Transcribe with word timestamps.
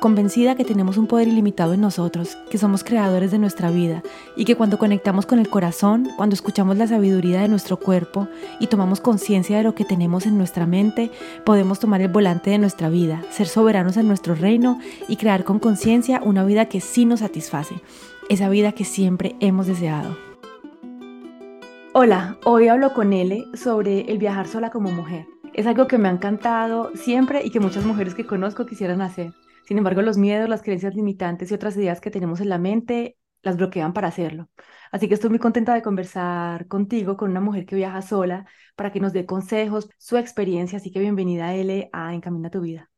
convencida 0.00 0.54
que 0.54 0.64
tenemos 0.64 0.96
un 0.96 1.06
poder 1.06 1.28
ilimitado 1.28 1.74
en 1.74 1.80
nosotros, 1.80 2.36
que 2.50 2.58
somos 2.58 2.84
creadores 2.84 3.30
de 3.30 3.38
nuestra 3.38 3.70
vida 3.70 4.02
y 4.36 4.44
que 4.44 4.56
cuando 4.56 4.78
conectamos 4.78 5.26
con 5.26 5.38
el 5.38 5.48
corazón, 5.48 6.08
cuando 6.16 6.34
escuchamos 6.34 6.76
la 6.76 6.86
sabiduría 6.86 7.40
de 7.40 7.48
nuestro 7.48 7.78
cuerpo 7.78 8.28
y 8.60 8.66
tomamos 8.66 9.00
conciencia 9.00 9.56
de 9.56 9.62
lo 9.62 9.74
que 9.74 9.84
tenemos 9.84 10.26
en 10.26 10.38
nuestra 10.38 10.66
mente, 10.66 11.10
podemos 11.44 11.80
tomar 11.80 12.00
el 12.00 12.08
volante 12.08 12.50
de 12.50 12.58
nuestra 12.58 12.88
vida, 12.88 13.22
ser 13.30 13.48
soberanos 13.48 13.96
en 13.96 14.08
nuestro 14.08 14.34
reino 14.34 14.78
y 15.08 15.16
crear 15.16 15.44
con 15.44 15.58
conciencia 15.58 16.20
una 16.24 16.44
vida 16.44 16.66
que 16.66 16.80
sí 16.80 17.04
nos 17.04 17.20
satisface, 17.20 17.76
esa 18.28 18.48
vida 18.48 18.72
que 18.72 18.84
siempre 18.84 19.36
hemos 19.40 19.66
deseado. 19.66 20.16
Hola, 21.94 22.36
hoy 22.44 22.68
hablo 22.68 22.92
con 22.92 23.14
Ele 23.14 23.46
sobre 23.54 24.02
el 24.02 24.18
viajar 24.18 24.46
sola 24.46 24.70
como 24.70 24.90
mujer. 24.90 25.26
Es 25.54 25.66
algo 25.66 25.86
que 25.86 25.96
me 25.96 26.08
ha 26.08 26.12
encantado 26.12 26.90
siempre 26.94 27.40
y 27.42 27.50
que 27.50 27.60
muchas 27.60 27.86
mujeres 27.86 28.14
que 28.14 28.26
conozco 28.26 28.66
quisieran 28.66 29.00
hacer. 29.00 29.32
Sin 29.66 29.78
embargo, 29.78 30.00
los 30.00 30.16
miedos, 30.16 30.48
las 30.48 30.62
creencias 30.62 30.94
limitantes 30.94 31.50
y 31.50 31.54
otras 31.54 31.76
ideas 31.76 32.00
que 32.00 32.12
tenemos 32.12 32.40
en 32.40 32.48
la 32.48 32.58
mente 32.58 33.16
las 33.42 33.56
bloquean 33.56 33.92
para 33.92 34.08
hacerlo. 34.08 34.48
Así 34.92 35.08
que 35.08 35.14
estoy 35.14 35.30
muy 35.30 35.40
contenta 35.40 35.74
de 35.74 35.82
conversar 35.82 36.68
contigo, 36.68 37.16
con 37.16 37.32
una 37.32 37.40
mujer 37.40 37.66
que 37.66 37.74
viaja 37.74 38.00
sola, 38.00 38.46
para 38.76 38.92
que 38.92 39.00
nos 39.00 39.12
dé 39.12 39.26
consejos, 39.26 39.88
su 39.98 40.16
experiencia. 40.16 40.78
Así 40.78 40.92
que 40.92 41.00
bienvenida, 41.00 41.52
L, 41.52 41.90
a 41.92 42.14
Encamina 42.14 42.48
tu 42.48 42.60
vida. 42.60 42.88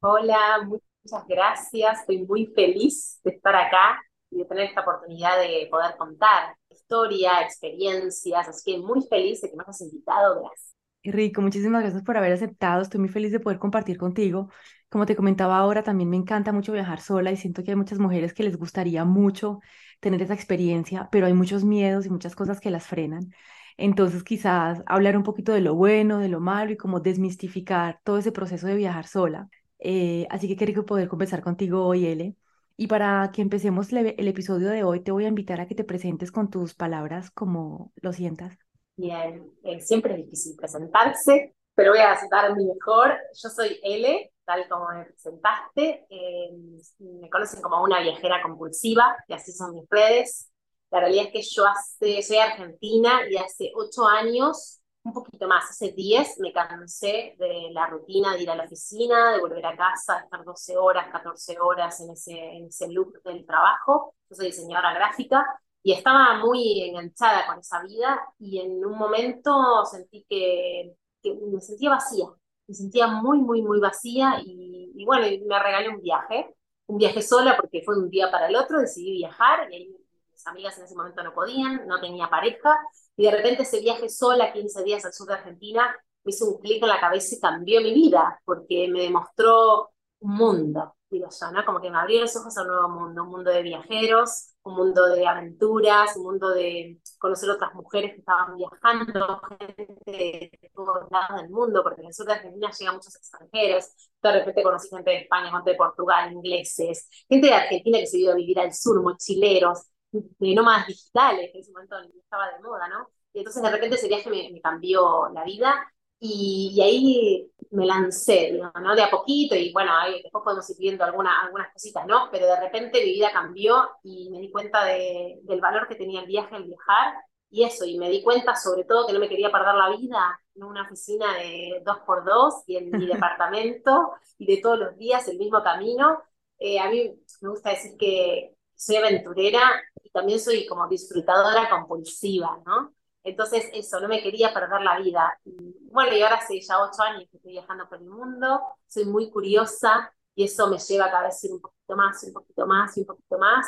Hola, 0.00 0.66
muchas 0.66 1.26
gracias. 1.28 2.00
Estoy 2.00 2.26
muy 2.26 2.46
feliz 2.46 3.20
de 3.22 3.30
estar 3.30 3.54
acá 3.54 4.00
y 4.32 4.38
de 4.38 4.46
tener 4.46 4.64
esta 4.64 4.80
oportunidad 4.80 5.38
de 5.38 5.68
poder 5.70 5.96
contar 5.96 6.56
historia, 6.70 7.40
experiencias. 7.42 8.48
Así 8.48 8.72
que 8.72 8.78
muy 8.78 9.00
feliz 9.08 9.42
de 9.42 9.50
que 9.50 9.56
me 9.56 9.62
hayas 9.62 9.80
invitado. 9.80 10.40
Gracias. 10.40 10.74
Rico, 11.02 11.40
muchísimas 11.40 11.82
gracias 11.82 12.02
por 12.02 12.16
haber 12.16 12.32
aceptado. 12.32 12.82
Estoy 12.82 13.00
muy 13.00 13.08
feliz 13.08 13.32
de 13.32 13.40
poder 13.40 13.58
compartir 13.58 13.96
contigo 13.96 14.50
como 14.90 15.06
te 15.06 15.16
comentaba 15.16 15.56
ahora, 15.58 15.82
también 15.82 16.10
me 16.10 16.16
encanta 16.16 16.52
mucho 16.52 16.72
viajar 16.72 17.00
sola 17.00 17.32
y 17.32 17.36
siento 17.36 17.62
que 17.64 17.70
hay 17.70 17.76
muchas 17.76 17.98
mujeres 17.98 18.34
que 18.34 18.42
les 18.42 18.56
gustaría 18.58 19.04
mucho 19.04 19.60
tener 20.00 20.20
esa 20.22 20.34
experiencia, 20.34 21.08
pero 21.12 21.26
hay 21.26 21.32
muchos 21.34 21.64
miedos 21.64 22.06
y 22.06 22.10
muchas 22.10 22.34
cosas 22.34 22.60
que 22.60 22.70
las 22.70 22.86
frenan. 22.86 23.32
Entonces 23.76 24.22
quizás 24.24 24.82
hablar 24.86 25.16
un 25.16 25.22
poquito 25.22 25.52
de 25.52 25.60
lo 25.60 25.74
bueno, 25.74 26.18
de 26.18 26.28
lo 26.28 26.40
malo 26.40 26.72
y 26.72 26.76
como 26.76 27.00
desmistificar 27.00 28.00
todo 28.04 28.18
ese 28.18 28.32
proceso 28.32 28.66
de 28.66 28.74
viajar 28.76 29.06
sola. 29.06 29.48
Eh, 29.78 30.26
así 30.30 30.48
que 30.48 30.56
quería 30.56 30.82
poder 30.82 31.08
conversar 31.08 31.42
contigo 31.42 31.86
hoy, 31.86 32.06
Ele. 32.06 32.36
Y 32.76 32.86
para 32.86 33.30
que 33.32 33.42
empecemos 33.42 33.92
el 33.92 34.28
episodio 34.28 34.70
de 34.70 34.84
hoy, 34.84 35.00
te 35.00 35.12
voy 35.12 35.26
a 35.26 35.28
invitar 35.28 35.60
a 35.60 35.66
que 35.66 35.74
te 35.74 35.84
presentes 35.84 36.32
con 36.32 36.50
tus 36.50 36.74
palabras 36.74 37.30
como 37.30 37.92
lo 37.96 38.12
sientas. 38.12 38.58
Bien, 38.96 39.50
eh, 39.64 39.80
siempre 39.80 40.14
es 40.14 40.24
difícil 40.24 40.56
presentarse, 40.56 41.54
pero 41.74 41.92
voy 41.92 42.00
a 42.00 42.18
dar 42.30 42.56
mi 42.56 42.66
mejor. 42.66 43.16
Yo 43.42 43.48
soy 43.48 43.78
Ele, 43.82 44.32
tal 44.50 44.68
como 44.68 44.88
me 44.88 45.04
presentaste. 45.04 46.06
Eh, 46.10 46.50
me 46.98 47.30
conocen 47.30 47.62
como 47.62 47.82
una 47.82 48.00
viajera 48.00 48.42
compulsiva, 48.42 49.16
y 49.28 49.34
así 49.34 49.52
son 49.52 49.74
mis 49.74 49.88
redes. 49.88 50.50
La 50.90 51.00
realidad 51.00 51.26
es 51.26 51.32
que 51.32 51.42
yo 51.42 51.66
hace, 51.66 52.22
soy 52.22 52.38
argentina 52.38 53.20
y 53.30 53.36
hace 53.36 53.70
ocho 53.76 54.06
años, 54.06 54.80
un 55.04 55.12
poquito 55.12 55.46
más, 55.46 55.70
hace 55.70 55.92
diez, 55.92 56.38
me 56.40 56.52
cansé 56.52 57.36
de 57.38 57.68
la 57.72 57.86
rutina 57.86 58.34
de 58.34 58.42
ir 58.42 58.50
a 58.50 58.56
la 58.56 58.64
oficina, 58.64 59.32
de 59.32 59.40
volver 59.40 59.64
a 59.64 59.76
casa, 59.76 60.16
de 60.16 60.24
estar 60.24 60.44
12 60.44 60.76
horas, 60.76 61.08
14 61.12 61.60
horas 61.60 62.00
en 62.00 62.10
ese, 62.10 62.32
en 62.32 62.66
ese 62.66 62.88
loop 62.88 63.22
del 63.24 63.46
trabajo. 63.46 64.14
Yo 64.28 64.36
soy 64.36 64.46
diseñadora 64.46 64.92
gráfica 64.94 65.46
y 65.82 65.92
estaba 65.92 66.38
muy 66.44 66.82
enganchada 66.82 67.46
con 67.46 67.60
esa 67.60 67.82
vida 67.84 68.20
y 68.40 68.58
en 68.58 68.84
un 68.84 68.98
momento 68.98 69.84
sentí 69.86 70.26
que, 70.28 70.96
que 71.22 71.34
me 71.34 71.60
sentía 71.60 71.90
vacía, 71.90 72.26
me 72.70 72.74
sentía 72.74 73.08
muy, 73.08 73.38
muy, 73.38 73.62
muy 73.62 73.80
vacía 73.80 74.40
y, 74.44 75.04
bueno, 75.04 75.26
me 75.44 75.58
regalé 75.58 75.88
un 75.88 76.00
viaje, 76.00 76.54
un 76.86 76.98
viaje 76.98 77.20
sola 77.20 77.56
porque 77.56 77.82
fue 77.84 77.96
de 77.96 78.02
un 78.02 78.10
día 78.10 78.30
para 78.30 78.46
el 78.46 78.54
otro, 78.54 78.78
decidí 78.78 79.10
viajar 79.10 79.68
y 79.72 79.88
mis 80.30 80.46
amigas 80.46 80.78
en 80.78 80.84
ese 80.84 80.94
momento 80.94 81.20
no 81.24 81.34
podían, 81.34 81.84
no 81.88 82.00
tenía 82.00 82.30
pareja 82.30 82.78
y 83.16 83.24
de 83.24 83.32
repente 83.32 83.64
ese 83.64 83.80
viaje 83.80 84.08
sola, 84.08 84.52
15 84.52 84.84
días 84.84 85.04
al 85.04 85.12
sur 85.12 85.26
de 85.26 85.34
Argentina, 85.34 85.92
me 86.22 86.30
hizo 86.30 86.48
un 86.48 86.60
clic 86.60 86.80
en 86.80 86.90
la 86.90 87.00
cabeza 87.00 87.34
y 87.34 87.40
cambió 87.40 87.80
mi 87.80 87.92
vida 87.92 88.40
porque 88.44 88.86
me 88.88 89.00
demostró 89.02 89.90
un 90.20 90.36
mundo, 90.36 90.94
digo 91.10 91.26
yo, 91.28 91.50
¿no? 91.50 91.64
Como 91.64 91.80
que 91.80 91.90
me 91.90 91.98
abrió 91.98 92.20
los 92.20 92.36
ojos 92.36 92.56
a 92.56 92.62
un 92.62 92.68
nuevo 92.68 92.88
mundo, 92.88 93.24
un 93.24 93.30
mundo 93.30 93.50
de 93.50 93.62
viajeros, 93.62 94.49
un 94.62 94.74
mundo 94.74 95.06
de 95.06 95.26
aventuras, 95.26 96.16
un 96.16 96.24
mundo 96.24 96.50
de 96.50 97.00
conocer 97.18 97.50
otras 97.50 97.74
mujeres 97.74 98.12
que 98.12 98.18
estaban 98.20 98.56
viajando, 98.56 99.40
gente 99.48 100.12
de 100.12 100.70
todos 100.74 101.10
lados 101.10 101.40
del 101.40 101.50
mundo, 101.50 101.82
porque 101.82 102.02
en 102.02 102.08
el 102.08 102.14
sur 102.14 102.26
de 102.26 102.34
Argentina 102.34 102.70
llegan 102.78 102.94
muchos 102.96 103.16
extranjeros. 103.16 103.86
De 104.22 104.32
repente 104.32 104.62
conocí 104.62 104.88
gente 104.90 105.10
de 105.10 105.18
España, 105.22 105.50
gente 105.50 105.70
de 105.70 105.76
Portugal, 105.76 106.32
ingleses, 106.32 107.08
gente 107.28 107.46
de 107.46 107.54
Argentina 107.54 107.98
que 107.98 108.06
se 108.06 108.18
vio 108.18 108.32
a 108.32 108.34
vivir 108.34 108.58
al 108.60 108.72
sur, 108.74 109.02
mochileros, 109.02 109.86
de 110.12 110.54
nómadas 110.54 110.86
digitales, 110.88 111.50
que 111.52 111.58
en 111.58 111.62
ese 111.62 111.72
momento 111.72 111.96
estaba 112.18 112.50
de 112.52 112.62
moda, 112.62 112.88
¿no? 112.88 113.08
Y 113.32 113.38
entonces 113.38 113.62
de 113.62 113.70
repente 113.70 113.96
ese 113.96 114.08
viaje 114.08 114.28
me 114.30 114.60
cambió 114.60 115.28
la 115.32 115.44
vida 115.44 115.74
y, 116.20 116.80
ahí 116.82 117.50
me 117.70 117.86
lancé, 117.86 118.52
¿no? 118.52 118.94
De 118.94 119.02
a 119.02 119.10
poquito, 119.10 119.54
y 119.54 119.72
bueno, 119.72 119.92
ahí 119.96 120.22
después 120.22 120.44
podemos 120.44 120.68
ir 120.70 120.76
viendo 120.78 121.04
alguna, 121.04 121.40
algunas 121.42 121.72
cositas, 121.72 122.06
¿no? 122.06 122.28
Pero 122.30 122.46
de 122.46 122.60
repente 122.60 123.04
mi 123.04 123.12
vida 123.12 123.32
cambió 123.32 123.88
y 124.02 124.28
me 124.30 124.40
di 124.40 124.50
cuenta 124.50 124.84
de, 124.84 125.40
del 125.42 125.60
valor 125.60 125.88
que 125.88 125.94
tenía 125.94 126.20
el 126.20 126.26
viaje, 126.26 126.56
el 126.56 126.64
viajar, 126.64 127.14
y 127.48 127.64
eso, 127.64 127.84
y 127.84 127.98
me 127.98 128.10
di 128.10 128.22
cuenta 128.22 128.54
sobre 128.54 128.84
todo 128.84 129.06
que 129.06 129.12
no 129.12 129.18
me 129.18 129.28
quería 129.28 129.50
perder 129.50 129.74
la 129.74 129.90
vida 129.90 130.40
en 130.54 130.62
una 130.62 130.82
oficina 130.82 131.34
de 131.34 131.82
dos 131.84 131.98
por 132.06 132.24
dos 132.24 132.62
y 132.66 132.76
en 132.76 132.90
mi 132.90 133.06
departamento 133.06 134.12
y 134.38 134.46
de 134.46 134.62
todos 134.62 134.78
los 134.78 134.96
días 134.96 135.26
el 135.28 135.38
mismo 135.38 135.62
camino. 135.62 136.22
Eh, 136.58 136.78
a 136.78 136.90
mí 136.90 137.18
me 137.40 137.48
gusta 137.48 137.70
decir 137.70 137.96
que 137.98 138.54
soy 138.74 138.96
aventurera 138.96 139.60
y 140.02 140.10
también 140.10 140.38
soy 140.38 140.66
como 140.66 140.88
disfrutadora 140.88 141.68
compulsiva, 141.70 142.60
¿no? 142.66 142.94
Entonces, 143.22 143.68
eso, 143.72 144.00
no 144.00 144.08
me 144.08 144.22
quería 144.22 144.52
perder 144.52 144.80
la 144.80 144.98
vida. 144.98 145.38
Y, 145.44 145.54
bueno, 145.90 146.16
y 146.16 146.22
ahora 146.22 146.36
hace 146.36 146.60
ya 146.60 146.82
ocho 146.82 147.02
años 147.02 147.28
que 147.30 147.36
estoy 147.36 147.52
viajando 147.52 147.88
por 147.88 147.98
el 147.98 148.08
mundo, 148.08 148.60
soy 148.86 149.04
muy 149.04 149.30
curiosa 149.30 150.12
y 150.34 150.44
eso 150.44 150.68
me 150.68 150.78
lleva 150.78 151.06
a 151.06 151.10
cada 151.10 151.24
vez 151.24 151.44
ir 151.44 151.52
un 151.52 151.60
poquito 151.60 151.96
más, 151.96 152.22
un 152.24 152.32
poquito 152.32 152.66
más 152.66 152.96
y 152.96 153.00
un 153.00 153.06
poquito 153.06 153.38
más. 153.38 153.66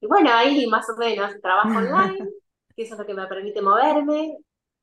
Y 0.00 0.06
bueno, 0.06 0.30
ahí 0.32 0.66
más 0.66 0.88
o 0.90 0.96
menos 0.96 1.40
trabajo 1.40 1.68
online, 1.68 2.28
que 2.74 2.82
eso 2.82 2.94
es 2.94 3.00
lo 3.00 3.06
que 3.06 3.14
me 3.14 3.26
permite 3.26 3.62
moverme. 3.62 4.38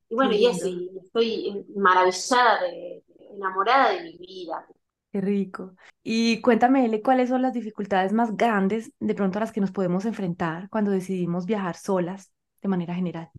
Y 0.08 0.14
bueno, 0.14 0.32
y 0.32 0.46
eso, 0.46 0.68
y 0.68 0.90
estoy 1.02 1.66
maravillada, 1.74 2.62
de, 2.62 3.02
enamorada 3.34 3.90
de 3.90 4.02
mi 4.04 4.16
vida. 4.18 4.66
Qué 5.12 5.20
rico. 5.20 5.74
Y 6.02 6.40
cuéntame, 6.40 6.84
Ele, 6.84 7.02
¿cuáles 7.02 7.30
son 7.30 7.42
las 7.42 7.52
dificultades 7.52 8.12
más 8.12 8.36
grandes 8.36 8.92
de 9.00 9.14
pronto 9.14 9.38
a 9.38 9.40
las 9.40 9.52
que 9.52 9.60
nos 9.60 9.72
podemos 9.72 10.04
enfrentar 10.04 10.68
cuando 10.70 10.90
decidimos 10.90 11.46
viajar 11.46 11.76
solas 11.76 12.32
de 12.62 12.68
manera 12.68 12.94
general? 12.94 13.30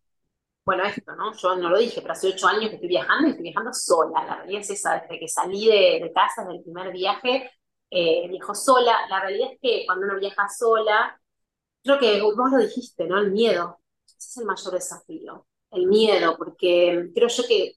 Bueno, 0.68 0.84
esto, 0.84 1.16
¿no? 1.16 1.34
Yo 1.34 1.56
no 1.56 1.70
lo 1.70 1.78
dije, 1.78 2.02
pero 2.02 2.12
hace 2.12 2.28
ocho 2.28 2.46
años 2.46 2.68
que 2.68 2.76
estoy 2.76 2.90
viajando 2.90 3.26
y 3.26 3.30
estoy 3.32 3.44
viajando 3.44 3.72
sola. 3.72 4.26
La 4.26 4.36
realidad 4.36 4.60
es 4.60 4.70
esa, 4.72 5.00
desde 5.00 5.18
que 5.18 5.28
salí 5.30 5.66
de, 5.66 6.12
casa, 6.14 6.42
desde 6.44 6.58
el 6.58 6.64
primer 6.64 6.92
viaje, 6.92 7.50
eh, 7.90 8.28
viajo 8.28 8.54
sola. 8.54 9.08
La 9.10 9.22
realidad 9.22 9.54
es 9.54 9.60
que 9.62 9.86
cuando 9.86 10.08
uno 10.08 10.20
viaja 10.20 10.50
sola, 10.50 11.18
creo 11.82 11.98
que 11.98 12.22
vos 12.22 12.52
lo 12.52 12.58
dijiste, 12.58 13.08
¿no? 13.08 13.18
El 13.18 13.32
miedo. 13.32 13.80
Ese 14.06 14.18
es 14.18 14.38
el 14.40 14.46
mayor 14.46 14.74
desafío. 14.74 15.48
El 15.72 15.88
miedo, 15.88 16.36
porque 16.38 17.12
creo 17.16 17.30
yo 17.30 17.44
que 17.48 17.76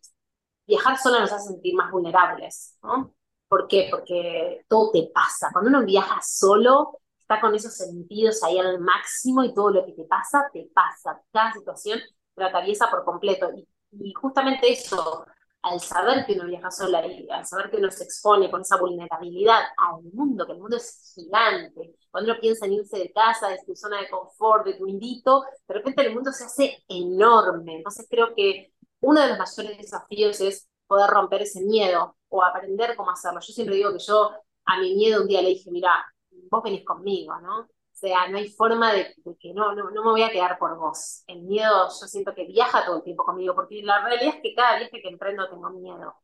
viajar 0.67 0.99
sola 0.99 1.21
nos 1.21 1.31
hace 1.31 1.51
sentir 1.51 1.77
más 1.77 1.93
vulnerables, 1.93 2.77
¿no? 2.83 3.15
¿Por 3.47 3.69
qué? 3.69 3.86
Porque 3.89 4.65
todo 4.69 4.91
te 4.91 5.09
pasa. 5.15 5.51
Cuando 5.53 5.71
uno 5.71 5.86
viaja 5.86 6.21
solo, 6.22 6.98
está 7.21 7.41
con 7.41 7.54
esos 7.54 7.72
sentidos 7.72 8.43
ahí 8.43 8.59
al 8.59 8.81
máximo 8.81 9.45
y 9.45 9.54
todo 9.54 9.71
lo 9.71 9.86
que 9.86 9.93
te 9.93 10.04
pasa, 10.07 10.51
te 10.53 10.69
pasa. 10.75 11.22
Cada 11.33 11.53
situación 11.53 12.01
la 12.36 12.47
atraviesa 12.47 12.91
por 12.91 13.04
completo. 13.04 13.50
Y, 13.92 14.12
justamente 14.15 14.71
eso, 14.72 15.27
al 15.62 15.80
saber 15.80 16.24
que 16.24 16.34
uno 16.34 16.47
viaja 16.47 16.71
sola 16.71 17.06
y 17.06 17.28
al 17.30 17.47
saber 17.47 17.71
que 17.71 17.77
uno 17.78 17.91
se 17.91 18.04
expone 18.04 18.50
con 18.50 18.62
esa 18.62 18.78
vulnerabilidad 18.78 19.60
al 19.77 20.03
mundo, 20.12 20.47
que 20.47 20.53
el 20.53 20.59
mundo 20.59 20.77
es 20.77 21.12
gigante, 21.15 21.97
cuando 22.10 22.32
uno 22.32 22.41
piensa 22.41 22.66
en 22.66 22.74
irse 22.74 22.98
de 22.98 23.12
casa, 23.12 23.48
de 23.48 23.59
tu 23.66 23.74
zona 23.77 24.00
de 24.00 24.09
confort, 24.09 24.65
de 24.65 24.74
tu 24.74 24.86
indito, 24.86 25.44
de 25.68 25.74
repente 25.74 26.03
el 26.03 26.15
mundo 26.15 26.32
se 26.32 26.44
hace 26.44 26.84
enorme. 26.88 27.77
Entonces 27.77 28.06
creo 28.09 28.34
que 28.34 28.72
uno 29.00 29.21
de 29.21 29.28
los 29.28 29.38
mayores 29.38 29.78
desafíos 29.78 30.41
es 30.41 30.68
poder 30.86 31.10
romper 31.10 31.42
ese 31.42 31.62
miedo 31.62 32.16
o 32.28 32.42
aprender 32.42 32.97
cómo 32.97 33.10
hacerlo. 33.10 33.41
Yo 33.41 33.53
siempre 33.53 33.76
digo 33.76 33.92
que 33.92 33.98
yo 33.98 34.30
a 34.65 34.78
mi 34.80 34.94
miedo 34.94 35.22
un 35.22 35.28
día 35.28 35.42
le 35.42 35.50
dije, 35.50 35.71
mira, 35.71 36.04
vos 36.50 36.62
venís 36.62 36.84
conmigo, 36.84 37.38
¿no? 37.41 37.68
O 38.00 38.06
sea, 38.06 38.28
no 38.28 38.38
hay 38.38 38.48
forma 38.48 38.94
de, 38.94 39.14
que 39.38 39.52
no, 39.52 39.74
no, 39.74 39.91
no, 39.91 40.04
me 40.04 40.10
voy 40.10 40.22
a 40.22 40.30
quedar 40.30 40.58
por 40.58 40.74
vos. 40.78 41.22
El 41.26 41.42
miedo, 41.42 41.86
yo 41.88 42.06
siento 42.06 42.34
que 42.34 42.47
viaja 42.47 42.86
todo 42.86 42.97
el 42.97 43.02
tiempo 43.02 43.24
conmigo, 43.24 43.54
porque 43.54 43.82
la 43.82 44.02
realidad 44.02 44.36
es 44.36 44.42
que 44.42 44.54
cada 44.54 44.78
viaje 44.78 45.02
que 45.02 45.08
emprendo 45.08 45.50
tengo 45.50 45.68
miedo. 45.68 46.14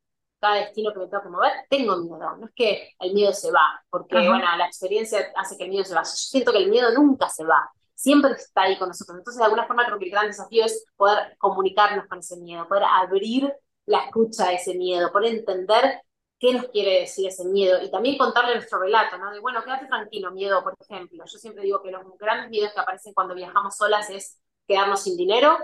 cada 0.41 0.55
destino 0.55 0.91
que 0.95 1.01
me 1.01 1.09
tengo 1.09 1.23
que 1.23 1.29
mover, 1.29 1.53
tengo 1.69 1.99
miedo. 1.99 2.37
No 2.39 2.47
es 2.47 2.53
que 2.55 2.95
el 2.99 3.13
miedo 3.13 3.31
se 3.35 3.53
va, 3.53 3.85
porque 3.91 4.17
bueno, 4.17 4.45
la 4.57 4.65
experiencia 4.65 5.31
hace 5.37 5.59
que 5.59 5.65
el 5.65 5.71
miedo 5.71 5.85
se 5.85 5.95
va. 5.95 6.03
Yo 6.03 6.07
siento 6.13 6.51
que 6.51 6.59
el 6.59 6.71
miedo 6.71 6.91
nunca 6.95 7.29
se 7.29 7.45
va, 7.45 7.71
siempre 7.95 8.33
está 8.33 8.63
ahí 8.63 8.79
con 8.79 8.89
nosotros. 8.89 9.19
Entonces, 9.19 9.39
de 9.39 9.45
alguna 9.45 9.67
forma, 9.67 9.85
creo 9.85 9.99
que 9.99 10.07
el 10.07 10.13
gran 10.13 10.29
desafío 10.29 10.65
es 10.65 10.87
poder 10.97 11.37
comunicarnos 11.37 12.07
con 12.07 12.21
ese 12.21 12.39
miedo, 12.39 12.67
poder 12.67 12.85
abrir 12.85 13.53
la 13.85 14.07
escucha 14.07 14.49
a 14.49 14.53
ese 14.55 14.75
miedo, 14.77 15.13
poder 15.13 15.35
entender 15.35 16.01
qué 16.39 16.53
nos 16.53 16.69
quiere 16.69 17.01
decir 17.01 17.27
ese 17.29 17.45
miedo 17.45 17.83
y 17.83 17.91
también 17.91 18.19
contarle 18.19 18.55
nuestro 18.55 18.79
relato, 18.79 19.17
¿no? 19.19 19.31
De, 19.33 19.41
bueno, 19.41 19.63
quédate 19.65 19.87
tranquilo, 19.87 20.31
miedo, 20.33 20.63
por 20.63 20.75
ejemplo. 20.79 21.25
Yo 21.25 21.39
siempre 21.39 21.65
digo 21.65 21.83
que 21.83 21.91
los 21.91 22.03
grandes 22.19 22.51
miedos 22.51 22.73
que 22.75 22.81
aparecen 22.81 23.15
cuando 23.15 23.35
viajamos 23.35 23.77
solas 23.77 24.11
es 24.11 24.39
quedarnos 24.67 25.03
sin 25.03 25.17
dinero, 25.17 25.57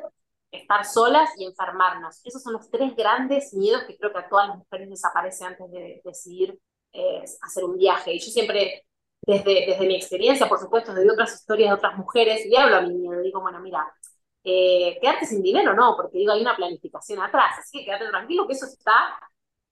estar 0.51 0.85
solas 0.85 1.31
y 1.37 1.45
enfermarnos. 1.45 2.21
Esos 2.25 2.43
son 2.43 2.55
los 2.55 2.71
tres 2.71 2.95
grandes 2.97 3.53
miedos 3.55 3.85
que 3.85 3.97
creo 3.97 4.13
que 4.13 4.19
a 4.21 4.29
todas 4.29 4.49
las 4.49 4.59
mujeres 4.59 4.89
les 4.89 5.05
aparece 5.05 5.45
antes 5.45 5.71
de 5.71 6.01
decidir 6.05 6.59
eh, 6.93 7.25
hacer 7.43 7.65
un 7.65 7.77
viaje. 7.77 8.15
Y 8.15 8.19
yo 8.19 8.31
siempre, 8.31 8.85
desde, 9.23 9.67
desde 9.67 9.87
mi 9.87 9.97
experiencia, 9.97 10.49
por 10.49 10.59
supuesto, 10.59 10.95
desde 10.95 11.11
otras 11.11 11.35
historias 11.35 11.71
de 11.71 11.75
otras 11.75 11.97
mujeres, 11.99 12.47
le 12.47 12.57
hablo 12.59 12.77
a 12.77 12.83
mi 12.83 12.95
miedo. 12.95 13.21
Digo, 13.21 13.41
bueno, 13.41 13.61
mira, 13.61 13.93
eh, 14.45 14.99
quedarte 15.01 15.27
sin 15.27 15.43
dinero 15.43 15.75
no, 15.75 15.97
porque 15.97 16.19
digo, 16.19 16.33
hay 16.33 16.41
una 16.41 16.57
planificación 16.57 17.21
atrás. 17.21 17.59
Así 17.59 17.79
que 17.79 17.85
quédate 17.85 18.09
tranquilo 18.09 18.47
que 18.47 18.55
eso 18.55 18.67
está 18.67 19.19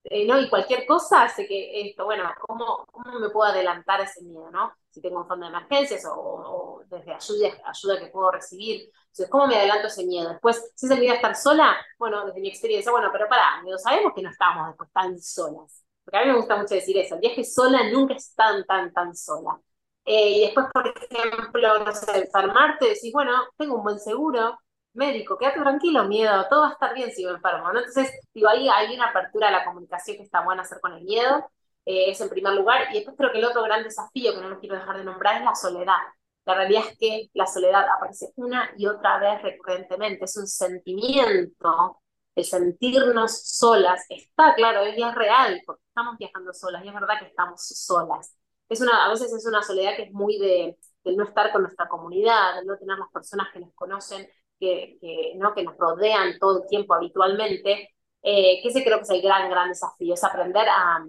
eh, 0.03 0.25
¿no? 0.25 0.39
Y 0.39 0.49
cualquier 0.49 0.85
cosa 0.85 1.23
hace 1.23 1.47
que 1.47 1.89
esto, 1.89 2.05
bueno, 2.05 2.23
¿cómo, 2.41 2.85
¿cómo 2.91 3.19
me 3.19 3.29
puedo 3.29 3.51
adelantar 3.51 4.01
ese 4.01 4.23
miedo, 4.23 4.49
¿no? 4.51 4.73
Si 4.89 4.99
tengo 5.01 5.19
un 5.21 5.27
fondo 5.27 5.45
de 5.45 5.51
emergencias 5.51 6.03
o, 6.09 6.81
desde 6.87 7.13
ayuda, 7.13 7.49
ayuda 7.65 7.99
que 7.99 8.07
puedo 8.07 8.31
recibir. 8.31 8.89
Entonces, 9.03 9.29
¿cómo 9.29 9.47
me 9.47 9.55
adelanto 9.57 9.87
ese 9.87 10.05
miedo? 10.05 10.29
Después, 10.29 10.71
si 10.75 10.85
es 10.87 10.91
el 10.91 10.99
miedo 10.99 11.13
a 11.13 11.15
estar 11.17 11.35
sola, 11.35 11.75
bueno, 11.99 12.25
desde 12.25 12.41
mi 12.41 12.49
experiencia, 12.49 12.91
bueno, 12.91 13.09
pero 13.11 13.27
para, 13.29 13.61
sabemos 13.77 14.13
que 14.15 14.21
no 14.21 14.29
estamos 14.29 14.67
después 14.67 14.89
tan 14.91 15.19
solas. 15.21 15.83
Porque 16.03 16.17
a 16.17 16.21
mí 16.21 16.31
me 16.31 16.37
gusta 16.37 16.57
mucho 16.57 16.73
decir 16.75 16.97
eso, 16.97 17.15
el 17.15 17.21
viaje 17.21 17.43
sola 17.43 17.89
nunca 17.91 18.15
es 18.15 18.33
tan, 18.35 18.65
tan, 18.65 18.91
tan 18.91 19.15
sola. 19.15 19.61
Eh, 20.05 20.29
y 20.31 20.41
después, 20.41 20.65
por 20.73 20.87
ejemplo, 20.87 21.79
no 21.85 21.91
sé, 21.93 22.17
enfermarte, 22.17 22.87
decís, 22.89 23.13
bueno, 23.13 23.33
tengo 23.57 23.75
un 23.75 23.83
buen 23.83 23.99
seguro, 23.99 24.57
médico, 24.93 25.37
quédate 25.37 25.59
tranquilo, 25.61 26.05
miedo, 26.05 26.45
todo 26.49 26.61
va 26.61 26.69
a 26.69 26.71
estar 26.71 26.93
bien 26.93 27.11
si 27.11 27.25
me 27.25 27.31
enfermo, 27.31 27.71
¿no? 27.71 27.79
Entonces, 27.79 28.11
digo, 28.33 28.49
ahí 28.49 28.67
hay 28.69 28.95
una 28.95 29.09
apertura 29.09 29.47
a 29.47 29.51
la 29.51 29.65
comunicación 29.65 30.17
que 30.17 30.23
está 30.23 30.43
buena 30.43 30.63
hacer 30.63 30.79
con 30.81 30.93
el 30.93 31.03
miedo, 31.03 31.49
eh, 31.85 32.11
es 32.11 32.21
en 32.21 32.29
primer 32.29 32.53
lugar, 32.53 32.87
y 32.91 32.95
después 32.95 33.15
creo 33.17 33.31
que 33.31 33.39
el 33.39 33.45
otro 33.45 33.63
gran 33.63 33.83
desafío 33.83 34.33
que 34.33 34.41
no 34.41 34.49
lo 34.49 34.59
quiero 34.59 34.75
dejar 34.75 34.97
de 34.97 35.03
nombrar 35.05 35.37
es 35.37 35.45
la 35.45 35.55
soledad. 35.55 35.97
La 36.45 36.55
realidad 36.55 36.83
es 36.89 36.97
que 36.97 37.29
la 37.33 37.45
soledad 37.47 37.85
aparece 37.95 38.31
una 38.35 38.71
y 38.77 38.87
otra 38.87 39.19
vez 39.19 39.41
recurrentemente, 39.41 40.25
es 40.25 40.37
un 40.37 40.47
sentimiento, 40.47 42.01
el 42.35 42.45
sentirnos 42.45 43.41
solas, 43.43 44.05
está 44.09 44.55
claro, 44.55 44.81
es, 44.81 44.97
es 44.97 45.15
real, 45.15 45.61
porque 45.65 45.83
estamos 45.87 46.17
viajando 46.17 46.53
solas, 46.53 46.83
y 46.83 46.87
es 46.87 46.93
verdad 46.93 47.19
que 47.19 47.25
estamos 47.27 47.61
solas. 47.65 48.35
Es 48.69 48.81
una, 48.81 49.05
a 49.05 49.09
veces 49.09 49.33
es 49.33 49.45
una 49.45 49.61
soledad 49.61 49.95
que 49.95 50.03
es 50.03 50.11
muy 50.13 50.37
de, 50.39 50.77
de 51.03 51.15
no 51.15 51.25
estar 51.25 51.51
con 51.51 51.63
nuestra 51.63 51.87
comunidad, 51.87 52.55
de 52.55 52.65
no 52.65 52.77
tener 52.77 52.97
las 52.97 53.09
personas 53.11 53.47
que 53.53 53.59
nos 53.59 53.73
conocen 53.73 54.27
que, 54.61 55.33
¿no? 55.37 55.53
que 55.53 55.63
nos 55.63 55.75
rodean 55.77 56.37
todo 56.39 56.61
el 56.61 56.69
tiempo 56.69 56.93
habitualmente, 56.93 57.89
eh, 58.21 58.59
que 58.61 58.69
ese 58.69 58.83
creo 58.83 58.97
que 58.97 59.03
es 59.03 59.09
el 59.09 59.21
gran, 59.21 59.49
gran 59.49 59.69
desafío, 59.69 60.13
es 60.13 60.23
aprender 60.23 60.67
a, 60.69 61.03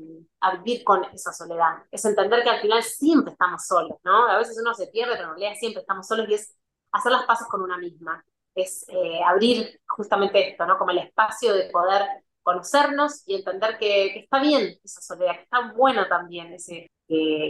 vivir 0.59 0.83
con 0.83 1.05
esa 1.13 1.33
soledad, 1.33 1.85
es 1.91 2.05
entender 2.05 2.43
que 2.43 2.51
al 2.51 2.61
final 2.61 2.83
siempre 2.83 3.33
estamos 3.33 3.65
solos, 3.67 3.99
¿no? 4.03 4.27
A 4.27 4.39
veces 4.39 4.59
uno 4.61 4.75
se 4.75 4.89
pierde, 4.89 5.13
pero 5.13 5.29
en 5.29 5.39
realidad 5.39 5.59
siempre 5.59 5.83
estamos 5.83 6.07
solos 6.07 6.29
y 6.29 6.35
es 6.35 6.57
hacer 6.91 7.13
las 7.13 7.25
paces 7.27 7.47
con 7.49 7.63
una 7.63 7.79
misma, 7.79 8.25
es 8.55 8.85
eh, 8.89 9.21
abrir 9.25 9.81
justamente 9.87 10.51
esto, 10.51 10.67
¿no? 10.67 10.79
Como 10.79 10.91
el 10.91 10.99
espacio 10.99 11.55
de 11.55 11.71
poder 11.71 12.03
conocernos 12.43 13.23
y 13.27 13.37
entender 13.37 13.79
que, 13.79 14.11
que, 14.13 14.19
está 14.21 14.41
bien 14.41 14.79
esa 14.83 15.01
soledad, 15.01 15.37
que 15.37 15.43
está 15.43 15.73
bueno 15.77 16.09
también 16.09 16.53
ese, 16.53 16.91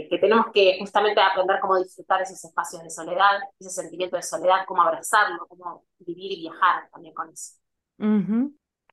que, 0.09 0.17
tenemos 0.19 0.47
que 0.53 0.77
justamente 0.79 1.21
aprender 1.21 1.59
cómo 1.61 1.77
disfrutar 1.77 2.21
esos 2.21 2.43
espacios 2.43 2.83
de 2.83 2.89
soledad, 2.89 3.39
ese 3.59 3.69
sentimiento 3.69 4.15
de 4.15 4.23
soledad, 4.23 4.65
cómo 4.67 4.81
abrazarlo, 4.81 5.45
cómo 5.47 5.85
vivir 5.99 6.31
y 6.33 6.41
viajar 6.41 6.89
también 6.91 7.13
con 7.13 7.29
eso. 7.29 7.55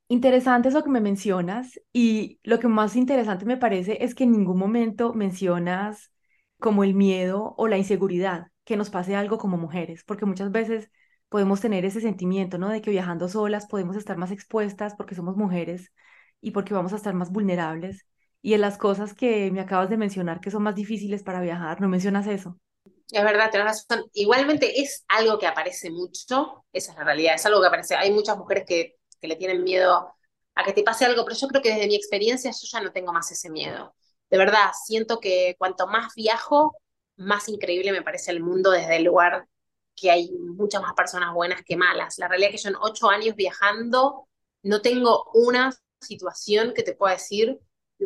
Interesante 0.09 0.69
eso 0.69 0.83
que 0.83 0.91
me 0.91 1.01
mencionas 1.01 1.81
y 1.93 2.41
lo 2.43 2.59
que 2.59 2.69
más 2.69 2.97
interesante 2.97 3.45
me 3.45 3.57
parece 3.57 4.05
es 4.05 4.15
que 4.15 4.25
en 4.25 4.33
ningún 4.33 4.59
momento 4.59 5.13
mencionas 5.15 6.13
como 6.59 6.85
el 6.85 6.95
miedo 6.95 7.55
o 7.57 7.69
la 7.69 7.79
inseguridad 7.79 8.49
que 8.65 8.77
nos 8.77 8.91
pase 8.91 9.17
algo 9.17 9.39
como 9.39 9.57
mujeres, 9.57 10.05
porque 10.05 10.27
muchas 10.27 10.51
veces 10.51 10.91
podemos 11.29 11.61
tener 11.61 11.85
ese 11.85 12.01
sentimiento, 12.01 12.59
¿no? 12.59 12.69
De 12.69 12.83
que 12.83 12.91
viajando 12.91 13.29
solas 13.29 13.67
podemos 13.67 13.97
estar 13.97 14.17
más 14.17 14.31
expuestas 14.31 14.95
porque 14.97 15.15
somos 15.15 15.37
mujeres 15.37 15.93
y 16.41 16.51
porque 16.51 16.75
vamos 16.75 16.93
a 16.93 16.97
estar 16.97 17.15
más 17.15 17.31
vulnerables 17.31 18.07
y 18.43 18.55
en 18.55 18.61
las 18.61 18.79
cosas 18.79 19.15
que 19.15 19.51
me 19.51 19.61
acabas 19.61 19.91
de 19.91 19.97
mencionar 19.97 20.41
que 20.41 20.51
son 20.51 20.63
más 20.63 20.75
difíciles 20.75 21.23
para 21.23 21.41
viajar, 21.41 21.81
no 21.81 21.89
mencionas 21.89 22.27
eso. 22.27 22.59
Es 23.13 23.25
verdad, 23.25 23.51
tienes 23.51 23.67
razón. 23.67 24.09
Igualmente 24.15 24.81
es 24.81 25.05
algo 25.09 25.39
que 25.39 25.47
aparece 25.47 25.91
mucho, 25.91 26.65
esa 26.73 26.93
es 26.93 26.99
la 26.99 27.05
realidad, 27.05 27.35
es 27.35 27.45
algo 27.47 27.61
que 27.61 27.67
aparece. 27.67 27.97
Hay 27.97 28.13
muchas 28.13 28.39
mujeres 28.39 28.65
que, 28.67 28.97
que 29.21 29.29
le 29.29 29.37
tienen 29.37 29.65
miedo 29.65 30.15
a 30.55 30.65
que 30.65 30.73
te 30.73 30.83
pase 30.83 31.05
algo, 31.05 31.25
pero 31.25 31.37
yo 31.37 31.49
creo 31.49 31.63
que 31.63 31.71
desde 31.75 31.89
mi 31.89 31.97
experiencia 31.97 32.51
yo 32.51 32.69
ya 32.71 32.81
no 32.81 32.93
tengo 32.93 33.13
más 33.13 33.31
ese 33.33 33.51
miedo. 33.51 33.95
De 34.31 34.39
verdad, 34.39 34.71
siento 34.85 35.19
que 35.19 35.57
cuanto 35.59 35.87
más 35.89 36.15
viajo, 36.15 36.77
más 37.17 37.49
increíble 37.49 37.93
me 37.93 38.03
parece 38.03 38.31
el 38.31 38.41
mundo 38.43 38.71
desde 38.71 38.97
el 38.97 39.05
lugar 39.05 39.49
que 39.97 40.11
hay 40.11 40.31
muchas 40.33 40.81
más 40.83 40.95
personas 40.95 41.35
buenas 41.35 41.63
que 41.65 41.77
malas. 41.77 42.19
La 42.19 42.29
realidad 42.29 42.51
es 42.55 42.57
que 42.57 42.63
yo 42.63 42.71
en 42.71 42.77
ocho 42.81 43.11
años 43.11 43.37
viajando 43.37 44.29
no 44.63 44.81
tengo 44.83 45.31
una 45.35 45.73
situación 46.01 46.73
que 46.75 46.83
te 46.83 46.95
pueda 46.95 47.15
decir 47.15 47.59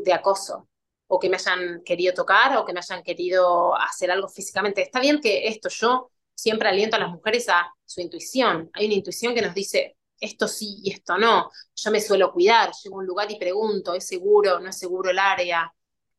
de 0.02 0.12
acoso 0.12 0.68
o 1.06 1.18
que 1.18 1.28
me 1.28 1.36
hayan 1.36 1.82
querido 1.84 2.14
tocar 2.14 2.56
o 2.56 2.64
que 2.64 2.72
me 2.72 2.80
hayan 2.80 3.02
querido 3.02 3.74
hacer 3.76 4.10
algo 4.10 4.28
físicamente. 4.28 4.82
Está 4.82 5.00
bien 5.00 5.20
que 5.20 5.46
esto 5.48 5.68
yo 5.68 6.10
siempre 6.34 6.68
aliento 6.68 6.96
a 6.96 7.00
las 7.00 7.10
mujeres 7.10 7.48
a 7.48 7.72
su 7.84 8.00
intuición. 8.00 8.70
Hay 8.74 8.86
una 8.86 8.94
intuición 8.94 9.34
que 9.34 9.42
nos 9.42 9.54
dice 9.54 9.96
esto 10.20 10.48
sí 10.48 10.80
y 10.82 10.92
esto 10.92 11.18
no. 11.18 11.50
Yo 11.74 11.90
me 11.90 12.00
suelo 12.00 12.32
cuidar, 12.32 12.72
llego 12.82 12.96
a 12.96 12.98
un 13.00 13.06
lugar 13.06 13.30
y 13.30 13.38
pregunto, 13.38 13.94
¿es 13.94 14.06
seguro? 14.06 14.58
¿No 14.60 14.70
es 14.70 14.78
seguro 14.78 15.10
el 15.10 15.18
área? 15.18 15.72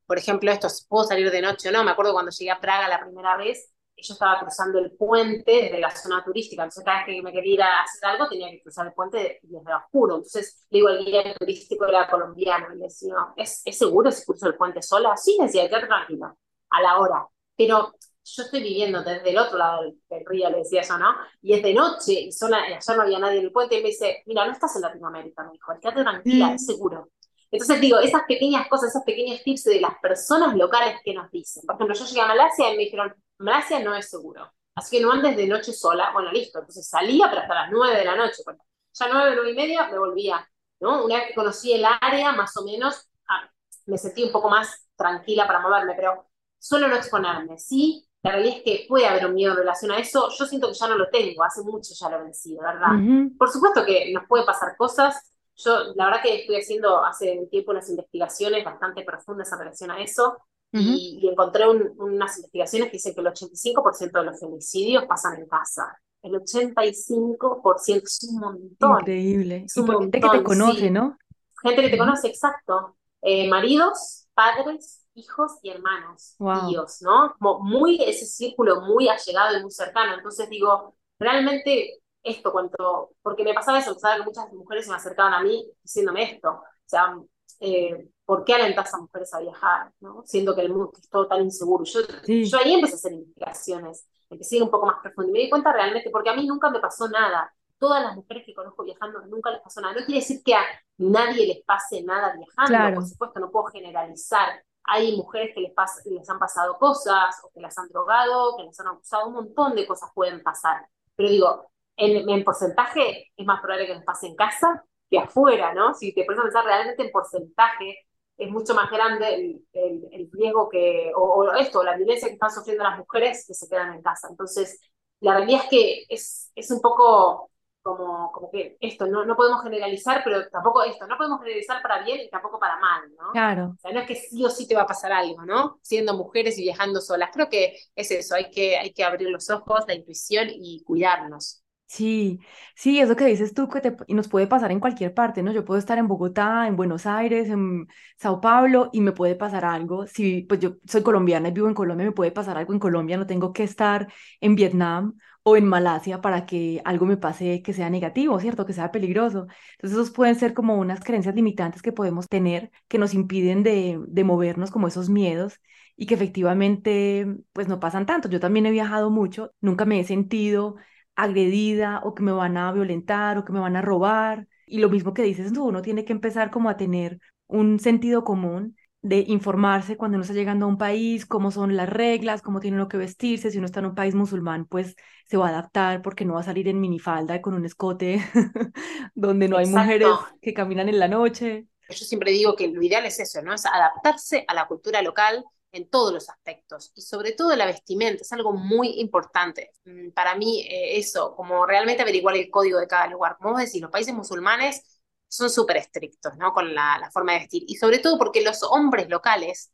Por 0.05 0.17
ejemplo, 0.17 0.51
esto, 0.51 0.67
¿puedo 0.87 1.05
salir 1.05 1.31
de 1.31 1.41
noche 1.41 1.69
o 1.69 1.71
no? 1.71 1.83
Me 1.83 1.91
acuerdo 1.91 2.13
cuando 2.13 2.31
llegué 2.31 2.51
a 2.51 2.61
Praga 2.61 2.87
la 2.87 3.01
primera 3.01 3.35
vez, 3.37 3.71
yo 4.07 4.13
estaba 4.13 4.39
cruzando 4.39 4.79
el 4.79 4.91
puente 4.91 5.51
desde 5.51 5.79
la 5.79 5.89
zona 5.95 6.23
turística, 6.23 6.63
entonces 6.63 6.83
cada 6.83 6.97
vez 6.97 7.05
que 7.07 7.21
me 7.21 7.31
quería 7.31 7.53
ir 7.53 7.61
a 7.61 7.81
hacer 7.81 8.09
algo 8.09 8.27
tenía 8.27 8.51
que 8.51 8.61
cruzar 8.61 8.87
el 8.87 8.93
puente 8.93 9.39
desde 9.41 9.73
oscuro. 9.73 10.15
Entonces 10.15 10.65
le 10.69 10.77
digo 10.77 10.87
al 10.89 11.03
guía 11.05 11.35
turístico 11.35 11.85
era 11.85 12.07
colombiano 12.09 12.73
y 12.73 12.77
le 12.77 12.83
decía, 12.85 13.15
¿es, 13.35 13.61
¿es 13.65 13.77
seguro 13.77 14.11
si 14.11 14.25
cruzo 14.25 14.47
el 14.47 14.55
puente 14.55 14.81
sola? 14.81 15.15
Sí, 15.17 15.37
decía, 15.41 15.67
quédate 15.67 15.87
tranquilo, 15.87 16.37
a 16.69 16.81
la 16.81 16.99
hora. 16.99 17.27
Pero 17.57 17.93
yo 18.25 18.43
estoy 18.43 18.63
viviendo 18.63 19.03
desde 19.03 19.29
el 19.29 19.37
otro 19.37 19.57
lado 19.57 19.83
del, 19.83 20.25
río, 20.25 20.49
le 20.49 20.57
decía 20.57 20.81
eso, 20.81 20.97
¿no? 20.97 21.15
Y 21.41 21.53
es 21.53 21.61
de 21.61 21.73
noche, 21.73 22.13
y 22.13 22.31
sola, 22.31 22.57
allá 22.63 22.95
no 22.95 23.03
había 23.03 23.19
nadie 23.19 23.39
en 23.39 23.45
el 23.45 23.51
puente, 23.51 23.77
y 23.77 23.83
me 23.83 23.89
dice, 23.89 24.23
mira, 24.25 24.45
no 24.45 24.51
estás 24.51 24.75
en 24.75 24.81
Latinoamérica, 24.81 25.43
me 25.43 25.51
dijo, 25.53 25.71
quédate 25.79 26.01
tranquila, 26.01 26.53
es 26.55 26.65
seguro. 26.65 27.09
Entonces 27.51 27.79
digo, 27.79 27.99
esas 27.99 28.23
pequeñas 28.27 28.67
cosas, 28.67 28.89
esos 28.89 29.03
pequeños 29.03 29.41
tips 29.43 29.65
de 29.65 29.79
las 29.79 29.97
personas 30.01 30.55
locales 30.55 30.97
que 31.03 31.13
nos 31.13 31.29
dicen. 31.31 31.63
Por 31.65 31.75
ejemplo, 31.75 31.95
yo 31.95 32.05
llegué 32.05 32.21
a 32.21 32.27
Malasia 32.27 32.73
y 32.73 32.77
me 32.77 32.83
dijeron, 32.83 33.15
Malasia 33.39 33.79
no 33.79 33.95
es 33.95 34.09
seguro. 34.09 34.51
Así 34.75 34.97
que 34.97 35.03
no 35.03 35.11
andes 35.11 35.37
de 35.37 35.47
noche 35.47 35.73
sola. 35.73 36.11
Bueno, 36.13 36.31
listo. 36.31 36.59
Entonces 36.59 36.87
salía, 36.87 37.27
pero 37.29 37.41
hasta 37.41 37.53
las 37.53 37.71
nueve 37.71 37.97
de 37.97 38.05
la 38.05 38.15
noche. 38.15 38.41
Bueno, 38.45 38.63
ya 38.93 39.07
nueve, 39.11 39.31
nueve 39.35 39.51
y 39.51 39.55
media 39.55 39.87
me 39.89 39.97
volvía. 39.97 40.47
¿no? 40.79 41.05
Una 41.05 41.15
vez 41.15 41.27
que 41.27 41.35
conocí 41.35 41.73
el 41.73 41.85
área, 42.01 42.31
más 42.33 42.55
o 42.57 42.65
menos, 42.65 43.09
ah, 43.27 43.49
me 43.85 43.97
sentí 43.97 44.23
un 44.23 44.31
poco 44.31 44.49
más 44.49 44.87
tranquila 44.95 45.47
para 45.47 45.61
moverme, 45.61 45.93
pero 45.95 46.27
suelo 46.59 46.87
no 46.87 46.95
exponerme. 46.95 47.57
Sí, 47.57 48.07
la 48.21 48.31
realidad 48.31 48.57
es 48.57 48.63
que 48.63 48.85
puede 48.87 49.07
haber 49.07 49.25
un 49.27 49.35
miedo 49.35 49.51
en 49.51 49.59
relación 49.59 49.91
a 49.91 49.97
eso. 49.97 50.29
Yo 50.37 50.45
siento 50.45 50.67
que 50.67 50.73
ya 50.73 50.87
no 50.87 50.97
lo 50.97 51.09
tengo, 51.09 51.43
hace 51.43 51.61
mucho 51.61 51.93
ya 51.93 52.09
lo 52.09 52.23
vencido, 52.23 52.61
¿verdad? 52.61 52.91
Por 53.37 53.49
supuesto 53.49 53.85
que 53.85 54.11
nos 54.11 54.27
puede 54.27 54.45
pasar 54.45 54.75
cosas. 54.75 55.31
Yo, 55.57 55.93
la 55.95 56.05
verdad 56.05 56.21
que 56.21 56.41
estoy 56.41 56.57
haciendo 56.57 57.03
hace 57.05 57.39
un 57.39 57.49
tiempo 57.49 57.71
unas 57.71 57.89
investigaciones 57.89 58.65
bastante 58.65 59.03
profundas 59.03 59.49
en 59.53 59.59
relación 59.59 59.91
a 59.91 60.01
eso 60.01 60.37
y, 60.77 61.27
encontré 61.29 61.67
unas 61.67 62.37
investigaciones 62.37 62.89
que 62.89 62.97
dicen 62.97 63.13
que 63.13 63.21
el 63.21 63.27
85% 63.27 64.19
de 64.19 64.25
los 64.25 64.39
femicidios 64.39 65.05
pasan 65.05 65.39
en 65.39 65.47
casa. 65.47 65.97
El 66.21 66.33
85% 66.33 68.03
es 68.03 68.29
un 68.29 68.39
montón. 68.39 68.99
Increíble. 69.01 69.65
gente 69.73 70.19
que 70.19 70.29
te 70.29 70.43
conoce, 70.43 70.91
¿no? 70.91 71.17
Gente 71.61 71.81
que 71.81 71.89
te 71.89 71.97
conoce, 71.97 72.27
exacto. 72.27 72.97
Eh, 73.21 73.47
maridos, 73.47 74.27
padres, 74.33 75.05
hijos 75.15 75.53
y 75.63 75.69
hermanos, 75.69 76.35
tíos, 76.67 77.01
¿no? 77.01 77.33
Como 77.39 77.59
muy 77.61 78.03
ese 78.03 78.25
círculo 78.25 78.81
muy 78.81 79.07
allegado 79.07 79.57
y 79.57 79.61
muy 79.61 79.71
cercano. 79.71 80.15
Entonces 80.15 80.49
digo, 80.49 80.95
realmente 81.17 82.01
esto, 82.21 82.51
cuanto, 82.51 83.11
porque 83.21 83.43
me 83.43 83.53
pasaba 83.53 83.79
eso, 83.79 83.97
sabes 83.97 84.19
que 84.19 84.25
muchas 84.25 84.51
mujeres 84.51 84.85
se 84.85 84.91
me 84.91 84.97
acercaban 84.97 85.33
a 85.33 85.41
mí 85.41 85.65
diciéndome 85.83 86.23
esto. 86.23 86.49
O 86.49 86.63
sea, 86.85 87.17
eh, 87.59 88.09
¿por 88.25 88.43
qué 88.43 88.53
alentas 88.53 88.93
a 88.93 88.97
mujeres 88.99 89.33
a 89.33 89.39
viajar? 89.39 89.91
¿no? 89.99 90.23
Siendo 90.25 90.55
que 90.55 90.61
el 90.61 90.69
mundo 90.69 90.91
es 90.99 91.09
todo 91.09 91.27
tan 91.27 91.41
inseguro. 91.43 91.83
Yo, 91.85 91.99
yo 92.43 92.57
ahí 92.59 92.73
empecé 92.73 92.95
a 92.95 92.97
hacer 92.97 93.13
investigaciones, 93.13 94.07
empecé 94.29 94.55
a 94.55 94.57
ir 94.57 94.63
un 94.63 94.71
poco 94.71 94.87
más 94.87 94.97
profundo 95.01 95.29
y 95.29 95.33
me 95.33 95.39
di 95.39 95.49
cuenta 95.49 95.71
realmente, 95.73 96.09
porque 96.11 96.29
a 96.29 96.35
mí 96.35 96.45
nunca 96.47 96.69
me 96.69 96.79
pasó 96.79 97.07
nada. 97.09 97.53
todas 97.77 98.01
las 98.03 98.15
mujeres 98.15 98.43
que 98.45 98.53
conozco 98.53 98.83
viajando 98.83 99.21
nunca 99.27 99.51
les 99.51 99.61
pasó 99.61 99.81
nada. 99.81 99.93
No 99.93 100.05
quiere 100.05 100.21
decir 100.21 100.41
que 100.43 100.55
a 100.55 100.63
nadie 100.97 101.47
les 101.47 101.63
pase 101.65 102.03
nada 102.03 102.35
viajando, 102.35 102.93
por 102.95 103.05
supuesto, 103.05 103.39
no 103.39 103.51
puedo 103.51 103.65
generalizar. 103.67 104.63
Hay 104.83 105.15
mujeres 105.17 105.53
que 105.53 105.61
les, 105.61 105.73
les 106.05 106.29
han 106.29 106.39
pasado 106.39 106.77
cosas, 106.77 107.35
o 107.43 107.49
que 107.53 107.59
las 107.61 107.77
han 107.77 107.87
drogado, 107.89 108.55
que 108.57 108.63
les 108.63 108.79
han 108.79 108.87
abusado, 108.87 109.27
un 109.27 109.33
montón 109.33 109.75
de 109.75 109.87
cosas 109.87 110.09
pueden 110.13 110.43
pasar. 110.43 110.87
Pero 111.15 111.29
digo, 111.29 111.71
en, 111.97 112.29
en 112.29 112.43
porcentaje 112.43 113.31
es 113.35 113.45
más 113.45 113.61
probable 113.61 113.87
que 113.87 113.95
les 113.95 114.03
pase 114.03 114.27
en 114.27 114.35
casa 114.35 114.83
que 115.09 115.19
afuera, 115.19 115.73
¿no? 115.73 115.93
Si 115.93 116.13
te 116.13 116.23
pones 116.25 116.39
a 116.39 116.43
pensar 116.43 116.65
realmente 116.65 117.03
en 117.03 117.11
porcentaje, 117.11 117.97
es 118.37 118.51
mucho 118.51 118.73
más 118.73 118.91
grande 118.91 119.33
el, 119.73 120.09
el, 120.11 120.29
riesgo 120.31 120.69
que, 120.69 121.11
o, 121.15 121.51
esto, 121.53 121.83
la 121.83 121.95
violencia 121.95 122.27
que 122.27 122.33
están 122.33 122.51
sufriendo 122.51 122.83
las 122.83 122.97
mujeres 122.97 123.45
que 123.47 123.53
se 123.53 123.67
quedan 123.67 123.93
en 123.93 124.01
casa. 124.01 124.27
Entonces, 124.29 124.79
la 125.21 125.35
realidad 125.35 125.61
es 125.63 125.69
que 125.69 126.05
es, 126.09 126.51
es 126.55 126.71
un 126.71 126.81
poco 126.81 127.51
como, 127.81 128.31
como 128.31 128.49
que 128.49 128.77
esto, 128.81 129.05
no, 129.05 129.25
no 129.25 129.35
podemos 129.35 129.61
generalizar, 129.61 130.21
pero 130.23 130.49
tampoco 130.49 130.83
esto, 130.83 131.05
no 131.07 131.17
podemos 131.17 131.39
generalizar 131.39 131.81
para 131.81 132.03
bien 132.03 132.19
y 132.21 132.29
tampoco 132.29 132.59
para 132.59 132.77
mal, 132.79 133.03
¿no? 133.15 133.31
Claro. 133.31 133.73
O 133.75 133.79
sea, 133.79 133.91
no 133.91 133.99
es 133.99 134.07
que 134.07 134.15
sí 134.15 134.43
o 134.43 134.49
sí 134.49 134.67
te 134.67 134.75
va 134.75 134.81
a 134.81 134.87
pasar 134.87 135.11
algo, 135.11 135.45
¿no? 135.45 135.79
Siendo 135.83 136.15
mujeres 136.15 136.57
y 136.57 136.63
viajando 136.63 136.99
solas. 136.99 137.29
Creo 137.31 137.47
que 137.47 137.77
es 137.95 138.11
eso, 138.11 138.35
hay 138.35 138.49
que, 138.49 138.77
hay 138.77 138.91
que 138.91 139.03
abrir 139.03 139.29
los 139.29 139.49
ojos, 139.49 139.85
la 139.87 139.93
intuición 139.93 140.47
y 140.51 140.83
cuidarnos. 140.83 141.64
Sí, 141.87 142.39
sí, 142.75 142.99
eso 142.99 143.15
que 143.15 143.25
dices 143.25 143.53
tú 143.53 143.69
que 143.69 143.95
y 144.07 144.15
nos 144.15 144.27
puede 144.27 144.47
pasar 144.47 144.71
en 144.71 144.79
cualquier 144.79 145.13
parte, 145.13 145.43
¿no? 145.43 145.51
Yo 145.53 145.63
puedo 145.63 145.77
estar 145.79 145.97
en 145.99 146.07
Bogotá, 146.07 146.67
en 146.67 146.75
Buenos 146.75 147.05
Aires, 147.05 147.47
en 147.49 147.87
Sao 148.17 148.41
Paulo 148.41 148.89
y 148.91 149.01
me 149.01 149.11
puede 149.11 149.35
pasar 149.35 149.63
algo. 149.65 150.05
Si 150.07 150.41
pues 150.41 150.59
yo 150.59 150.77
soy 150.87 151.03
colombiana 151.03 151.47
y 151.49 151.51
vivo 151.51 151.67
en 151.67 151.73
Colombia, 151.75 152.05
me 152.07 152.11
puede 152.11 152.31
pasar 152.31 152.57
algo 152.57 152.73
en 152.73 152.79
Colombia, 152.79 153.17
no 153.17 153.27
tengo 153.27 153.53
que 153.53 153.63
estar 153.63 154.11
en 154.41 154.55
Vietnam 154.55 155.15
o 155.43 155.55
en 155.57 155.65
Malasia 155.67 156.21
para 156.21 156.45
que 156.47 156.81
algo 156.85 157.05
me 157.05 157.17
pase 157.17 157.61
que 157.61 157.71
sea 157.71 157.89
negativo, 157.91 158.39
¿cierto? 158.39 158.65
Que 158.65 158.73
sea 158.73 158.91
peligroso. 158.91 159.47
Entonces, 159.73 159.91
esos 159.99 160.11
pueden 160.11 160.35
ser 160.35 160.53
como 160.55 160.75
unas 160.77 160.99
creencias 161.01 161.35
limitantes 161.35 161.81
que 161.83 161.91
podemos 161.93 162.27
tener 162.27 162.71
que 162.87 162.97
nos 162.97 163.13
impiden 163.13 163.61
de, 163.63 163.99
de 164.07 164.23
movernos 164.23 164.71
como 164.71 164.87
esos 164.87 165.09
miedos 165.09 165.61
y 165.95 166.07
que 166.07 166.15
efectivamente 166.15 167.27
pues 167.53 167.67
no 167.67 167.79
pasan 167.79 168.05
tanto. 168.07 168.27
Yo 168.29 168.39
también 168.39 168.65
he 168.65 168.71
viajado 168.71 169.09
mucho, 169.11 169.53
nunca 169.61 169.85
me 169.85 169.99
he 169.99 170.03
sentido 170.03 170.75
agredida 171.15 172.01
o 172.03 172.13
que 172.13 172.23
me 172.23 172.31
van 172.31 172.57
a 172.57 172.71
violentar 172.71 173.37
o 173.37 173.45
que 173.45 173.53
me 173.53 173.59
van 173.59 173.75
a 173.75 173.81
robar. 173.81 174.47
Y 174.65 174.79
lo 174.79 174.89
mismo 174.89 175.13
que 175.13 175.23
dices 175.23 175.53
tú, 175.53 175.65
uno 175.65 175.81
tiene 175.81 176.05
que 176.05 176.13
empezar 176.13 176.51
como 176.51 176.69
a 176.69 176.77
tener 176.77 177.19
un 177.47 177.79
sentido 177.79 178.23
común 178.23 178.75
de 179.01 179.23
informarse 179.27 179.97
cuando 179.97 180.15
uno 180.15 180.23
está 180.23 180.33
llegando 180.33 180.65
a 180.65 180.69
un 180.69 180.79
país, 180.79 181.27
cómo 181.27 181.51
son 181.51 181.75
las 181.75 181.87
reglas, 181.87 182.41
cómo 182.41 182.59
tiene 182.59 182.77
uno 182.77 182.87
que 182.87 182.97
vestirse. 182.97 183.51
Si 183.51 183.59
uno 183.59 183.67
está 183.67 183.79
en 183.79 183.85
un 183.85 183.95
país 183.95 184.15
musulmán, 184.15 184.65
pues 184.65 184.95
se 185.27 185.37
va 185.37 185.45
a 185.45 185.49
adaptar 185.49 186.01
porque 186.01 186.25
no 186.25 186.33
va 186.33 186.39
a 186.39 186.43
salir 186.43 186.67
en 186.67 186.79
minifalda 186.79 187.39
con 187.39 187.53
un 187.53 187.65
escote 187.65 188.19
donde 189.13 189.47
no 189.47 189.57
hay 189.57 189.67
mujeres 189.67 190.09
que 190.41 190.55
caminan 190.55 190.89
en 190.89 190.97
la 190.97 191.07
noche. 191.07 191.67
Yo 191.87 192.03
siempre 192.03 192.31
digo 192.31 192.55
que 192.55 192.67
lo 192.67 192.81
ideal 192.81 193.05
es 193.05 193.19
eso, 193.19 193.43
¿no? 193.43 193.53
Es 193.53 193.67
adaptarse 193.67 194.43
a 194.47 194.55
la 194.55 194.67
cultura 194.67 195.03
local, 195.03 195.45
en 195.75 195.89
todos 195.89 196.13
los 196.13 196.29
aspectos 196.29 196.91
y 196.95 197.01
sobre 197.01 197.33
todo 197.33 197.55
la 197.55 197.65
vestimenta, 197.65 198.23
es 198.23 198.31
algo 198.31 198.53
muy 198.53 198.99
importante. 198.99 199.71
Mm, 199.85 200.11
para 200.11 200.35
mí 200.35 200.61
eh, 200.61 200.97
eso, 200.97 201.35
como 201.35 201.65
realmente 201.65 202.01
averiguar 202.01 202.35
el 202.37 202.49
código 202.49 202.79
de 202.79 202.87
cada 202.87 203.07
lugar. 203.07 203.37
Como 203.37 203.51
vos 203.51 203.61
decís, 203.61 203.81
los 203.81 203.91
países 203.91 204.13
musulmanes 204.13 205.01
son 205.27 205.49
súper 205.49 205.77
estrictos, 205.77 206.37
¿no? 206.37 206.53
Con 206.53 206.73
la, 206.73 206.97
la, 206.99 207.11
forma 207.11 207.33
de 207.33 207.39
vestir 207.39 207.63
y 207.67 207.75
sobre 207.75 207.99
todo 207.99 208.17
porque 208.17 208.41
los 208.41 208.63
hombres 208.63 209.09
locales, 209.09 209.71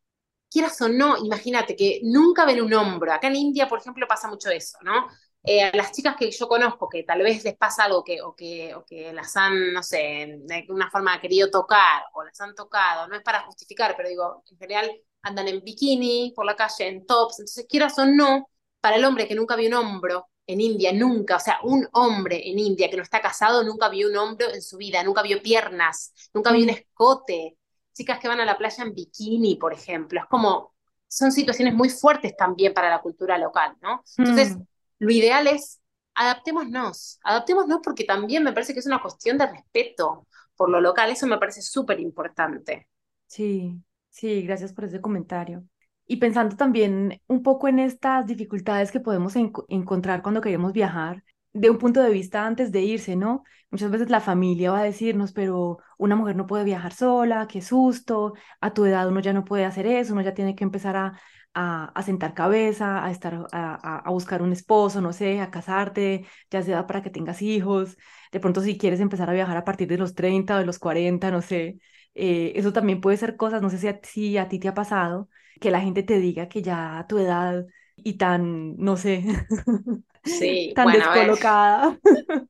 quieras 0.49 0.81
o 0.81 0.89
no, 0.89 1.17
imagínate 1.17 1.75
que 1.75 2.01
nunca 2.03 2.45
ven 2.45 2.61
un 2.61 2.73
hombro. 2.73 3.13
Acá 3.13 3.27
en 3.27 3.35
India, 3.35 3.67
por 3.69 3.79
ejemplo, 3.79 4.07
pasa 4.07 4.27
mucho 4.27 4.49
eso, 4.49 4.77
¿no? 4.83 5.07
Eh, 5.43 5.63
a 5.63 5.75
las 5.75 5.91
chicas 5.91 6.15
que 6.15 6.29
yo 6.29 6.47
conozco 6.47 6.87
que 6.87 7.03
tal 7.03 7.23
vez 7.23 7.43
les 7.43 7.57
pasa 7.57 7.85
algo 7.85 8.03
que, 8.03 8.21
o, 8.21 8.35
que, 8.35 8.75
o 8.75 8.85
que 8.85 9.11
las 9.11 9.35
han, 9.37 9.73
no 9.73 9.81
sé, 9.81 10.37
de 10.43 10.65
una 10.69 10.89
forma 10.91 11.19
querido 11.19 11.49
tocar 11.49 12.03
o 12.13 12.23
las 12.23 12.39
han 12.41 12.53
tocado, 12.53 13.07
no 13.07 13.15
es 13.15 13.23
para 13.23 13.41
justificar, 13.43 13.95
pero 13.97 14.09
digo, 14.09 14.43
en 14.51 14.57
general 14.57 14.91
andan 15.23 15.47
en 15.47 15.61
bikini 15.63 16.33
por 16.35 16.45
la 16.45 16.55
calle, 16.55 16.87
en 16.87 17.05
tops, 17.05 17.39
entonces 17.39 17.65
quieras 17.69 17.97
o 17.99 18.05
no, 18.05 18.49
para 18.79 18.95
el 18.95 19.05
hombre 19.05 19.27
que 19.27 19.35
nunca 19.35 19.55
vio 19.55 19.69
un 19.69 19.75
hombro 19.75 20.27
en 20.47 20.59
India, 20.59 20.91
nunca, 20.91 21.37
o 21.37 21.39
sea, 21.39 21.59
un 21.63 21.87
hombre 21.93 22.49
en 22.49 22.59
India 22.59 22.89
que 22.89 22.97
no 22.97 23.03
está 23.03 23.21
casado 23.21 23.63
nunca 23.63 23.89
vio 23.89 24.09
un 24.09 24.17
hombro 24.17 24.49
en 24.53 24.61
su 24.61 24.77
vida, 24.77 25.03
nunca 25.03 25.21
vio 25.21 25.41
piernas, 25.41 26.13
nunca 26.33 26.51
vio 26.51 26.61
un 26.61 26.71
mm. 26.71 26.75
escote, 26.75 27.57
chicas 27.93 28.19
que 28.19 28.27
van 28.27 28.39
a 28.39 28.45
la 28.45 28.57
playa 28.57 28.83
en 28.83 28.93
bikini, 28.93 29.55
por 29.55 29.73
ejemplo, 29.73 30.19
es 30.19 30.25
como, 30.25 30.73
son 31.07 31.31
situaciones 31.31 31.73
muy 31.73 31.89
fuertes 31.89 32.35
también 32.35 32.73
para 32.73 32.89
la 32.89 33.01
cultura 33.01 33.37
local, 33.37 33.75
¿no? 33.81 34.03
Entonces, 34.17 34.55
mm. 34.55 34.61
lo 34.99 35.11
ideal 35.11 35.47
es 35.47 35.79
adaptémonos, 36.15 37.19
adaptémonos 37.23 37.79
porque 37.83 38.03
también 38.03 38.43
me 38.43 38.53
parece 38.53 38.73
que 38.73 38.79
es 38.79 38.85
una 38.85 39.01
cuestión 39.01 39.37
de 39.37 39.47
respeto 39.47 40.27
por 40.55 40.69
lo 40.69 40.81
local, 40.81 41.09
eso 41.09 41.27
me 41.27 41.37
parece 41.37 41.61
súper 41.61 41.99
importante. 41.99 42.87
Sí, 43.27 43.81
Sí, 44.11 44.43
gracias 44.43 44.73
por 44.73 44.85
ese 44.85 45.01
comentario. 45.01 45.65
Y 46.05 46.17
pensando 46.17 46.55
también 46.57 47.21
un 47.27 47.43
poco 47.43 47.67
en 47.69 47.79
estas 47.79 48.27
dificultades 48.27 48.91
que 48.91 48.99
podemos 48.99 49.35
encontrar 49.69 50.21
cuando 50.21 50.41
queremos 50.41 50.73
viajar, 50.73 51.23
de 51.53 51.69
un 51.69 51.77
punto 51.79 52.01
de 52.01 52.11
vista 52.11 52.45
antes 52.45 52.71
de 52.71 52.81
irse, 52.81 53.15
¿no? 53.15 53.43
Muchas 53.71 53.91
veces 53.91 54.09
la 54.09 54.21
familia 54.21 54.71
va 54.71 54.79
a 54.81 54.83
decirnos, 54.83 55.33
pero 55.33 55.79
una 55.97 56.15
mujer 56.15 56.35
no 56.35 56.47
puede 56.47 56.63
viajar 56.65 56.93
sola, 56.93 57.47
qué 57.47 57.61
susto, 57.61 58.33
a 58.61 58.73
tu 58.73 58.85
edad 58.85 59.07
uno 59.09 59.19
ya 59.21 59.33
no 59.33 59.45
puede 59.45 59.65
hacer 59.65 59.87
eso, 59.87 60.13
uno 60.13 60.21
ya 60.21 60.33
tiene 60.33 60.55
que 60.55 60.63
empezar 60.65 60.95
a, 60.97 61.19
a, 61.53 62.03
sentar 62.03 62.33
cabeza, 62.33 63.05
a, 63.05 63.11
estar, 63.11 63.47
a, 63.51 63.97
a, 63.99 64.09
buscar 64.11 64.41
un 64.41 64.53
esposo, 64.53 65.01
no 65.01 65.13
sé, 65.13 65.39
a 65.41 65.51
casarte, 65.51 66.25
ya 66.49 66.61
sea 66.63 66.87
para 66.87 67.01
que 67.01 67.09
tengas 67.09 67.41
hijos. 67.41 67.97
De 68.31 68.39
pronto 68.39 68.61
si 68.61 68.77
quieres 68.77 68.99
empezar 69.01 69.29
a 69.29 69.33
viajar 69.33 69.57
a 69.57 69.65
partir 69.65 69.87
de 69.87 69.97
los 69.97 70.15
30 70.15 70.55
o 70.55 70.59
de 70.59 70.65
los 70.65 70.79
40, 70.79 71.31
no 71.31 71.41
sé, 71.41 71.79
eh, 72.15 72.53
eso 72.55 72.73
también 72.73 73.01
puede 73.01 73.17
ser 73.17 73.37
cosas, 73.37 73.61
no 73.61 73.69
sé 73.69 73.77
si 73.77 73.87
a, 73.87 73.99
si 74.03 74.37
a 74.37 74.47
ti 74.49 74.59
te 74.59 74.67
ha 74.67 74.73
pasado, 74.73 75.29
que 75.59 75.71
la 75.71 75.81
gente 75.81 76.03
te 76.03 76.19
diga 76.19 76.49
que 76.49 76.61
ya 76.61 76.99
a 76.99 77.07
tu 77.07 77.17
edad 77.17 77.65
y 77.95 78.17
tan, 78.17 78.75
no 78.77 78.97
sé, 78.97 79.23
sí, 80.23 80.73
tan 80.75 80.91
descolocada. 80.91 81.99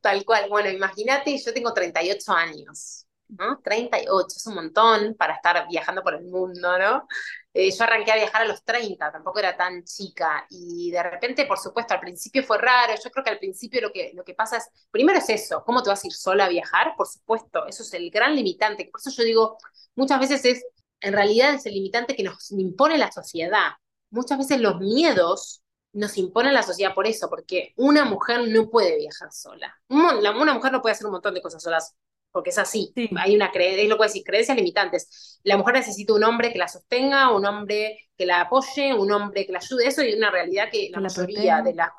Tal 0.00 0.24
cual. 0.24 0.48
Bueno, 0.48 0.70
imagínate, 0.70 1.36
yo 1.38 1.52
tengo 1.52 1.72
38 1.72 2.32
años, 2.32 3.06
¿no? 3.28 3.60
38, 3.62 4.36
es 4.36 4.46
un 4.46 4.54
montón 4.54 5.14
para 5.14 5.34
estar 5.34 5.66
viajando 5.68 6.02
por 6.02 6.14
el 6.14 6.24
mundo, 6.24 6.78
¿no? 6.78 7.06
Eh, 7.54 7.70
yo 7.70 7.84
arranqué 7.84 8.12
a 8.12 8.16
viajar 8.16 8.42
a 8.42 8.46
los 8.46 8.64
30, 8.64 9.12
tampoco 9.12 9.38
era 9.38 9.56
tan 9.56 9.84
chica, 9.84 10.46
y 10.48 10.90
de 10.90 11.02
repente, 11.02 11.44
por 11.44 11.58
supuesto, 11.58 11.92
al 11.92 12.00
principio 12.00 12.42
fue 12.42 12.56
raro, 12.58 12.94
yo 13.02 13.10
creo 13.10 13.22
que 13.22 13.30
al 13.30 13.38
principio 13.38 13.80
lo 13.82 13.92
que, 13.92 14.12
lo 14.14 14.24
que 14.24 14.34
pasa 14.34 14.56
es, 14.56 14.68
primero 14.90 15.18
es 15.18 15.28
eso, 15.28 15.62
¿cómo 15.64 15.82
te 15.82 15.90
vas 15.90 16.02
a 16.02 16.06
ir 16.06 16.14
sola 16.14 16.46
a 16.46 16.48
viajar? 16.48 16.94
Por 16.96 17.06
supuesto, 17.06 17.66
eso 17.66 17.82
es 17.82 17.92
el 17.92 18.10
gran 18.10 18.34
limitante, 18.34 18.88
por 18.90 19.00
eso 19.00 19.10
yo 19.10 19.24
digo, 19.24 19.58
muchas 19.94 20.18
veces 20.18 20.44
es, 20.46 20.64
en 21.00 21.12
realidad 21.12 21.54
es 21.54 21.66
el 21.66 21.74
limitante 21.74 22.16
que 22.16 22.22
nos 22.22 22.50
impone 22.52 22.96
la 22.96 23.12
sociedad, 23.12 23.72
muchas 24.10 24.38
veces 24.38 24.60
los 24.60 24.78
miedos 24.78 25.62
nos 25.92 26.16
imponen 26.16 26.54
la 26.54 26.62
sociedad 26.62 26.94
por 26.94 27.06
eso, 27.06 27.28
porque 27.28 27.74
una 27.76 28.04
mujer 28.04 28.48
no 28.48 28.70
puede 28.70 28.96
viajar 28.96 29.32
sola. 29.32 29.74
Una, 29.88 30.32
mujer 30.32 30.72
no 30.72 30.80
puede 30.80 30.94
hacer 30.94 31.06
un 31.06 31.12
montón 31.12 31.34
de 31.34 31.42
cosas 31.42 31.62
solas 31.62 31.94
porque 32.32 32.50
es 32.50 32.58
así. 32.58 32.92
Hay 33.16 33.36
una 33.36 33.52
creencia, 33.52 33.82
es 33.82 33.88
lo 33.88 33.96
que 33.98 34.04
decir, 34.04 34.24
creencias 34.24 34.56
limitantes. 34.56 35.40
La 35.44 35.56
mujer 35.56 35.74
necesita 35.74 36.14
un 36.14 36.24
hombre 36.24 36.52
que 36.52 36.58
la 36.58 36.68
sostenga, 36.68 37.30
un 37.30 37.44
hombre 37.44 38.10
que 38.16 38.26
la 38.26 38.42
apoye, 38.42 38.94
un 38.94 39.12
hombre 39.12 39.46
que 39.46 39.52
la 39.52 39.58
ayude. 39.58 39.86
Eso 39.86 40.02
es 40.02 40.16
una 40.16 40.30
realidad 40.30 40.68
que 40.70 40.88
la, 40.90 41.00
mayoría 41.00 41.62
de 41.62 41.74
las 41.74 41.90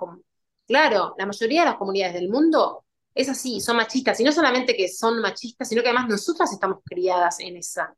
claro, 0.67 1.15
la 1.17 1.25
mayoría 1.25 1.61
de 1.61 1.69
las 1.69 1.77
comunidades 1.77 2.15
del 2.15 2.29
mundo 2.29 2.85
es 3.13 3.29
así, 3.29 3.61
son 3.61 3.77
machistas. 3.77 4.19
Y 4.19 4.23
no 4.23 4.31
solamente 4.31 4.75
que 4.75 4.89
son 4.89 5.21
machistas, 5.21 5.69
sino 5.69 5.81
que 5.83 5.89
además 5.89 6.09
nosotras 6.09 6.51
estamos 6.51 6.79
criadas 6.83 7.39
en 7.39 7.57
esa 7.57 7.95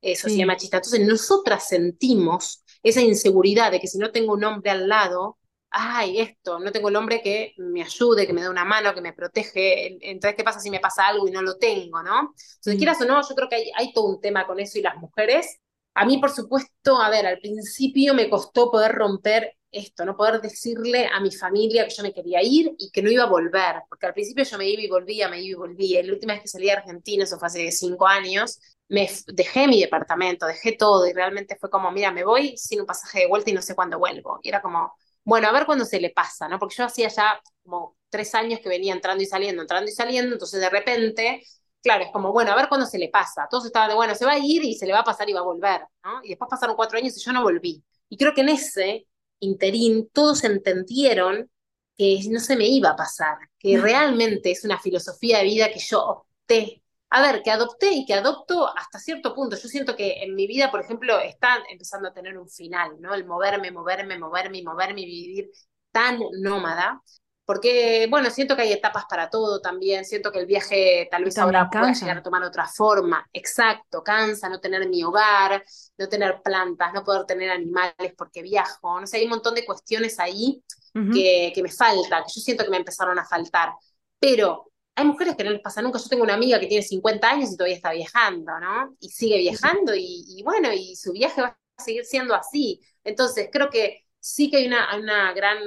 eh, 0.00 0.14
sociedad 0.14 0.46
machista. 0.46 0.76
Entonces 0.76 1.06
nosotras 1.06 1.66
sentimos 1.66 2.64
esa 2.82 3.00
inseguridad 3.00 3.72
de 3.72 3.80
que 3.80 3.86
si 3.86 3.98
no 3.98 4.12
tengo 4.12 4.34
un 4.34 4.44
hombre 4.44 4.70
al 4.70 4.88
lado, 4.88 5.37
ay, 5.70 6.20
esto, 6.20 6.58
no 6.58 6.72
tengo 6.72 6.88
el 6.88 6.96
hombre 6.96 7.20
que 7.22 7.54
me 7.58 7.82
ayude, 7.82 8.26
que 8.26 8.32
me 8.32 8.42
dé 8.42 8.48
una 8.48 8.64
mano, 8.64 8.94
que 8.94 9.00
me 9.00 9.12
protege, 9.12 9.98
entonces, 10.10 10.36
¿qué 10.36 10.44
pasa 10.44 10.60
si 10.60 10.70
me 10.70 10.80
pasa 10.80 11.06
algo 11.06 11.28
y 11.28 11.30
no 11.30 11.42
lo 11.42 11.56
tengo, 11.58 12.02
no? 12.02 12.34
Entonces, 12.34 12.74
mm. 12.74 12.78
quieras 12.78 13.00
o 13.02 13.04
no, 13.04 13.20
yo 13.28 13.34
creo 13.34 13.48
que 13.48 13.56
hay, 13.56 13.70
hay 13.76 13.92
todo 13.92 14.06
un 14.06 14.20
tema 14.20 14.46
con 14.46 14.60
eso 14.60 14.78
y 14.78 14.82
las 14.82 14.96
mujeres. 14.96 15.58
A 15.94 16.04
mí, 16.06 16.18
por 16.18 16.30
supuesto, 16.30 17.00
a 17.00 17.10
ver, 17.10 17.26
al 17.26 17.38
principio 17.40 18.14
me 18.14 18.30
costó 18.30 18.70
poder 18.70 18.92
romper 18.92 19.58
esto, 19.70 20.04
no 20.04 20.16
poder 20.16 20.40
decirle 20.40 21.06
a 21.12 21.20
mi 21.20 21.30
familia 21.30 21.86
que 21.86 21.94
yo 21.94 22.02
me 22.02 22.12
quería 22.12 22.42
ir 22.42 22.74
y 22.78 22.90
que 22.90 23.02
no 23.02 23.10
iba 23.10 23.24
a 23.24 23.26
volver, 23.26 23.82
porque 23.88 24.06
al 24.06 24.14
principio 24.14 24.44
yo 24.44 24.58
me 24.58 24.68
iba 24.68 24.82
y 24.82 24.88
volvía, 24.88 25.28
me 25.28 25.40
iba 25.42 25.50
y 25.50 25.54
volvía. 25.54 26.00
Y 26.00 26.04
la 26.04 26.12
última 26.12 26.32
vez 26.34 26.42
que 26.42 26.48
salí 26.48 26.70
a 26.70 26.74
Argentina, 26.74 27.24
eso 27.24 27.38
fue 27.38 27.48
hace 27.48 27.70
cinco 27.72 28.06
años, 28.06 28.58
me 28.88 29.10
dejé 29.26 29.66
mi 29.68 29.80
departamento, 29.80 30.46
dejé 30.46 30.72
todo 30.72 31.06
y 31.06 31.12
realmente 31.12 31.56
fue 31.60 31.70
como, 31.70 31.90
mira, 31.92 32.10
me 32.12 32.24
voy 32.24 32.56
sin 32.56 32.80
un 32.80 32.86
pasaje 32.86 33.20
de 33.20 33.26
vuelta 33.26 33.50
y 33.50 33.52
no 33.54 33.62
sé 33.62 33.74
cuándo 33.74 33.98
vuelvo. 33.98 34.40
Y 34.42 34.48
era 34.48 34.62
como, 34.62 34.94
bueno, 35.28 35.46
a 35.48 35.52
ver 35.52 35.66
cuándo 35.66 35.84
se 35.84 36.00
le 36.00 36.08
pasa, 36.08 36.48
¿no? 36.48 36.58
Porque 36.58 36.76
yo 36.76 36.84
hacía 36.84 37.08
ya 37.08 37.38
como 37.62 37.98
tres 38.08 38.34
años 38.34 38.60
que 38.60 38.70
venía 38.70 38.94
entrando 38.94 39.22
y 39.22 39.26
saliendo, 39.26 39.60
entrando 39.60 39.90
y 39.90 39.92
saliendo, 39.92 40.32
entonces 40.32 40.58
de 40.58 40.70
repente, 40.70 41.42
claro, 41.82 42.04
es 42.04 42.10
como, 42.10 42.32
bueno, 42.32 42.50
a 42.50 42.56
ver 42.56 42.66
cuándo 42.70 42.86
se 42.86 42.96
le 42.96 43.10
pasa. 43.10 43.46
Todos 43.50 43.66
estaban 43.66 43.90
de, 43.90 43.94
bueno, 43.94 44.14
se 44.14 44.24
va 44.24 44.32
a 44.32 44.38
ir 44.38 44.64
y 44.64 44.74
se 44.74 44.86
le 44.86 44.94
va 44.94 45.00
a 45.00 45.04
pasar 45.04 45.28
y 45.28 45.34
va 45.34 45.40
a 45.40 45.42
volver, 45.42 45.82
¿no? 46.02 46.20
Y 46.22 46.30
después 46.30 46.48
pasaron 46.48 46.76
cuatro 46.76 46.96
años 46.96 47.14
y 47.14 47.20
yo 47.20 47.30
no 47.34 47.42
volví. 47.42 47.84
Y 48.08 48.16
creo 48.16 48.32
que 48.32 48.40
en 48.40 48.48
ese 48.48 49.06
interín 49.40 50.08
todos 50.14 50.44
entendieron 50.44 51.50
que 51.98 52.20
no 52.30 52.40
se 52.40 52.56
me 52.56 52.66
iba 52.66 52.88
a 52.88 52.96
pasar, 52.96 53.36
que 53.58 53.76
realmente 53.76 54.50
es 54.50 54.64
una 54.64 54.80
filosofía 54.80 55.38
de 55.38 55.44
vida 55.44 55.70
que 55.70 55.78
yo 55.78 56.02
opté 56.06 56.82
a 57.10 57.22
ver, 57.22 57.42
que 57.42 57.50
adopté 57.50 57.90
y 57.92 58.04
que 58.04 58.14
adopto 58.14 58.68
hasta 58.76 58.98
cierto 58.98 59.34
punto. 59.34 59.56
Yo 59.56 59.68
siento 59.68 59.96
que 59.96 60.22
en 60.22 60.34
mi 60.34 60.46
vida, 60.46 60.70
por 60.70 60.80
ejemplo, 60.80 61.18
está 61.20 61.58
empezando 61.70 62.08
a 62.08 62.12
tener 62.12 62.36
un 62.36 62.48
final, 62.48 63.00
¿no? 63.00 63.14
El 63.14 63.26
moverme, 63.26 63.70
moverme, 63.70 64.18
moverme, 64.18 64.62
moverme 64.62 65.00
y 65.00 65.06
vivir 65.06 65.50
tan 65.90 66.18
nómada. 66.42 67.02
Porque, 67.46 68.06
bueno, 68.10 68.28
siento 68.28 68.54
que 68.54 68.60
hay 68.62 68.72
etapas 68.74 69.06
para 69.08 69.30
todo 69.30 69.62
también. 69.62 70.04
Siento 70.04 70.30
que 70.30 70.38
el 70.40 70.44
viaje 70.44 71.08
tal 71.10 71.24
vez 71.24 71.38
ahora 71.38 71.70
pueda 71.70 71.94
llegar 71.94 72.18
a 72.18 72.22
tomar 72.22 72.42
otra 72.42 72.66
forma. 72.66 73.26
Exacto, 73.32 74.02
cansa 74.02 74.50
no 74.50 74.60
tener 74.60 74.86
mi 74.86 75.02
hogar, 75.02 75.64
no 75.96 76.08
tener 76.10 76.42
plantas, 76.42 76.92
no 76.92 77.02
poder 77.02 77.24
tener 77.24 77.50
animales 77.50 78.12
porque 78.18 78.42
viajo. 78.42 79.00
No 79.00 79.06
sé, 79.06 79.16
hay 79.16 79.24
un 79.24 79.30
montón 79.30 79.54
de 79.54 79.64
cuestiones 79.64 80.20
ahí 80.20 80.62
que, 80.92 81.52
que 81.54 81.62
me 81.62 81.72
faltan, 81.72 82.24
que 82.24 82.32
yo 82.34 82.40
siento 82.42 82.64
que 82.64 82.70
me 82.70 82.76
empezaron 82.76 83.18
a 83.18 83.24
faltar. 83.24 83.72
Pero 84.20 84.67
hay 84.98 85.04
mujeres 85.04 85.36
que 85.36 85.44
no 85.44 85.50
les 85.50 85.60
pasa 85.60 85.80
nunca. 85.80 85.98
Yo 86.00 86.08
tengo 86.08 86.24
una 86.24 86.34
amiga 86.34 86.58
que 86.58 86.66
tiene 86.66 86.82
50 86.82 87.30
años 87.30 87.52
y 87.52 87.56
todavía 87.56 87.76
está 87.76 87.92
viajando, 87.92 88.58
¿no? 88.58 88.96
Y 88.98 89.10
sigue 89.10 89.38
viajando 89.38 89.92
y, 89.94 90.42
bueno, 90.44 90.72
y 90.72 90.96
su 90.96 91.12
viaje 91.12 91.40
va 91.40 91.56
a 91.76 91.82
seguir 91.82 92.04
siendo 92.04 92.34
así. 92.34 92.80
Entonces, 93.04 93.48
creo 93.52 93.70
que 93.70 94.06
sí 94.18 94.50
que 94.50 94.56
hay 94.56 94.66
una, 94.66 94.96
una 94.98 95.32
gran 95.34 95.58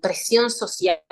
presión 0.00 0.48
social 0.48 1.02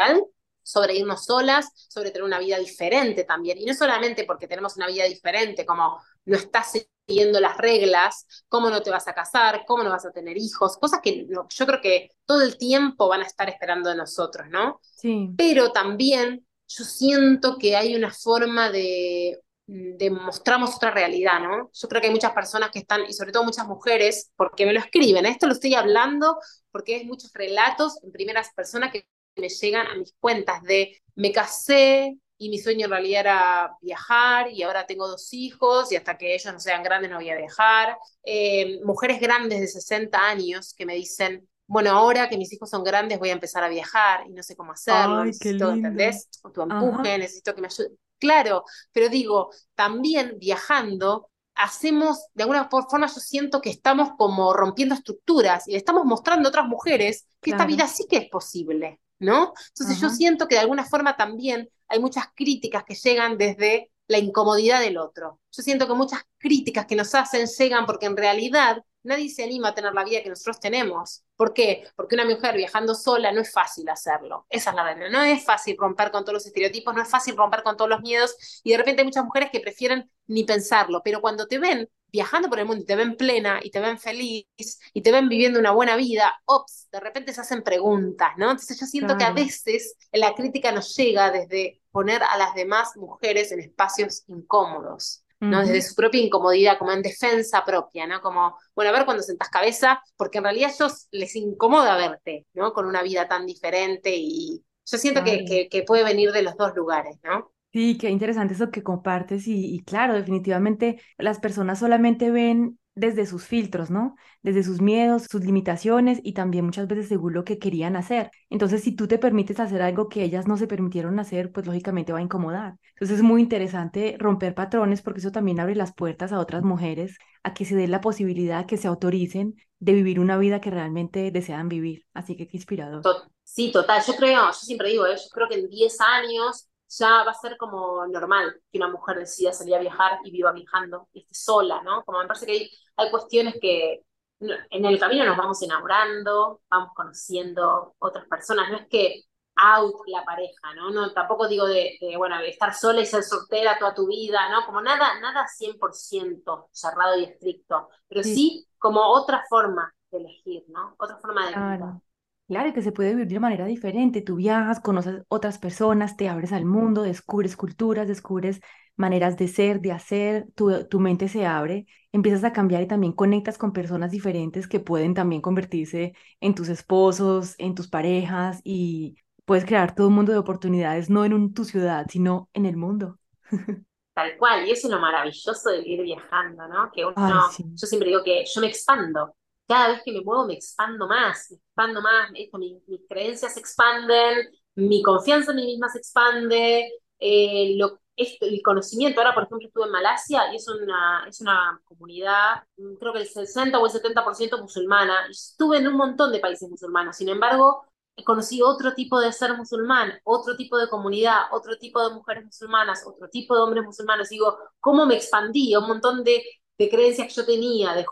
sobre 0.63 0.95
irnos 0.95 1.25
solas, 1.25 1.67
sobre 1.89 2.13
tener 2.13 2.23
una 2.23 2.39
vida 2.39 2.57
diferente 2.59 3.25
también. 3.25 3.59
Y 3.59 3.65
no 3.65 3.75
solamente 3.75 4.25
porque 4.25 4.47
tenemos 4.47 4.77
una 4.77 4.87
vida 4.87 5.05
diferente, 5.05 5.67
como 5.67 6.01
no 6.25 6.37
estás 6.37 6.87
siguiendo 7.09 7.41
las 7.41 7.57
reglas, 7.57 8.45
cómo 8.49 8.71
no 8.71 8.81
te 8.81 8.91
vas 8.91 9.09
a 9.09 9.13
casar, 9.13 9.65
cómo 9.67 9.83
no 9.83 9.91
vas 9.91 10.07
a 10.07 10.13
tener 10.13 10.37
hijos, 10.37 10.77
cosas 10.77 11.01
que 11.03 11.27
yo 11.27 11.67
creo 11.67 11.81
que 11.81 12.11
todo 12.25 12.43
el 12.43 12.59
tiempo 12.59 13.09
van 13.09 13.23
a 13.23 13.27
estar 13.27 13.49
esperando 13.49 13.91
de 13.91 13.97
nosotros, 13.97 14.47
¿no? 14.51 14.81
Sí. 14.83 15.31
Pero 15.37 15.73
también 15.73 16.46
yo 16.69 16.85
siento 16.85 17.59
que 17.59 17.77
hay 17.77 17.95
una 17.95 18.13
forma 18.13 18.71
de, 18.71 19.41
de 19.67 20.11
mostrarnos 20.11 20.77
otra 20.77 20.91
realidad, 20.91 21.41
¿no? 21.41 21.71
Yo 21.73 21.89
creo 21.89 22.01
que 22.01 22.09
hay 22.09 22.13
muchas 22.13 22.33
personas 22.33 22.71
que 22.71 22.81
están, 22.81 23.03
y 23.09 23.13
sobre 23.13 23.33
todo 23.33 23.45
muchas 23.45 23.67
mujeres, 23.67 24.31
porque 24.37 24.67
me 24.67 24.73
lo 24.73 24.81
escriben, 24.81 25.27
esto 25.27 25.47
lo 25.47 25.53
estoy 25.53 25.75
hablando 25.75 26.39
porque 26.71 26.97
hay 26.97 27.05
muchos 27.05 27.33
relatos 27.33 27.99
en 28.03 28.13
primeras 28.13 28.53
personas 28.55 28.93
que 28.93 29.07
me 29.37 29.49
llegan 29.49 29.87
a 29.87 29.95
mis 29.97 30.15
cuentas 30.21 30.63
de 30.63 31.01
me 31.15 31.33
casé 31.33 32.19
y 32.39 32.49
mi 32.51 32.59
sueño 32.59 32.85
en 32.85 32.91
realidad 32.91 33.21
era 33.21 33.77
viajar 33.81 34.51
y 34.51 34.63
ahora 34.63 34.87
tengo 34.87 35.09
dos 35.09 35.33
hijos 35.33 35.91
y 35.91 35.97
hasta 35.97 36.19
que 36.19 36.35
ellos 36.35 36.53
no 36.53 36.61
sean 36.61 36.83
grandes 36.83 37.11
no 37.11 37.17
voy 37.17 37.31
a 37.31 37.37
viajar. 37.37 37.97
Eh, 38.25 38.81
mujeres 38.85 39.21
grandes 39.21 39.61
de 39.61 39.69
60 39.69 40.19
años 40.29 40.75
que 40.75 40.87
me 40.87 40.95
dicen, 40.95 41.49
bueno, 41.67 41.91
ahora 41.91 42.29
que 42.29 42.39
mis 42.39 42.53
hijos 42.53 42.71
son 42.71 42.85
grandes 42.85 43.19
voy 43.19 43.31
a 43.31 43.33
empezar 43.33 43.65
a 43.65 43.69
viajar 43.69 44.25
y 44.27 44.33
no 44.33 44.43
sé 44.43 44.55
cómo 44.57 44.73
hacerlo, 44.73 45.19
Ay, 45.19 45.29
necesito, 45.29 45.73
¿entendés? 45.73 46.29
Tu 46.55 46.63
empuje, 46.63 47.19
necesito 47.19 47.55
que 47.55 47.61
me 47.61 47.67
ayude. 47.69 47.91
Claro, 48.19 48.65
pero 48.93 49.09
digo, 49.09 49.51
también 49.75 50.37
viajando, 50.39 51.29
hacemos, 51.55 52.27
de 52.35 52.45
alguna 52.45 52.69
forma 52.69 53.07
yo 53.07 53.21
siento 53.21 53.61
que 53.61 53.71
estamos 53.71 54.11
como 54.17 54.53
rompiendo 54.53 54.95
estructuras 54.95 55.67
y 55.67 55.73
le 55.73 55.79
estamos 55.79 56.05
mostrando 56.05 56.49
a 56.49 56.51
otras 56.51 56.67
mujeres 56.67 57.27
que 57.41 57.51
esta 57.51 57.67
vida 57.67 57.89
sí 57.89 58.07
que 58.09 58.19
es 58.19 58.29
posible, 58.29 59.01
¿no? 59.19 59.53
Entonces 59.69 60.01
yo 60.01 60.09
siento 60.11 60.49
que 60.49 60.55
de 60.55 60.61
alguna 60.63 60.85
forma 60.85 61.17
también 61.17 61.69
hay 61.89 61.99
muchas 61.99 62.27
críticas 62.35 62.85
que 62.85 62.95
llegan 62.95 63.37
desde 63.39 63.91
la 64.09 64.19
incomodidad 64.19 64.81
del 64.81 64.99
otro. 64.99 65.41
Yo 65.53 65.63
siento 65.63 65.87
que 65.87 65.95
muchas 65.95 66.21
críticas 66.39 66.87
que 66.87 66.97
nos 66.97 67.15
hacen 67.15 67.47
llegan 67.47 67.87
porque 67.87 68.07
en 68.07 68.17
realidad 68.17 68.83
nadie 69.03 69.31
se 69.31 69.45
anima 69.45 69.69
a 69.69 69.75
tener 69.75 69.95
la 69.95 70.05
vida 70.05 70.23
que 70.23 70.29
nosotros 70.29 70.61
tenemos. 70.61 71.23
¿Por 71.37 71.55
qué? 71.55 71.85
Porque 71.97 72.15
una 72.15 72.25
mujer 72.25 72.57
viajando 72.57 72.95
sola 72.95 73.33
no 73.33 73.41
es 73.41 73.53
fácil 73.53 73.89
hacerlo. 73.89 74.47
Esa 74.51 74.71
es 74.71 74.77
la 74.77 74.85
verdad. 74.85 75.11
No 75.11 75.23
es 75.23 75.45
fácil 75.45 75.77
romper 75.79 76.11
con 76.11 76.25
todos 76.25 76.35
los 76.35 76.47
estereotipos, 76.47 76.95
no 76.95 77.03
es 77.03 77.09
fácil 77.09 77.37
romper 77.37 77.63
con 77.63 77.77
todos 77.77 77.89
los 77.91 78.01
miedos 78.01 78.37
y 78.65 78.73
de 78.73 78.79
repente 78.79 79.03
hay 79.03 79.07
muchas 79.07 79.25
mujeres 79.25 79.51
que 79.51 79.61
prefieren 79.61 80.11
ni 80.27 80.45
pensarlo, 80.45 81.03
pero 81.05 81.21
cuando 81.21 81.47
te 81.47 81.59
ven 81.59 81.89
viajando 82.11 82.49
por 82.49 82.59
el 82.59 82.67
mundo 82.67 82.83
y 82.83 82.87
te 82.87 82.97
ven 82.97 83.17
plena 83.17 83.61
y 83.63 83.71
te 83.71 83.81
ven 83.81 83.99
feliz 83.99 84.47
y 84.95 85.03
te 85.03 85.13
ven 85.13 85.29
viviendo 85.29 85.59
una 85.59 85.73
buena 85.73 85.97
vida, 85.97 86.41
ops, 86.47 86.89
de 86.91 87.01
repente 87.01 87.33
se 87.33 87.41
hacen 87.41 87.63
preguntas, 87.63 88.31
¿no? 88.39 88.51
Entonces 88.51 88.81
yo 88.81 88.87
siento 88.87 89.17
que 89.19 89.25
a 89.25 89.33
veces 89.33 89.97
la 90.13 90.35
crítica 90.35 90.73
nos 90.73 90.97
llega 90.97 91.31
desde 91.31 91.83
poner 91.97 92.23
a 92.23 92.37
las 92.37 92.55
demás 92.55 92.95
mujeres 92.95 93.53
en 93.53 93.61
espacios 93.61 94.23
incómodos. 94.27 95.23
¿no? 95.41 95.61
Desde 95.61 95.81
su 95.81 95.95
propia 95.95 96.21
incomodidad, 96.21 96.77
como 96.79 96.93
en 96.93 97.01
defensa 97.01 97.65
propia, 97.65 98.07
¿no? 98.07 98.21
Como, 98.21 98.59
bueno, 98.75 98.91
a 98.91 98.93
ver 98.93 99.07
cuando 99.07 99.23
sentás 99.23 99.49
cabeza, 99.49 100.03
porque 100.17 100.39
en 100.39 100.45
realidad 100.45 100.71
a 100.71 100.75
ellos 100.75 101.09
les 101.11 101.35
incomoda 101.37 101.97
verte, 101.97 102.47
¿no? 102.53 102.75
Con 102.75 102.85
una 102.85 103.03
vida 103.03 103.29
tan 103.29 103.47
diferente 103.47 104.15
y 104.15 104.63
yo 104.85 104.99
siento 104.99 105.25
que, 105.25 105.69
que, 105.71 105.83
puede 105.85 106.05
venir 106.05 106.33
de 106.33 106.43
los 106.43 106.57
dos 106.57 106.75
lugares, 106.75 107.19
¿no? 107.23 107.51
Sí, 107.73 107.97
qué 107.99 108.11
interesante 108.11 108.55
eso 108.55 108.71
que 108.71 108.83
compartes 108.83 109.47
y, 109.47 109.75
y 109.75 109.81
claro, 109.81 110.15
definitivamente 110.15 111.01
las 111.17 111.39
personas 111.39 111.79
solamente 111.79 112.31
ven 112.31 112.79
desde 112.97 113.27
sus 113.27 113.45
filtros, 113.45 113.91
¿no? 113.91 114.17
Desde 114.43 114.65
sus 114.65 114.81
miedos, 114.81 115.27
sus 115.31 115.45
limitaciones 115.45 116.19
y 116.25 116.33
también 116.33 116.65
muchas 116.65 116.89
veces 116.89 117.09
según 117.09 117.35
lo 117.35 117.45
que 117.45 117.59
querían 117.59 117.95
hacer. 117.95 118.31
Entonces, 118.51 118.83
si 118.83 118.97
tú 118.97 119.07
te 119.07 119.19
permites 119.19 119.61
hacer 119.61 119.83
algo 119.83 120.09
que 120.09 120.25
ellas 120.25 120.49
no 120.49 120.57
se 120.57 120.67
permitieron 120.67 121.21
hacer, 121.21 121.53
pues 121.53 121.67
lógicamente 121.67 122.13
va 122.13 122.19
a 122.19 122.23
incomodar. 122.23 122.77
Entonces, 122.95 123.19
es 123.19 123.23
muy 123.23 123.43
interesante 123.43 124.17
romper 124.19 124.55
patrones 124.55 125.03
porque 125.03 125.21
eso 125.21 125.31
también 125.31 125.61
abre 125.61 125.77
las 125.77 125.95
puertas 125.95 126.33
a 126.33 126.41
otras 126.41 126.65
mujeres 126.65 127.19
a 127.43 127.55
que 127.55 127.67
se 127.67 127.77
den 127.77 127.91
la 127.91 128.01
posibilidad, 128.01 128.67
que 128.67 128.79
se 128.79 128.89
autoricen 128.89 129.55
de 129.79 129.93
vivir 129.93 130.19
una 130.19 130.39
vida 130.39 130.61
que 130.61 130.71
realmente 130.71 131.31
desean 131.31 131.69
vivir. 131.69 132.07
Así 132.15 132.35
que 132.35 132.49
qué 132.49 132.57
inspirador. 132.57 133.03
Sí, 133.45 133.71
total. 133.71 134.03
Yo 134.07 134.17
creo, 134.17 134.47
yo 134.47 134.53
siempre 134.53 134.89
digo, 134.89 135.07
¿eh? 135.07 135.17
yo 135.17 135.29
creo 135.31 135.49
que 135.49 135.57
en 135.57 135.69
10 135.69 136.01
años 136.01 136.69
ya 136.89 137.25
va 137.25 137.31
a 137.31 137.35
ser 137.35 137.57
como 137.57 138.07
normal 138.07 138.61
que 138.71 138.79
una 138.79 138.89
mujer 138.89 139.19
decida 139.19 139.53
salir 139.53 139.75
a 139.75 139.81
viajar 139.81 140.19
y 140.25 140.31
viva 140.31 140.53
viajando 140.53 141.09
y 141.13 141.21
esté 141.21 141.35
sola, 141.35 141.83
¿no? 141.83 142.05
Como 142.05 142.21
me 142.21 142.27
parece 142.27 142.47
que 142.47 142.53
hay, 142.53 142.71
hay 142.97 143.11
cuestiones 143.11 143.57
que 143.61 144.03
en 144.41 144.85
el 144.85 144.99
camino 144.99 145.25
nos 145.25 145.37
vamos 145.37 145.63
enamorando, 145.63 146.61
vamos 146.69 146.91
conociendo 146.95 147.95
otras 147.99 148.27
personas, 148.27 148.71
no 148.71 148.77
es 148.77 148.87
que 148.89 149.23
out 149.57 149.95
la 150.07 150.25
pareja, 150.25 150.75
¿no? 150.75 150.91
no 150.91 151.13
tampoco 151.13 151.49
digo 151.49 151.67
de, 151.67 151.99
bueno, 152.17 152.39
de 152.39 152.51
estar 152.51 152.75
sola 152.75 153.01
y 153.01 153.07
ser 153.07 153.23
soltera 153.23 153.79
toda 153.79 153.95
tu 153.95 154.07
vida, 154.07 154.51
¿no? 154.51 154.67
Como 154.67 154.83
nada, 154.83 155.19
nada 155.21 155.47
100% 155.49 156.69
cerrado 156.71 157.19
y 157.19 157.25
estricto, 157.25 157.89
pero 158.07 158.23
sí. 158.23 158.67
como 158.79 159.01
otra 159.01 159.45
forma 159.49 159.93
de 160.11 160.19
elegir, 160.19 160.65
¿no? 160.69 160.95
Otra 160.99 161.17
forma 161.19 161.47
de 161.47 161.53
vida. 161.53 162.01
Claro, 162.49 162.73
que 162.73 162.83
se 162.83 162.93
puede 162.93 163.11
vivir 163.11 163.27
de 163.27 163.41
manera 163.41 163.67
diferente. 163.67 164.23
Tú 164.23 164.37
viajas, 164.37 164.79
conoces 164.81 165.23
otras 165.29 165.59
personas, 165.59 166.17
te 166.17 166.29
abres 166.29 166.53
al 166.53 166.65
mundo, 166.65 167.03
descubres 167.03 167.57
culturas, 167.57 168.07
descubres 168.07 168.61
maneras 168.95 169.37
de 169.37 169.49
ser, 169.49 169.81
de 169.81 169.93
hacer, 169.93 170.47
tu, 170.55 170.87
tu 170.89 171.01
mente 171.01 171.29
se 171.29 171.45
abre, 171.45 171.87
empiezas 172.13 172.45
a 172.45 172.53
cambiar 172.53 172.83
y 172.83 172.87
también 172.87 173.13
conectas 173.13 173.59
con 173.59 173.73
personas 173.73 174.11
diferentes 174.11 174.69
que 174.69 174.81
pueden 174.81 175.13
también 175.13 175.43
convertirse 175.43 176.15
en 176.41 176.55
tus 176.55 176.69
esposos, 176.69 177.55
en 177.59 177.75
tus 177.75 177.89
parejas 177.89 178.61
y 178.65 179.17
puedes 179.45 179.65
crear 179.65 179.95
todo 179.95 180.09
un 180.09 180.15
mundo 180.15 180.33
de 180.33 180.39
oportunidades, 180.39 181.11
no 181.11 181.25
en 181.25 181.35
un, 181.35 181.53
tu 181.53 181.65
ciudad, 181.65 182.07
sino 182.09 182.49
en 182.55 182.67
el 182.67 182.77
mundo. 182.77 183.19
Tal 184.15 184.37
cual, 184.39 184.67
y 184.67 184.71
eso 184.71 184.87
es 184.87 184.95
lo 184.95 184.99
maravilloso 184.99 185.71
de 185.71 185.87
ir 185.87 186.03
viajando, 186.03 186.67
¿no? 186.69 186.91
Que 186.91 187.05
uno, 187.05 187.51
yo 187.59 187.87
siempre 187.87 188.09
digo 188.09 188.23
que 188.25 188.45
yo 188.47 188.63
me 188.63 188.69
expando, 188.69 189.37
cada 189.67 189.89
vez 189.89 190.03
que 190.05 190.13
me 190.13 190.21
muevo 190.23 190.47
me 190.47 190.55
expando 190.55 191.07
más, 191.09 191.51
me 191.51 191.57
expando 191.57 192.03
más, 192.03 192.31
esto, 192.35 192.59
mis 192.59 192.81
creencias 193.09 193.55
se 193.55 193.61
expanden, 193.61 194.49
mi 194.77 195.03
confianza 195.03 195.53
en 195.53 195.57
mí 195.57 195.67
misma 195.67 195.89
se 195.89 195.99
expande, 195.99 196.91
eh, 197.19 197.75
lo, 197.77 198.01
esto, 198.17 198.47
el 198.47 198.63
conocimiento. 198.63 199.21
Ahora, 199.21 199.35
por 199.35 199.45
ejemplo, 199.45 199.67
estuve 199.67 199.87
en 199.87 199.93
Malasia 199.93 200.53
y 200.53 200.57
es 200.57 200.69
una, 200.69 201.27
es 201.29 201.41
una 201.41 201.81
comunidad, 201.85 202.63
mm, 202.77 202.95
creo 202.97 203.13
que 203.13 203.21
el 203.21 203.29
60 203.29 203.79
o 203.79 203.87
el 203.87 203.93
70% 203.93 204.61
musulmana. 204.61 205.27
Estuve 205.31 205.79
en 205.79 205.89
un 205.89 205.95
montón 205.95 206.33
de 206.33 206.41
países 206.41 206.69
musulmanos, 206.69 207.17
sin 207.17 207.29
embargo, 207.29 207.85
conocí 208.25 208.63
otro 208.63 208.95
tipo 208.95 209.21
de 209.21 209.33
ser 209.33 209.57
musulmán, 209.57 210.13
otro 210.25 210.57
tipo 210.57 210.79
de 210.79 210.89
comunidad, 210.89 211.43
otro 211.53 211.77
tipo 211.79 212.07
de 212.07 212.15
mujeres 212.15 212.45
musulmanas, 212.47 213.05
otro 213.07 213.29
tipo 213.29 213.55
de 213.55 213.63
hombres 213.63 213.85
musulmanos. 213.85 214.29
Digo, 214.29 214.59
¿cómo 214.81 215.07
me 215.07 215.17
expandí? 215.17 215.75
Un 215.77 215.87
montón 215.89 216.25
de 216.25 216.43
de 216.79 216.91
creencias 216.91 217.29
que 217.29 217.35
yo 217.35 217.47
tenía, 217.47 217.95
de, 217.95 218.05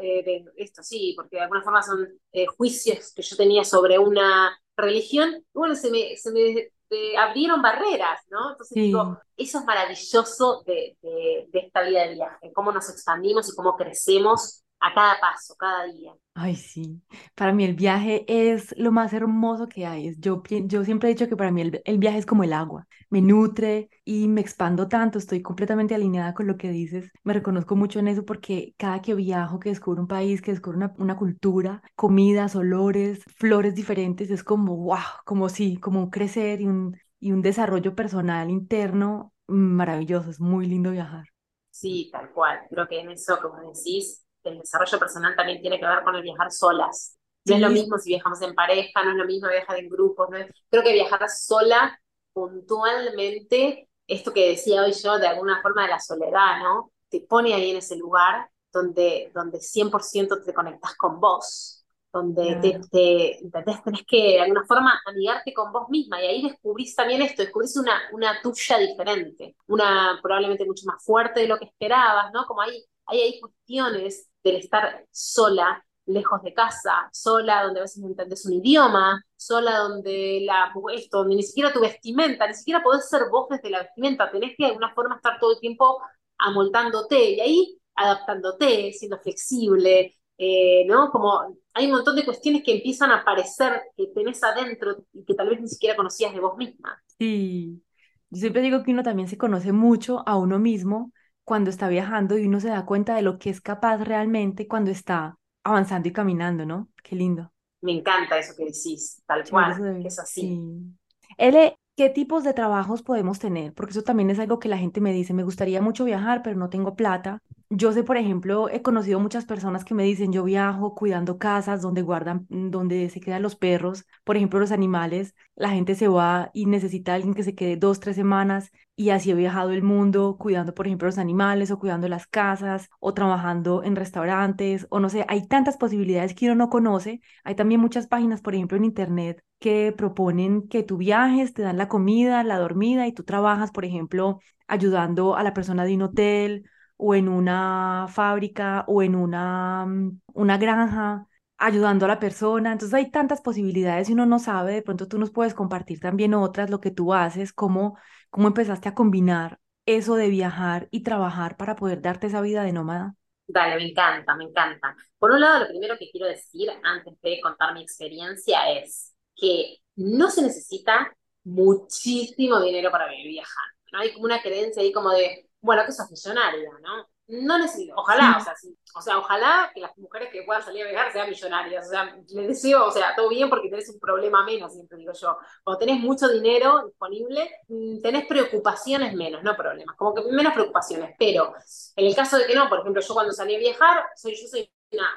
eh, 0.00 0.22
de 0.22 0.44
esto 0.56 0.82
sí, 0.82 1.14
porque 1.16 1.36
de 1.36 1.42
alguna 1.42 1.62
forma 1.62 1.82
son 1.82 2.06
eh, 2.32 2.46
juicios 2.46 3.12
que 3.14 3.22
yo 3.22 3.36
tenía 3.36 3.64
sobre 3.64 3.98
una 3.98 4.58
religión, 4.76 5.44
bueno, 5.52 5.74
se 5.74 5.90
me, 5.90 6.16
se 6.16 6.32
me 6.32 6.70
abrieron 7.18 7.62
barreras, 7.62 8.20
¿no? 8.30 8.50
Entonces 8.50 8.74
digo, 8.74 9.18
eso 9.36 9.58
es 9.58 9.64
maravilloso 9.64 10.62
de, 10.66 10.96
de, 11.00 11.46
de, 11.48 11.58
esta 11.58 11.82
vida 11.82 12.06
de 12.06 12.14
viaje, 12.14 12.52
cómo 12.52 12.72
nos 12.72 12.88
expandimos 12.90 13.48
y 13.48 13.54
cómo 13.54 13.76
crecemos 13.76 14.64
a 14.80 14.94
cada 14.94 15.20
paso, 15.20 15.54
cada 15.56 15.84
día. 15.84 16.12
Ay, 16.34 16.56
sí. 16.56 17.02
Para 17.34 17.52
mí 17.52 17.64
el 17.64 17.74
viaje 17.74 18.24
es 18.26 18.74
lo 18.78 18.92
más 18.92 19.12
hermoso 19.12 19.68
que 19.68 19.84
hay. 19.84 20.14
Yo, 20.18 20.42
yo 20.48 20.84
siempre 20.84 21.08
he 21.10 21.12
dicho 21.12 21.28
que 21.28 21.36
para 21.36 21.50
mí 21.50 21.60
el, 21.84 21.98
viaje 21.98 22.18
es 22.18 22.26
como 22.26 22.44
el 22.44 22.52
agua. 22.52 22.86
Me 23.10 23.20
nutre 23.20 23.90
y 24.04 24.26
me 24.28 24.40
expando 24.40 24.88
tanto. 24.88 25.18
Estoy 25.18 25.42
completamente 25.42 25.94
alineada 25.94 26.32
con 26.32 26.46
lo 26.46 26.56
que 26.56 26.70
dices. 26.70 27.10
Me 27.24 27.34
reconozco 27.34 27.76
mucho 27.76 27.98
en 27.98 28.08
eso 28.08 28.24
porque 28.24 28.74
cada 28.78 29.02
que 29.02 29.14
viajo, 29.14 29.60
que 29.60 29.68
descubro 29.68 30.00
un 30.00 30.08
país, 30.08 30.40
que 30.40 30.52
descubro 30.52 30.78
una, 30.78 30.94
una 30.98 31.16
cultura, 31.16 31.82
comidas, 31.94 32.56
olores, 32.56 33.22
flores 33.36 33.74
diferentes, 33.74 34.30
es 34.30 34.42
como, 34.42 34.76
wow, 34.76 34.98
como 35.26 35.48
sí, 35.50 35.76
como 35.76 36.00
un 36.04 36.10
crecer 36.10 36.62
y 36.62 36.66
un, 36.66 36.96
y 37.18 37.32
un 37.32 37.42
desarrollo 37.42 37.94
personal 37.94 38.50
interno 38.50 39.34
maravilloso, 39.46 40.30
es 40.30 40.40
muy 40.40 40.66
lindo 40.66 40.90
viajar. 40.92 41.26
Sí, 41.70 42.08
tal 42.12 42.30
cual. 42.32 42.60
Creo 42.70 42.86
que 42.88 43.00
en 43.00 43.10
eso, 43.10 43.38
como 43.40 43.58
decís, 43.72 44.24
el 44.44 44.58
desarrollo 44.58 44.98
personal 44.98 45.36
también 45.36 45.60
tiene 45.60 45.78
que 45.78 45.86
ver 45.86 46.02
con 46.02 46.14
el 46.16 46.22
viajar 46.22 46.50
solas. 46.50 47.16
No 47.44 47.54
es 47.54 47.60
lo 47.60 47.70
mismo 47.70 47.98
si 47.98 48.10
viajamos 48.10 48.40
en 48.42 48.54
pareja, 48.54 49.02
no 49.02 49.12
es 49.12 49.16
lo 49.16 49.24
mismo 49.24 49.48
viajar 49.48 49.78
en 49.78 49.88
grupos. 49.88 50.28
No 50.30 50.38
Creo 50.70 50.82
que 50.82 50.92
viajar 50.92 51.28
sola 51.28 51.98
puntualmente, 52.32 53.88
esto 54.06 54.32
que 54.32 54.50
decía 54.50 54.82
hoy 54.82 54.92
yo, 54.92 55.18
de 55.18 55.26
alguna 55.26 55.60
forma 55.62 55.82
de 55.82 55.88
la 55.88 55.98
soledad, 55.98 56.58
¿no? 56.62 56.92
Te 57.08 57.20
pone 57.20 57.54
ahí 57.54 57.70
en 57.70 57.78
ese 57.78 57.96
lugar 57.96 58.48
donde, 58.72 59.30
donde 59.34 59.60
100% 59.60 60.44
te 60.44 60.54
conectas 60.54 60.94
con 60.96 61.18
vos 61.18 61.80
donde 62.12 62.56
te, 62.56 62.80
te, 62.90 63.50
tenés 63.84 64.04
que 64.06 64.16
de 64.16 64.40
alguna 64.40 64.64
forma 64.64 65.00
amigarte 65.06 65.52
con 65.54 65.72
vos 65.72 65.88
misma 65.88 66.20
y 66.20 66.26
ahí 66.26 66.42
descubrís 66.42 66.94
también 66.94 67.22
esto, 67.22 67.42
descubrís 67.42 67.76
una, 67.76 68.00
una 68.12 68.40
tuya 68.42 68.78
diferente, 68.78 69.56
una 69.68 70.18
probablemente 70.20 70.64
mucho 70.64 70.86
más 70.86 71.04
fuerte 71.04 71.40
de 71.40 71.46
lo 71.46 71.58
que 71.58 71.66
esperabas, 71.66 72.32
¿no? 72.32 72.46
Como 72.46 72.62
hay, 72.62 72.84
hay, 73.10 73.20
hay 73.20 73.40
cuestiones 73.40 74.28
del 74.42 74.56
estar 74.56 75.06
sola, 75.10 75.84
lejos 76.06 76.42
de 76.42 76.54
casa, 76.54 77.08
sola 77.12 77.64
donde 77.64 77.80
a 77.80 77.82
veces 77.82 78.02
no 78.02 78.08
un 78.08 78.52
idioma, 78.52 79.24
sola 79.36 79.78
donde, 79.78 80.40
la, 80.42 80.72
esto, 80.94 81.18
donde 81.18 81.36
ni 81.36 81.42
siquiera 81.42 81.72
tu 81.72 81.80
vestimenta, 81.80 82.46
ni 82.46 82.54
siquiera 82.54 82.82
podés 82.82 83.08
ser 83.08 83.22
vos 83.30 83.48
desde 83.48 83.70
la 83.70 83.82
vestimenta, 83.82 84.30
tenés 84.30 84.56
que 84.56 84.64
de 84.64 84.70
alguna 84.70 84.92
forma 84.94 85.16
estar 85.16 85.38
todo 85.38 85.52
el 85.52 85.60
tiempo 85.60 86.00
amoldándote 86.38 87.32
y 87.32 87.40
ahí 87.40 87.78
adaptándote, 87.94 88.92
siendo 88.92 89.18
flexible, 89.18 90.14
eh, 90.38 90.84
¿no? 90.86 91.10
Como 91.10 91.58
hay 91.74 91.86
un 91.86 91.92
montón 91.92 92.16
de 92.16 92.24
cuestiones 92.24 92.62
que 92.64 92.76
empiezan 92.76 93.10
a 93.10 93.18
aparecer 93.18 93.82
que 93.96 94.06
tenés 94.14 94.42
adentro 94.42 95.04
y 95.12 95.24
que 95.24 95.34
tal 95.34 95.50
vez 95.50 95.60
ni 95.60 95.68
siquiera 95.68 95.96
conocías 95.96 96.32
de 96.32 96.40
vos 96.40 96.56
misma. 96.56 97.02
Sí, 97.18 97.82
yo 98.30 98.40
siempre 98.40 98.62
digo 98.62 98.82
que 98.82 98.92
uno 98.92 99.02
también 99.02 99.28
se 99.28 99.36
conoce 99.36 99.72
mucho 99.72 100.22
a 100.26 100.36
uno 100.38 100.58
mismo 100.58 101.12
cuando 101.50 101.68
está 101.68 101.88
viajando 101.88 102.38
y 102.38 102.46
uno 102.46 102.60
se 102.60 102.68
da 102.68 102.86
cuenta 102.86 103.16
de 103.16 103.22
lo 103.22 103.40
que 103.40 103.50
es 103.50 103.60
capaz 103.60 103.96
realmente 103.96 104.68
cuando 104.68 104.92
está 104.92 105.36
avanzando 105.64 106.08
y 106.08 106.12
caminando, 106.12 106.64
¿no? 106.64 106.88
Qué 107.02 107.16
lindo. 107.16 107.50
Me 107.80 107.90
encanta 107.90 108.38
eso 108.38 108.54
que 108.56 108.66
decís, 108.66 109.20
tal 109.26 109.42
cual, 109.50 110.00
que 110.00 110.06
es 110.06 110.20
así. 110.20 110.42
Sí. 110.42 111.74
¿qué 111.96 112.08
tipos 112.08 112.44
de 112.44 112.52
trabajos 112.52 113.02
podemos 113.02 113.40
tener? 113.40 113.74
Porque 113.74 113.90
eso 113.90 114.04
también 114.04 114.30
es 114.30 114.38
algo 114.38 114.60
que 114.60 114.68
la 114.68 114.78
gente 114.78 115.00
me 115.00 115.12
dice, 115.12 115.34
me 115.34 115.42
gustaría 115.42 115.82
mucho 115.82 116.04
viajar, 116.04 116.44
pero 116.44 116.56
no 116.56 116.70
tengo 116.70 116.94
plata. 116.94 117.42
Yo 117.72 117.92
sé, 117.92 118.02
por 118.02 118.16
ejemplo, 118.16 118.68
he 118.68 118.82
conocido 118.82 119.20
muchas 119.20 119.44
personas 119.46 119.84
que 119.84 119.94
me 119.94 120.02
dicen, 120.02 120.32
yo 120.32 120.42
viajo 120.42 120.96
cuidando 120.96 121.38
casas 121.38 121.80
donde 121.80 122.02
guardan, 122.02 122.44
donde 122.48 123.08
se 123.10 123.20
quedan 123.20 123.42
los 123.42 123.54
perros, 123.54 124.06
por 124.24 124.36
ejemplo, 124.36 124.58
los 124.58 124.72
animales, 124.72 125.36
la 125.54 125.70
gente 125.70 125.94
se 125.94 126.08
va 126.08 126.50
y 126.52 126.66
necesita 126.66 127.14
alguien 127.14 127.32
que 127.32 127.44
se 127.44 127.54
quede 127.54 127.76
dos, 127.76 128.00
tres 128.00 128.16
semanas 128.16 128.72
y 128.96 129.10
así 129.10 129.30
he 129.30 129.34
viajado 129.34 129.70
el 129.70 129.84
mundo 129.84 130.36
cuidando, 130.36 130.74
por 130.74 130.86
ejemplo, 130.88 131.06
los 131.06 131.18
animales 131.18 131.70
o 131.70 131.78
cuidando 131.78 132.08
las 132.08 132.26
casas 132.26 132.88
o 132.98 133.14
trabajando 133.14 133.84
en 133.84 133.94
restaurantes 133.94 134.88
o 134.90 134.98
no 134.98 135.08
sé, 135.08 135.24
hay 135.28 135.46
tantas 135.46 135.76
posibilidades 135.76 136.34
que 136.34 136.46
uno 136.46 136.56
no 136.56 136.70
conoce. 136.70 137.20
Hay 137.44 137.54
también 137.54 137.80
muchas 137.80 138.08
páginas, 138.08 138.40
por 138.42 138.54
ejemplo, 138.56 138.76
en 138.78 138.84
internet 138.84 139.44
que 139.60 139.94
proponen 139.96 140.66
que 140.68 140.82
tú 140.82 140.96
viajes, 140.96 141.54
te 141.54 141.62
dan 141.62 141.78
la 141.78 141.86
comida, 141.88 142.42
la 142.42 142.58
dormida 142.58 143.06
y 143.06 143.12
tú 143.12 143.22
trabajas, 143.22 143.70
por 143.70 143.84
ejemplo, 143.84 144.40
ayudando 144.66 145.36
a 145.36 145.44
la 145.44 145.54
persona 145.54 145.84
de 145.84 145.94
un 145.94 146.02
hotel 146.02 146.64
o 147.02 147.14
en 147.14 147.28
una 147.28 148.06
fábrica 148.08 148.84
o 148.86 149.02
en 149.02 149.14
una, 149.16 149.86
mm, 149.86 150.20
una 150.34 150.58
granja 150.58 151.26
ayudando 151.56 152.04
a 152.04 152.08
la 152.08 152.20
persona. 152.20 152.72
Entonces 152.72 152.94
hay 152.94 153.10
tantas 153.10 153.40
posibilidades 153.40 154.08
y 154.10 154.12
uno 154.12 154.26
no 154.26 154.38
sabe, 154.38 154.74
de 154.74 154.82
pronto 154.82 155.08
tú 155.08 155.18
nos 155.18 155.30
puedes 155.30 155.54
compartir 155.54 156.00
también 156.00 156.34
otras, 156.34 156.70
lo 156.70 156.80
que 156.80 156.90
tú 156.90 157.14
haces, 157.14 157.52
cómo, 157.52 157.98
cómo 158.28 158.48
empezaste 158.48 158.88
a 158.88 158.94
combinar 158.94 159.58
eso 159.86 160.14
de 160.14 160.28
viajar 160.28 160.88
y 160.90 161.02
trabajar 161.02 161.56
para 161.56 161.74
poder 161.74 162.02
darte 162.02 162.26
esa 162.26 162.40
vida 162.40 162.62
de 162.64 162.72
nómada. 162.72 163.14
Dale, 163.46 163.76
me 163.76 163.88
encanta, 163.88 164.36
me 164.36 164.44
encanta. 164.44 164.94
Por 165.18 165.32
un 165.32 165.40
lado, 165.40 165.60
lo 165.60 165.68
primero 165.68 165.96
que 165.98 166.10
quiero 166.10 166.26
decir 166.26 166.70
antes 166.84 167.20
de 167.20 167.40
contar 167.40 167.74
mi 167.74 167.82
experiencia 167.82 168.70
es 168.72 169.14
que 169.34 169.78
no 169.96 170.30
se 170.30 170.42
necesita 170.42 171.12
muchísimo 171.44 172.60
dinero 172.60 172.90
para 172.90 173.08
vivir 173.08 173.28
viajando. 173.28 173.74
¿no? 173.92 174.00
Hay 174.00 174.12
como 174.12 174.26
una 174.26 174.40
creencia 174.40 174.82
ahí 174.82 174.92
como 174.92 175.10
de, 175.10 175.49
bueno, 175.60 175.84
que 175.84 175.92
sos 175.92 176.10
millonaria, 176.10 176.70
¿no? 176.82 177.06
No 177.28 177.58
necesito, 177.58 177.94
ojalá, 177.96 178.38
o 178.38 178.40
sea, 178.40 178.54
o 178.96 179.00
sea, 179.00 179.18
ojalá 179.18 179.70
que 179.72 179.80
las 179.80 179.96
mujeres 179.96 180.30
que 180.32 180.42
puedan 180.42 180.64
salir 180.64 180.84
a 180.84 180.90
viajar 180.90 181.12
sean 181.12 181.30
millonarias, 181.30 181.86
o 181.86 181.90
sea, 181.90 182.16
les 182.28 182.48
deseo, 182.48 182.86
o 182.86 182.90
sea, 182.90 183.14
todo 183.14 183.28
bien 183.28 183.48
porque 183.48 183.70
tenés 183.70 183.88
un 183.88 184.00
problema 184.00 184.44
menos, 184.44 184.72
siempre 184.72 184.98
digo 184.98 185.12
yo. 185.12 185.36
Cuando 185.62 185.78
tenés 185.78 186.00
mucho 186.00 186.28
dinero 186.28 186.86
disponible, 186.86 187.48
mm, 187.68 188.00
tenés 188.00 188.26
preocupaciones 188.26 189.14
menos, 189.14 189.44
no 189.44 189.56
problemas, 189.56 189.94
como 189.96 190.12
que 190.12 190.22
menos 190.22 190.52
preocupaciones, 190.54 191.14
pero 191.16 191.54
en 191.94 192.06
el 192.06 192.16
caso 192.16 192.36
de 192.36 192.46
que 192.48 192.54
no, 192.56 192.68
por 192.68 192.80
ejemplo, 192.80 193.00
yo 193.00 193.14
cuando 193.14 193.32
salí 193.32 193.54
a 193.54 193.58
viajar, 193.60 194.06
soy, 194.16 194.34
yo 194.34 194.48
soy 194.48 194.68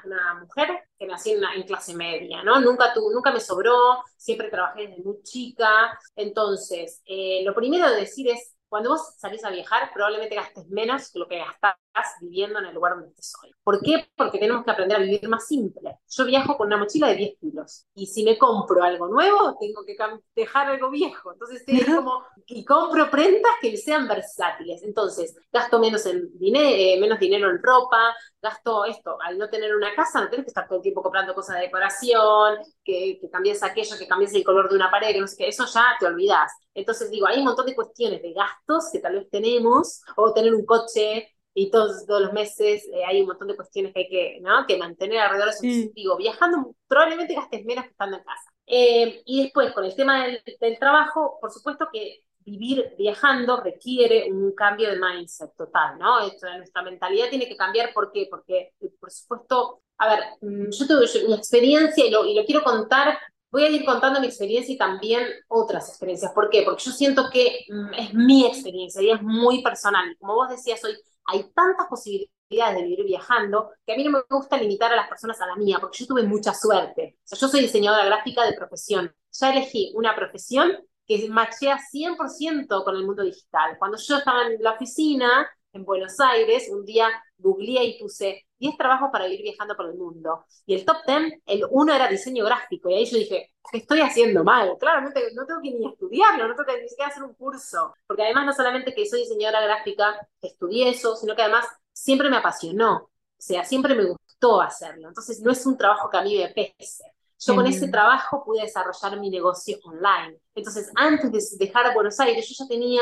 una, 0.06 0.40
mujer 0.40 0.88
que 0.98 1.08
nací 1.08 1.32
en, 1.32 1.44
en, 1.44 1.64
clase 1.64 1.96
media, 1.96 2.44
¿no? 2.44 2.60
Nunca, 2.60 2.94
tu, 2.94 3.10
nunca 3.12 3.32
me 3.32 3.40
sobró, 3.40 4.04
siempre 4.18 4.50
trabajé 4.50 4.88
desde 4.88 5.04
muy 5.04 5.22
chica, 5.24 5.98
entonces, 6.16 7.02
eh, 7.06 7.42
lo 7.44 7.56
primero 7.56 7.90
de 7.90 8.02
decir 8.02 8.30
es, 8.30 8.54
cuando 8.74 8.90
vos 8.90 9.14
salís 9.20 9.46
a 9.46 9.52
viajar, 9.52 9.94
probablemente 9.94 10.34
gastes 10.34 10.68
menos 10.68 11.12
que 11.12 11.20
lo 11.20 11.28
que 11.28 11.38
gastás 11.38 11.76
viviendo 12.22 12.60
en 12.60 12.66
el 12.66 12.76
lugar 12.76 12.94
donde 12.94 13.10
estés 13.10 13.34
hoy. 13.44 13.52
¿Por 13.64 13.82
qué? 13.82 14.08
Porque 14.16 14.40
tenemos 14.40 14.64
que 14.64 14.72
aprender 14.72 14.98
a 14.98 15.02
vivir 15.02 15.28
más 15.28 15.48
simple. 15.48 16.00
Yo 16.08 16.26
viajo 16.26 16.58
con 16.58 16.68
una 16.68 16.78
mochila 16.78 17.08
de 17.08 17.16
10 17.16 17.40
kilos 17.40 17.86
y 17.94 18.08
si 18.08 18.24
me 18.24 18.38
compro 18.38 18.84
algo 18.84 19.08
nuevo, 19.08 19.58
tengo 19.60 19.84
que 19.86 19.96
dejar 20.36 20.68
algo 20.68 20.90
viejo. 20.90 21.34
Entonces, 21.34 21.64
como, 21.86 22.24
y 22.48 22.66
compro 22.66 23.10
prendas 23.10 23.54
que 23.62 23.76
sean 23.78 24.08
versátiles. 24.08 24.84
Entonces, 24.84 25.36
gasto 25.52 25.80
menos, 25.80 26.06
en 26.06 26.38
dinero, 26.38 26.70
eh, 26.70 26.98
menos 27.00 27.20
dinero 27.20 27.50
en 27.50 27.62
ropa, 27.62 28.16
gasto 28.42 28.86
esto, 28.86 29.18
al 29.22 29.38
no 29.38 29.50
tener 29.50 29.76
una 29.76 29.96
casa, 29.96 30.22
no 30.22 30.30
tienes 30.30 30.46
que 30.46 30.50
estar 30.50 30.68
todo 30.68 30.78
el 30.78 30.84
tiempo 30.84 31.02
comprando 31.02 31.34
cosas 31.34 31.56
de 31.56 31.64
decoración, 31.64 32.58
que, 32.84 33.18
que 33.20 33.30
cambies 33.30 33.64
aquello, 33.64 33.98
que 33.98 34.08
cambies 34.08 34.34
el 34.34 34.44
color 34.44 34.70
de 34.70 34.76
una 34.76 34.92
pared, 34.92 35.14
que 35.14 35.22
no 35.22 35.28
sé 35.28 35.38
qué, 35.38 35.48
eso 35.48 35.66
ya 35.66 35.96
te 36.00 36.06
olvidas. 36.06 36.52
Entonces 36.74 37.10
digo, 37.10 37.28
hay 37.28 37.40
un 37.40 37.46
montón 37.46 37.66
de 37.66 37.76
cuestiones 37.76 38.22
de 38.22 38.34
gastos 38.34 38.90
que 38.92 39.00
tal 39.00 39.14
vez 39.16 39.30
tenemos, 39.30 40.02
o 40.18 40.34
tener 40.34 40.54
un 40.54 40.66
coche 40.66 41.33
y 41.54 41.70
todos, 41.70 42.06
todos 42.06 42.22
los 42.22 42.34
meses 42.34 42.86
eh, 42.92 43.06
hay 43.06 43.22
un 43.22 43.28
montón 43.28 43.48
de 43.48 43.56
cuestiones 43.56 43.94
que 43.94 44.00
hay 44.00 44.10
que, 44.10 44.40
¿no? 44.42 44.66
que 44.68 44.78
mantener 44.78 45.20
alrededor 45.20 45.54
de 45.54 45.70
eso. 45.70 45.92
Digo, 45.96 46.18
viajando 46.18 46.76
probablemente 46.88 47.36
gastes 47.36 47.64
menos 47.66 47.86
que 47.86 47.92
estando 47.92 48.18
en 48.18 48.24
casa. 48.24 48.54
Eh, 48.66 49.22
y 49.26 49.44
después, 49.44 49.72
con 49.74 49.86
el 49.86 49.96
tema 49.96 50.26
del, 50.26 50.42
del, 50.60 50.80
trabajo, 50.80 51.38
por 51.40 51.52
supuesto 51.52 51.88
que 51.92 52.24
vivir 52.40 52.94
viajando 52.98 53.62
requiere 53.62 54.32
un 54.32 54.54
cambio 54.54 54.90
de 54.90 55.00
mindset 55.00 55.56
total, 55.56 55.98
¿no? 56.00 56.22
Esto, 56.26 56.48
nuestra 56.58 56.82
mentalidad 56.82 57.30
tiene 57.30 57.48
que 57.48 57.56
cambiar, 57.56 57.94
¿por 57.94 58.12
qué? 58.12 58.28
Porque, 58.30 58.74
por 59.00 59.12
supuesto, 59.12 59.82
a 59.98 60.10
ver, 60.10 60.24
mm, 60.42 60.70
yo 60.72 60.88
tuve 60.88 61.28
mi 61.28 61.34
experiencia 61.34 62.06
y 62.06 62.10
lo, 62.10 62.26
y 62.26 62.36
lo 62.36 62.46
quiero 62.46 62.64
contar 62.64 63.18
voy 63.54 63.66
a 63.66 63.70
ir 63.70 63.86
contando 63.86 64.20
mi 64.20 64.26
experiencia 64.26 64.74
y 64.74 64.78
también 64.80 65.28
otras 65.48 65.88
experiencias. 65.88 66.32
¿Por 66.32 66.50
qué? 66.50 66.64
Porque 66.64 66.84
yo 66.84 66.92
siento 66.92 67.30
que 67.32 67.66
mm, 67.70 67.94
es 67.94 68.14
mi 68.16 68.48
experiencia 68.48 69.00
y 69.00 69.12
es 69.12 69.22
muy 69.22 69.62
personal. 69.62 70.18
Como 70.18 70.34
vos 70.34 70.50
decías 70.50 70.84
hoy, 70.84 70.94
hay 71.26 71.52
tantas 71.54 71.88
posibilidades 71.88 72.76
de 72.76 72.84
vivir 72.84 73.06
viajando 73.06 73.72
que 73.86 73.94
a 73.94 73.96
mí 73.96 74.04
no 74.04 74.12
me 74.12 74.20
gusta 74.30 74.58
limitar 74.58 74.92
a 74.92 74.96
las 74.96 75.08
personas 75.08 75.40
a 75.42 75.48
la 75.48 75.56
mía, 75.56 75.78
porque 75.80 76.00
yo 76.00 76.08
tuve 76.08 76.24
mucha 76.24 76.54
suerte. 76.54 77.18
O 77.24 77.28
sea, 77.28 77.40
yo 77.40 77.48
soy 77.48 77.62
diseñadora 77.62 78.06
gráfica 78.06 78.46
de 78.46 78.54
profesión. 78.54 79.14
Ya 79.32 79.52
elegí 79.52 79.92
una 79.96 80.16
profesión 80.16 80.72
que 81.08 81.28
machea 81.30 81.80
100% 81.80 82.84
con 82.84 82.96
el 82.96 83.06
mundo 83.06 83.24
digital. 83.24 83.78
Cuando 83.80 83.98
yo 83.98 84.18
estaba 84.18 84.48
en 84.48 84.62
la 84.62 84.72
oficina, 84.72 85.50
en 85.74 85.84
Buenos 85.84 86.20
Aires, 86.20 86.70
un 86.72 86.86
día 86.86 87.08
googleé 87.38 87.84
y 87.86 88.00
puse 88.00 88.46
10 88.64 88.78
trabajos 88.78 89.10
para 89.12 89.28
ir 89.28 89.42
viajando 89.42 89.76
por 89.76 89.88
el 89.88 89.96
mundo. 89.96 90.46
Y 90.66 90.76
el 90.76 90.86
top 90.86 90.98
10, 91.06 91.42
el 91.46 91.66
uno 91.70 91.94
era 91.94 92.08
diseño 92.08 92.46
gráfico. 92.46 92.90
Y 92.90 92.94
ahí 92.94 93.06
yo 93.06 93.18
dije, 93.18 93.54
¿qué 93.70 93.78
estoy 93.78 94.00
haciendo 94.00 94.44
mal? 94.46 94.78
Claramente 94.80 95.22
no 95.36 95.46
tengo 95.46 95.62
que 95.62 95.72
ni 95.72 95.86
estudiarlo, 95.86 96.48
no 96.48 96.56
tengo 96.56 96.66
que 96.66 96.82
ni 96.82 96.88
siquiera 96.88 97.12
hacer 97.12 97.24
un 97.24 97.34
curso. 97.34 97.94
Porque 98.08 98.24
además 98.24 98.46
no 98.46 98.54
solamente 98.54 98.94
que 98.96 99.06
soy 99.06 99.22
diseñadora 99.22 99.62
gráfica, 99.62 100.16
estudié 100.42 100.90
eso, 100.90 101.18
sino 101.18 101.36
que 101.36 101.42
además 101.42 101.66
siempre 101.92 102.30
me 102.30 102.38
apasionó. 102.38 102.96
O 102.96 103.46
sea, 103.46 103.66
siempre 103.66 103.96
me 103.96 104.06
gustó 104.06 104.62
hacerlo. 104.62 105.10
Entonces 105.10 105.42
no 105.42 105.52
es 105.52 105.66
un 105.66 105.78
trabajo 105.78 106.10
que 106.10 106.18
a 106.18 106.22
mí 106.22 106.38
me 106.38 106.48
pese. 106.50 107.04
Yo 107.46 107.56
con 107.56 107.68
ese 107.68 107.90
trabajo 107.90 108.42
pude 108.46 108.62
desarrollar 108.62 109.20
mi 109.20 109.30
negocio 109.30 109.78
online. 109.84 110.40
Entonces, 110.56 110.90
antes 110.96 111.30
de 111.32 111.66
dejar 111.66 111.94
Buenos 111.94 112.18
Aires, 112.22 112.48
yo 112.48 112.56
ya 112.64 112.70
tenía, 112.70 113.02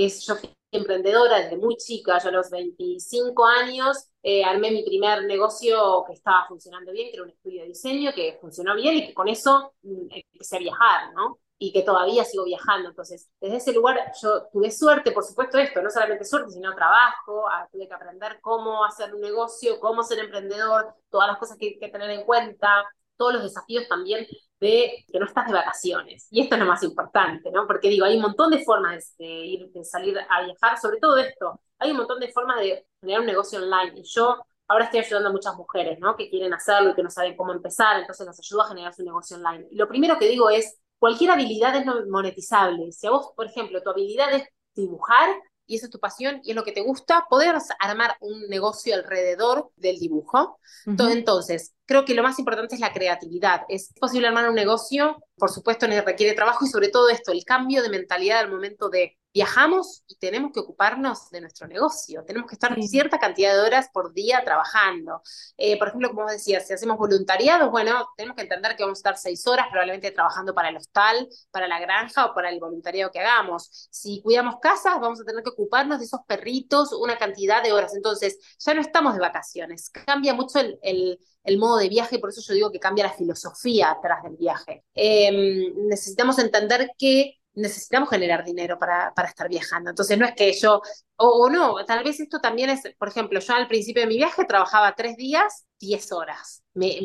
que 0.00 0.08
yo 0.08 0.36
fui 0.36 0.50
emprendedora 0.72 1.40
desde 1.40 1.56
muy 1.56 1.76
chica, 1.76 2.18
yo 2.18 2.28
a 2.28 2.32
los 2.32 2.48
25 2.50 3.44
años 3.44 4.08
eh, 4.22 4.44
armé 4.44 4.70
mi 4.70 4.84
primer 4.84 5.24
negocio 5.24 6.04
que 6.06 6.12
estaba 6.14 6.46
funcionando 6.46 6.92
bien, 6.92 7.08
que 7.08 7.16
era 7.16 7.24
un 7.24 7.30
estudio 7.30 7.62
de 7.62 7.68
diseño, 7.68 8.12
que 8.14 8.38
funcionó 8.40 8.74
bien 8.76 8.94
y 8.96 9.06
que 9.08 9.14
con 9.14 9.28
eso 9.28 9.74
mm, 9.82 10.06
empecé 10.32 10.56
a 10.56 10.60
viajar, 10.60 11.12
¿no? 11.14 11.38
Y 11.58 11.72
que 11.72 11.82
todavía 11.82 12.24
sigo 12.24 12.44
viajando. 12.44 12.88
Entonces, 12.88 13.28
desde 13.40 13.56
ese 13.56 13.72
lugar 13.72 14.12
yo 14.22 14.46
tuve 14.52 14.70
suerte, 14.70 15.12
por 15.12 15.24
supuesto 15.24 15.58
esto, 15.58 15.82
no 15.82 15.90
solamente 15.90 16.24
suerte, 16.24 16.50
sino 16.52 16.74
trabajo, 16.74 17.46
ah, 17.50 17.68
tuve 17.70 17.88
que 17.88 17.94
aprender 17.94 18.38
cómo 18.40 18.84
hacer 18.84 19.14
un 19.14 19.20
negocio, 19.20 19.80
cómo 19.80 20.02
ser 20.02 20.20
emprendedor, 20.20 20.94
todas 21.10 21.28
las 21.28 21.38
cosas 21.38 21.58
que 21.58 21.66
hay 21.66 21.78
que 21.78 21.88
tener 21.88 22.10
en 22.10 22.24
cuenta, 22.24 22.84
todos 23.16 23.34
los 23.34 23.42
desafíos 23.42 23.86
también 23.88 24.26
de 24.60 25.04
que 25.10 25.18
no 25.18 25.26
estás 25.26 25.46
de 25.46 25.54
vacaciones. 25.54 26.28
Y 26.30 26.42
esto 26.42 26.54
es 26.54 26.60
lo 26.60 26.66
más 26.66 26.82
importante, 26.82 27.50
¿no? 27.50 27.66
Porque 27.66 27.88
digo, 27.88 28.04
hay 28.04 28.16
un 28.16 28.22
montón 28.22 28.50
de 28.50 28.62
formas 28.62 29.14
de, 29.18 29.24
ir, 29.24 29.70
de 29.70 29.84
salir 29.84 30.18
a 30.18 30.44
viajar, 30.44 30.78
sobre 30.78 30.98
todo 30.98 31.16
esto. 31.16 31.60
Hay 31.78 31.90
un 31.90 31.96
montón 31.96 32.20
de 32.20 32.30
formas 32.30 32.60
de 32.60 32.86
generar 33.00 33.20
un 33.20 33.26
negocio 33.26 33.58
online. 33.58 33.92
Y 33.96 34.02
yo 34.04 34.44
ahora 34.68 34.84
estoy 34.84 35.00
ayudando 35.00 35.30
a 35.30 35.32
muchas 35.32 35.56
mujeres, 35.56 35.98
¿no? 35.98 36.14
Que 36.14 36.28
quieren 36.28 36.52
hacerlo 36.54 36.90
y 36.90 36.94
que 36.94 37.02
no 37.02 37.10
saben 37.10 37.36
cómo 37.36 37.52
empezar, 37.52 37.98
entonces 37.98 38.26
las 38.26 38.38
ayudo 38.38 38.62
a 38.62 38.68
generar 38.68 38.94
su 38.94 39.02
negocio 39.02 39.36
online. 39.36 39.66
Y 39.70 39.76
lo 39.76 39.88
primero 39.88 40.18
que 40.18 40.28
digo 40.28 40.50
es, 40.50 40.78
cualquier 40.98 41.30
habilidad 41.30 41.74
es 41.76 41.84
monetizable. 42.08 42.92
Si 42.92 43.06
a 43.06 43.10
vos, 43.10 43.32
por 43.34 43.46
ejemplo, 43.46 43.82
tu 43.82 43.90
habilidad 43.90 44.32
es 44.32 44.44
dibujar, 44.74 45.28
y 45.70 45.76
esa 45.76 45.86
es 45.86 45.92
tu 45.92 46.00
pasión 46.00 46.40
y 46.42 46.50
es 46.50 46.56
lo 46.56 46.64
que 46.64 46.72
te 46.72 46.80
gusta, 46.80 47.26
poder 47.30 47.54
armar 47.78 48.16
un 48.20 48.48
negocio 48.48 48.92
alrededor 48.92 49.70
del 49.76 50.00
dibujo. 50.00 50.58
Entonces, 50.84 51.74
creo 51.86 52.04
que 52.04 52.14
lo 52.14 52.24
más 52.24 52.40
importante 52.40 52.74
es 52.74 52.80
la 52.80 52.92
creatividad. 52.92 53.62
Es 53.68 53.92
posible 54.00 54.26
armar 54.26 54.48
un 54.48 54.56
negocio, 54.56 55.22
por 55.36 55.48
supuesto, 55.48 55.86
requiere 55.86 56.34
trabajo 56.34 56.64
y 56.64 56.68
sobre 56.68 56.88
todo 56.88 57.08
esto, 57.08 57.30
el 57.30 57.44
cambio 57.44 57.84
de 57.84 57.88
mentalidad 57.88 58.40
al 58.40 58.50
momento 58.50 58.88
de 58.88 59.16
viajamos 59.32 60.02
y 60.08 60.16
tenemos 60.16 60.52
que 60.52 60.60
ocuparnos 60.60 61.30
de 61.30 61.40
nuestro 61.40 61.68
negocio, 61.68 62.24
tenemos 62.24 62.48
que 62.48 62.54
estar 62.56 62.74
cierta 62.82 63.18
cantidad 63.18 63.54
de 63.54 63.60
horas 63.60 63.88
por 63.92 64.12
día 64.12 64.42
trabajando. 64.44 65.22
Eh, 65.56 65.78
por 65.78 65.88
ejemplo, 65.88 66.08
como 66.10 66.22
vos 66.22 66.32
decías, 66.32 66.66
si 66.66 66.72
hacemos 66.72 66.98
voluntariado, 66.98 67.70
bueno, 67.70 68.08
tenemos 68.16 68.36
que 68.36 68.42
entender 68.42 68.76
que 68.76 68.82
vamos 68.82 68.98
a 68.98 69.00
estar 69.00 69.16
seis 69.18 69.46
horas 69.46 69.66
probablemente 69.70 70.10
trabajando 70.10 70.54
para 70.54 70.68
el 70.70 70.76
hostal, 70.76 71.28
para 71.50 71.68
la 71.68 71.78
granja 71.80 72.26
o 72.26 72.34
para 72.34 72.50
el 72.50 72.58
voluntariado 72.58 73.10
que 73.10 73.20
hagamos. 73.20 73.88
Si 73.90 74.20
cuidamos 74.22 74.56
casas, 74.60 75.00
vamos 75.00 75.20
a 75.20 75.24
tener 75.24 75.42
que 75.42 75.50
ocuparnos 75.50 75.98
de 75.98 76.06
esos 76.06 76.20
perritos 76.26 76.92
una 76.92 77.16
cantidad 77.18 77.62
de 77.62 77.72
horas. 77.72 77.94
Entonces, 77.94 78.38
ya 78.58 78.74
no 78.74 78.80
estamos 78.80 79.14
de 79.14 79.20
vacaciones, 79.20 79.90
cambia 79.90 80.34
mucho 80.34 80.58
el, 80.60 81.18
el 81.44 81.58
modo 81.58 81.78
de 81.78 81.88
viaje, 81.88 82.18
por 82.18 82.30
eso 82.30 82.42
yo 82.42 82.54
digo 82.54 82.70
que 82.72 82.78
cambia 82.78 83.04
la 83.04 83.12
filosofía 83.12 83.90
atrás 83.90 84.22
del 84.22 84.36
viaje. 84.36 84.84
Em, 84.94 85.72
necesitamos 85.88 86.38
entender 86.38 86.90
que 86.98 87.39
necesitamos 87.54 88.08
generar 88.08 88.44
dinero 88.44 88.78
para, 88.78 89.12
para, 89.14 89.28
estar 89.28 89.48
viajando. 89.48 89.90
Entonces 89.90 90.18
no 90.18 90.24
es 90.24 90.34
que 90.34 90.52
yo, 90.52 90.80
o, 91.16 91.48
no, 91.50 91.84
tal 91.84 92.04
vez 92.04 92.20
esto 92.20 92.40
también 92.40 92.70
es, 92.70 92.82
por 92.98 93.08
ejemplo, 93.08 93.40
yo 93.40 93.54
al 93.54 93.68
principio 93.68 94.02
de 94.02 94.08
mi 94.08 94.16
viaje 94.16 94.44
trabajaba 94.44 94.94
tres 94.94 95.16
días, 95.16 95.66
diez 95.78 96.12
horas, 96.12 96.62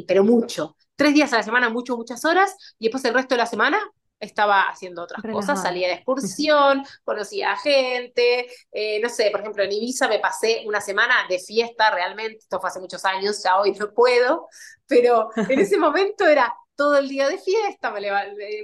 pero 0.08 0.23
mucho. 0.23 0.75
Tres 0.95 1.13
días 1.13 1.34
a 1.34 1.38
la 1.38 1.43
semana, 1.43 1.69
mucho, 1.69 1.97
muchas 1.97 2.23
horas, 2.25 2.55
y 2.79 2.86
después 2.86 3.03
el 3.05 3.13
resto 3.13 3.36
de 3.36 3.39
la 3.39 3.45
semana 3.45 3.79
estaba 4.19 4.62
haciendo 4.62 5.03
otras 5.03 5.21
cosas, 5.21 5.62
salía 5.62 5.88
de 5.88 5.95
excursión, 5.95 6.84
conocía 7.03 7.51
a 7.51 7.58
gente, 7.58 8.47
eh, 8.71 8.99
no 9.01 9.10
sé, 9.10 9.29
por 9.29 9.41
ejemplo, 9.41 9.63
en 9.63 9.71
Ibiza 9.71 10.08
me 10.08 10.19
pasé 10.19 10.63
una 10.65 10.79
semana 10.79 11.15
de 11.27 11.39
fiesta 11.39 11.91
realmente, 11.91 12.38
esto 12.39 12.60
fue 12.60 12.69
hace 12.69 12.79
muchos 12.79 13.03
años, 13.05 13.41
ya 13.43 13.60
hoy 13.60 13.73
no 13.73 13.93
puedo, 13.93 14.47
pero 14.88 15.29
en 15.36 15.60
ese 15.60 15.77
momento 15.77 16.25
era 16.25 16.53
todo 16.75 16.97
el 16.97 17.07
día 17.07 17.27
de 17.29 17.38
fiesta, 17.38 17.91
me, 17.91 18.01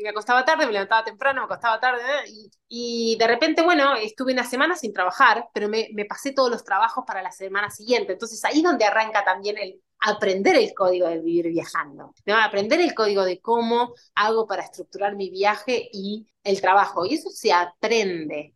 me 0.02 0.10
acostaba 0.10 0.43
tarde, 0.45 0.65
me 0.65 0.74
levantaba 0.74 1.04
temprano, 1.04 1.41
me 1.41 1.45
acostaba 1.45 1.80
tarde, 1.80 2.02
y, 2.67 3.15
de 3.17 3.28
repente, 3.28 3.62
bueno, 3.62 3.95
estuve 3.95 4.34
una 4.34 4.43
semana 4.43 4.76
sin 4.76 4.93
trabajar, 4.93 5.47
pero 5.54 5.69
me, 5.69 5.89
me, 5.93 6.06
pasé 6.06 6.34
todos 6.34 6.50
los 6.50 6.63
trabajos 6.63 7.04
para 7.06 7.21
la 7.21 7.32
semana 7.32 7.69
siguiente. 7.69 8.13
Entonces 8.13 8.43
ahí 8.45 8.58
es 8.58 8.63
donde 8.63 8.86
arranca 8.86 9.24
también 9.24 9.58
el 9.58 9.82
aprender 10.02 10.56
el 10.56 10.74
código 10.74 11.08
de 11.08 11.19
vivir 11.19 11.47
viajando, 11.50 12.13
¿no? 12.26 12.38
aprender 12.38 12.82
el 12.82 12.95
código 12.95 13.24
de 13.24 13.39
cómo 13.39 13.93
hago 14.15 14.47
para 14.47 14.63
estructurar 14.63 15.15
mi 15.15 15.30
viaje 15.30 15.89
y 15.93 16.28
el 16.43 16.60
trabajo. 16.60 17.06
Y 17.06 17.15
eso 17.15 17.30
se 17.30 17.54
aprende, 17.54 18.56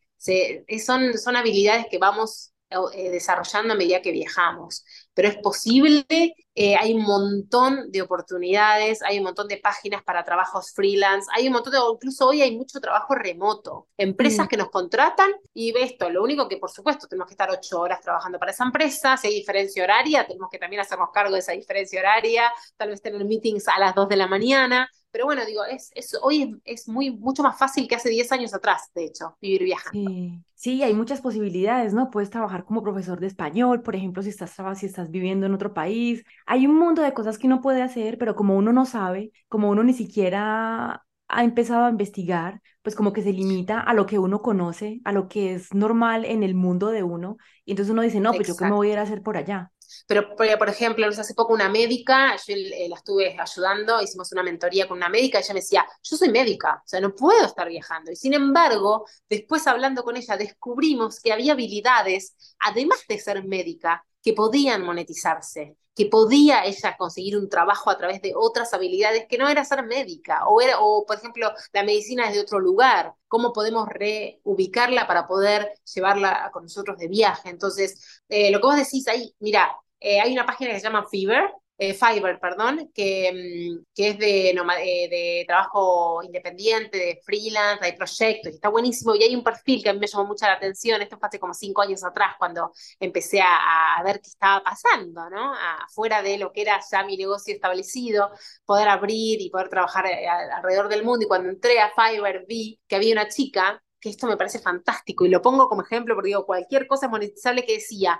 son, 0.83 1.17
son 1.17 1.35
habilidades 1.35 1.85
que 1.89 1.99
vamos 1.99 2.53
eh, 2.69 3.11
desarrollando 3.11 3.73
a 3.73 3.77
medida 3.77 4.01
que 4.01 4.11
viajamos. 4.11 4.83
Pero 5.15 5.29
es 5.29 5.37
posible, 5.37 6.05
eh, 6.53 6.75
hay 6.75 6.93
un 6.93 7.01
montón 7.01 7.91
de 7.91 8.01
oportunidades, 8.01 9.01
hay 9.01 9.17
un 9.17 9.23
montón 9.23 9.47
de 9.47 9.57
páginas 9.57 10.03
para 10.03 10.23
trabajos 10.23 10.71
freelance, 10.71 11.27
hay 11.35 11.47
un 11.47 11.53
montón 11.53 11.73
de, 11.73 11.79
incluso 11.93 12.27
hoy 12.27 12.41
hay 12.41 12.55
mucho 12.55 12.79
trabajo 12.79 13.15
remoto, 13.15 13.87
empresas 13.97 14.45
mm. 14.45 14.49
que 14.49 14.57
nos 14.57 14.69
contratan 14.69 15.31
y 15.53 15.71
ve 15.71 15.83
esto, 15.83 16.09
lo 16.09 16.23
único 16.23 16.47
que 16.47 16.57
por 16.57 16.69
supuesto 16.69 17.07
tenemos 17.07 17.27
que 17.27 17.33
estar 17.33 17.49
ocho 17.49 17.81
horas 17.81 17.99
trabajando 18.01 18.37
para 18.37 18.51
esa 18.51 18.63
empresa, 18.63 19.17
si 19.17 19.27
hay 19.27 19.33
diferencia 19.33 19.83
horaria, 19.83 20.27
tenemos 20.27 20.49
que 20.49 20.59
también 20.59 20.81
hacernos 20.81 21.09
cargo 21.13 21.33
de 21.33 21.39
esa 21.39 21.53
diferencia 21.53 21.99
horaria, 21.99 22.51
tal 22.77 22.89
vez 22.89 23.01
tener 23.01 23.25
meetings 23.25 23.67
a 23.67 23.79
las 23.79 23.95
dos 23.95 24.07
de 24.07 24.15
la 24.15 24.27
mañana, 24.27 24.89
pero 25.15 25.23
bueno, 25.27 25.45
digo, 25.45 25.63
es, 25.63 25.91
es 25.95 26.13
hoy 26.21 26.59
es, 26.65 26.89
muy, 26.89 27.09
mucho 27.09 27.41
más 27.41 27.57
fácil 27.57 27.87
que 27.87 27.95
hace 27.95 28.09
10 28.09 28.33
años 28.33 28.53
atrás, 28.53 28.91
de 28.93 29.05
hecho, 29.05 29.37
vivir 29.41 29.63
viajando. 29.63 30.11
Sí. 30.11 30.43
sí. 30.55 30.83
hay 30.83 30.93
muchas 30.93 31.21
posibilidades, 31.21 31.93
¿no? 31.93 32.09
Puedes 32.09 32.29
trabajar 32.29 32.65
como 32.65 32.83
profesor 32.83 33.21
de 33.21 33.27
español, 33.27 33.81
por 33.81 33.95
ejemplo, 33.95 34.21
si 34.21 34.27
estás, 34.27 34.57
si 34.77 34.85
estás 34.85 35.11
viviendo 35.11 35.45
en 35.45 35.53
otro 35.53 35.73
país. 35.73 36.25
Hay 36.45 36.67
un 36.67 36.77
mundo 36.77 37.01
de 37.01 37.13
cosas 37.13 37.37
que 37.37 37.47
uno 37.47 37.61
puede 37.61 37.81
hacer, 37.81 38.17
pero 38.17 38.35
como 38.35 38.57
uno 38.57 38.73
no 38.73 38.85
sabe, 38.85 39.31
como 39.47 39.69
uno 39.69 39.85
ni 39.85 39.93
siquiera 39.93 41.05
ha 41.29 41.43
empezado 41.45 41.85
a 41.85 41.89
investigar, 41.89 42.61
pues 42.81 42.93
como 42.93 43.13
que 43.13 43.21
se 43.21 43.31
limita 43.31 43.79
a 43.79 43.93
lo 43.93 44.05
que 44.05 44.19
uno 44.19 44.41
conoce, 44.41 44.99
a 45.05 45.13
lo 45.13 45.29
que 45.29 45.53
es 45.53 45.73
normal 45.73 46.25
en 46.25 46.43
el 46.43 46.55
mundo 46.55 46.89
de 46.89 47.03
uno, 47.03 47.37
y 47.63 47.71
entonces 47.71 47.93
uno 47.93 48.01
dice, 48.01 48.19
no, 48.19 48.33
pues 48.33 48.49
yo 48.49 48.55
qué 48.57 48.65
me 48.65 48.71
voy 48.71 48.89
a 48.89 48.93
ir 48.93 48.99
a 48.99 49.03
hacer 49.03 49.21
por 49.21 49.37
allá. 49.37 49.71
Pero, 50.07 50.35
por 50.35 50.69
ejemplo, 50.69 51.07
hace 51.07 51.33
poco 51.33 51.53
una 51.53 51.69
médica, 51.69 52.35
yo 52.35 52.53
eh, 52.55 52.87
la 52.89 52.95
estuve 52.95 53.37
ayudando, 53.39 54.01
hicimos 54.01 54.31
una 54.31 54.43
mentoría 54.43 54.87
con 54.87 54.97
una 54.97 55.09
médica, 55.09 55.39
y 55.39 55.41
ella 55.43 55.53
me 55.53 55.59
decía, 55.61 55.85
yo 56.03 56.17
soy 56.17 56.29
médica, 56.29 56.81
o 56.83 56.87
sea, 56.87 56.99
no 56.99 57.13
puedo 57.15 57.45
estar 57.45 57.67
viajando. 57.67 58.11
Y 58.11 58.15
sin 58.15 58.33
embargo, 58.33 59.05
después 59.29 59.65
hablando 59.67 60.03
con 60.03 60.17
ella, 60.17 60.37
descubrimos 60.37 61.19
que 61.19 61.33
había 61.33 61.53
habilidades, 61.53 62.35
además 62.59 62.99
de 63.07 63.19
ser 63.19 63.43
médica, 63.45 64.05
que 64.21 64.33
podían 64.33 64.81
monetizarse, 64.83 65.77
que 65.95 66.07
podía 66.07 66.65
ella 66.65 66.97
conseguir 66.97 67.37
un 67.37 67.47
trabajo 67.47 67.89
a 67.89 67.97
través 67.97 68.21
de 68.21 68.33
otras 68.35 68.73
habilidades 68.73 69.27
que 69.29 69.37
no 69.37 69.47
era 69.47 69.63
ser 69.63 69.85
médica, 69.85 70.45
o, 70.47 70.59
era, 70.61 70.79
o 70.79 71.05
por 71.05 71.17
ejemplo, 71.17 71.51
la 71.71 71.83
medicina 71.83 72.27
es 72.27 72.33
de 72.33 72.41
otro 72.41 72.59
lugar, 72.59 73.13
cómo 73.27 73.53
podemos 73.53 73.87
reubicarla 73.87 75.07
para 75.07 75.27
poder 75.27 75.71
llevarla 75.93 76.49
con 76.51 76.63
nosotros 76.63 76.97
de 76.97 77.07
viaje. 77.07 77.49
Entonces, 77.49 78.21
eh, 78.27 78.51
lo 78.51 78.59
que 78.59 78.67
vos 78.67 78.75
decís 78.75 79.07
ahí, 79.07 79.33
mira, 79.39 79.77
eh, 80.07 80.21
hay 80.21 80.31
una 80.33 80.45
página 80.45 80.69
que 80.69 80.77
se 80.79 80.83
llama 80.83 81.07
Fever, 81.09 81.51
eh, 81.79 81.95
Fiverr, 81.95 82.39
perdón, 82.39 82.91
que, 82.93 83.31
mm, 83.33 83.85
que 83.95 84.09
es 84.09 84.19
de, 84.19 84.51
eh, 84.51 85.09
de, 85.09 85.43
trabajo 85.47 86.21
independiente, 86.23 86.95
de 86.95 87.19
freelance, 87.25 87.83
hay 87.83 87.93
proyectos, 87.97 88.53
está 88.53 88.69
buenísimo. 88.69 89.15
Y 89.15 89.23
hay 89.23 89.35
un 89.35 89.43
perfil 89.43 89.81
que 89.81 89.89
a 89.89 89.93
mí 89.93 89.99
me 89.99 90.05
llamó 90.05 90.25
mucha 90.27 90.47
la 90.47 90.53
atención, 90.53 91.01
esto 91.01 91.17
fue 91.17 91.27
hace 91.27 91.39
como 91.39 91.55
cinco 91.55 91.81
años 91.81 92.03
atrás, 92.03 92.35
cuando 92.37 92.71
empecé 92.99 93.41
a, 93.41 93.99
ver 94.05 94.21
qué 94.21 94.29
estaba 94.29 94.63
pasando, 94.63 95.27
¿no? 95.31 95.53
Afuera 95.55 96.21
de 96.21 96.37
lo 96.37 96.51
que 96.53 96.61
era 96.61 96.79
ya 96.91 97.03
mi 97.03 97.17
negocio 97.17 97.55
establecido, 97.55 98.29
poder 98.63 98.87
abrir 98.87 99.41
y 99.41 99.49
poder 99.49 99.69
trabajar 99.69 100.05
alrededor 100.05 100.87
del 100.87 101.03
mundo. 101.03 101.25
Y 101.25 101.27
cuando 101.27 101.49
entré 101.49 101.79
a 101.79 101.91
Fiverr 101.95 102.45
vi 102.47 102.79
que 102.87 102.95
había 102.97 103.13
una 103.13 103.27
chica 103.27 103.81
que 104.05 104.09
esto 104.11 104.27
me 104.27 104.37
parece 104.37 104.59
fantástico 104.59 105.25
y 105.25 105.29
lo 105.29 105.41
pongo 105.41 105.67
como 105.67 105.81
ejemplo 105.81 106.13
porque 106.13 106.27
digo, 106.27 106.45
cualquier 106.45 106.85
cosa 106.85 107.07
monetizable 107.07 107.65
que 107.65 107.73
decía, 107.73 108.19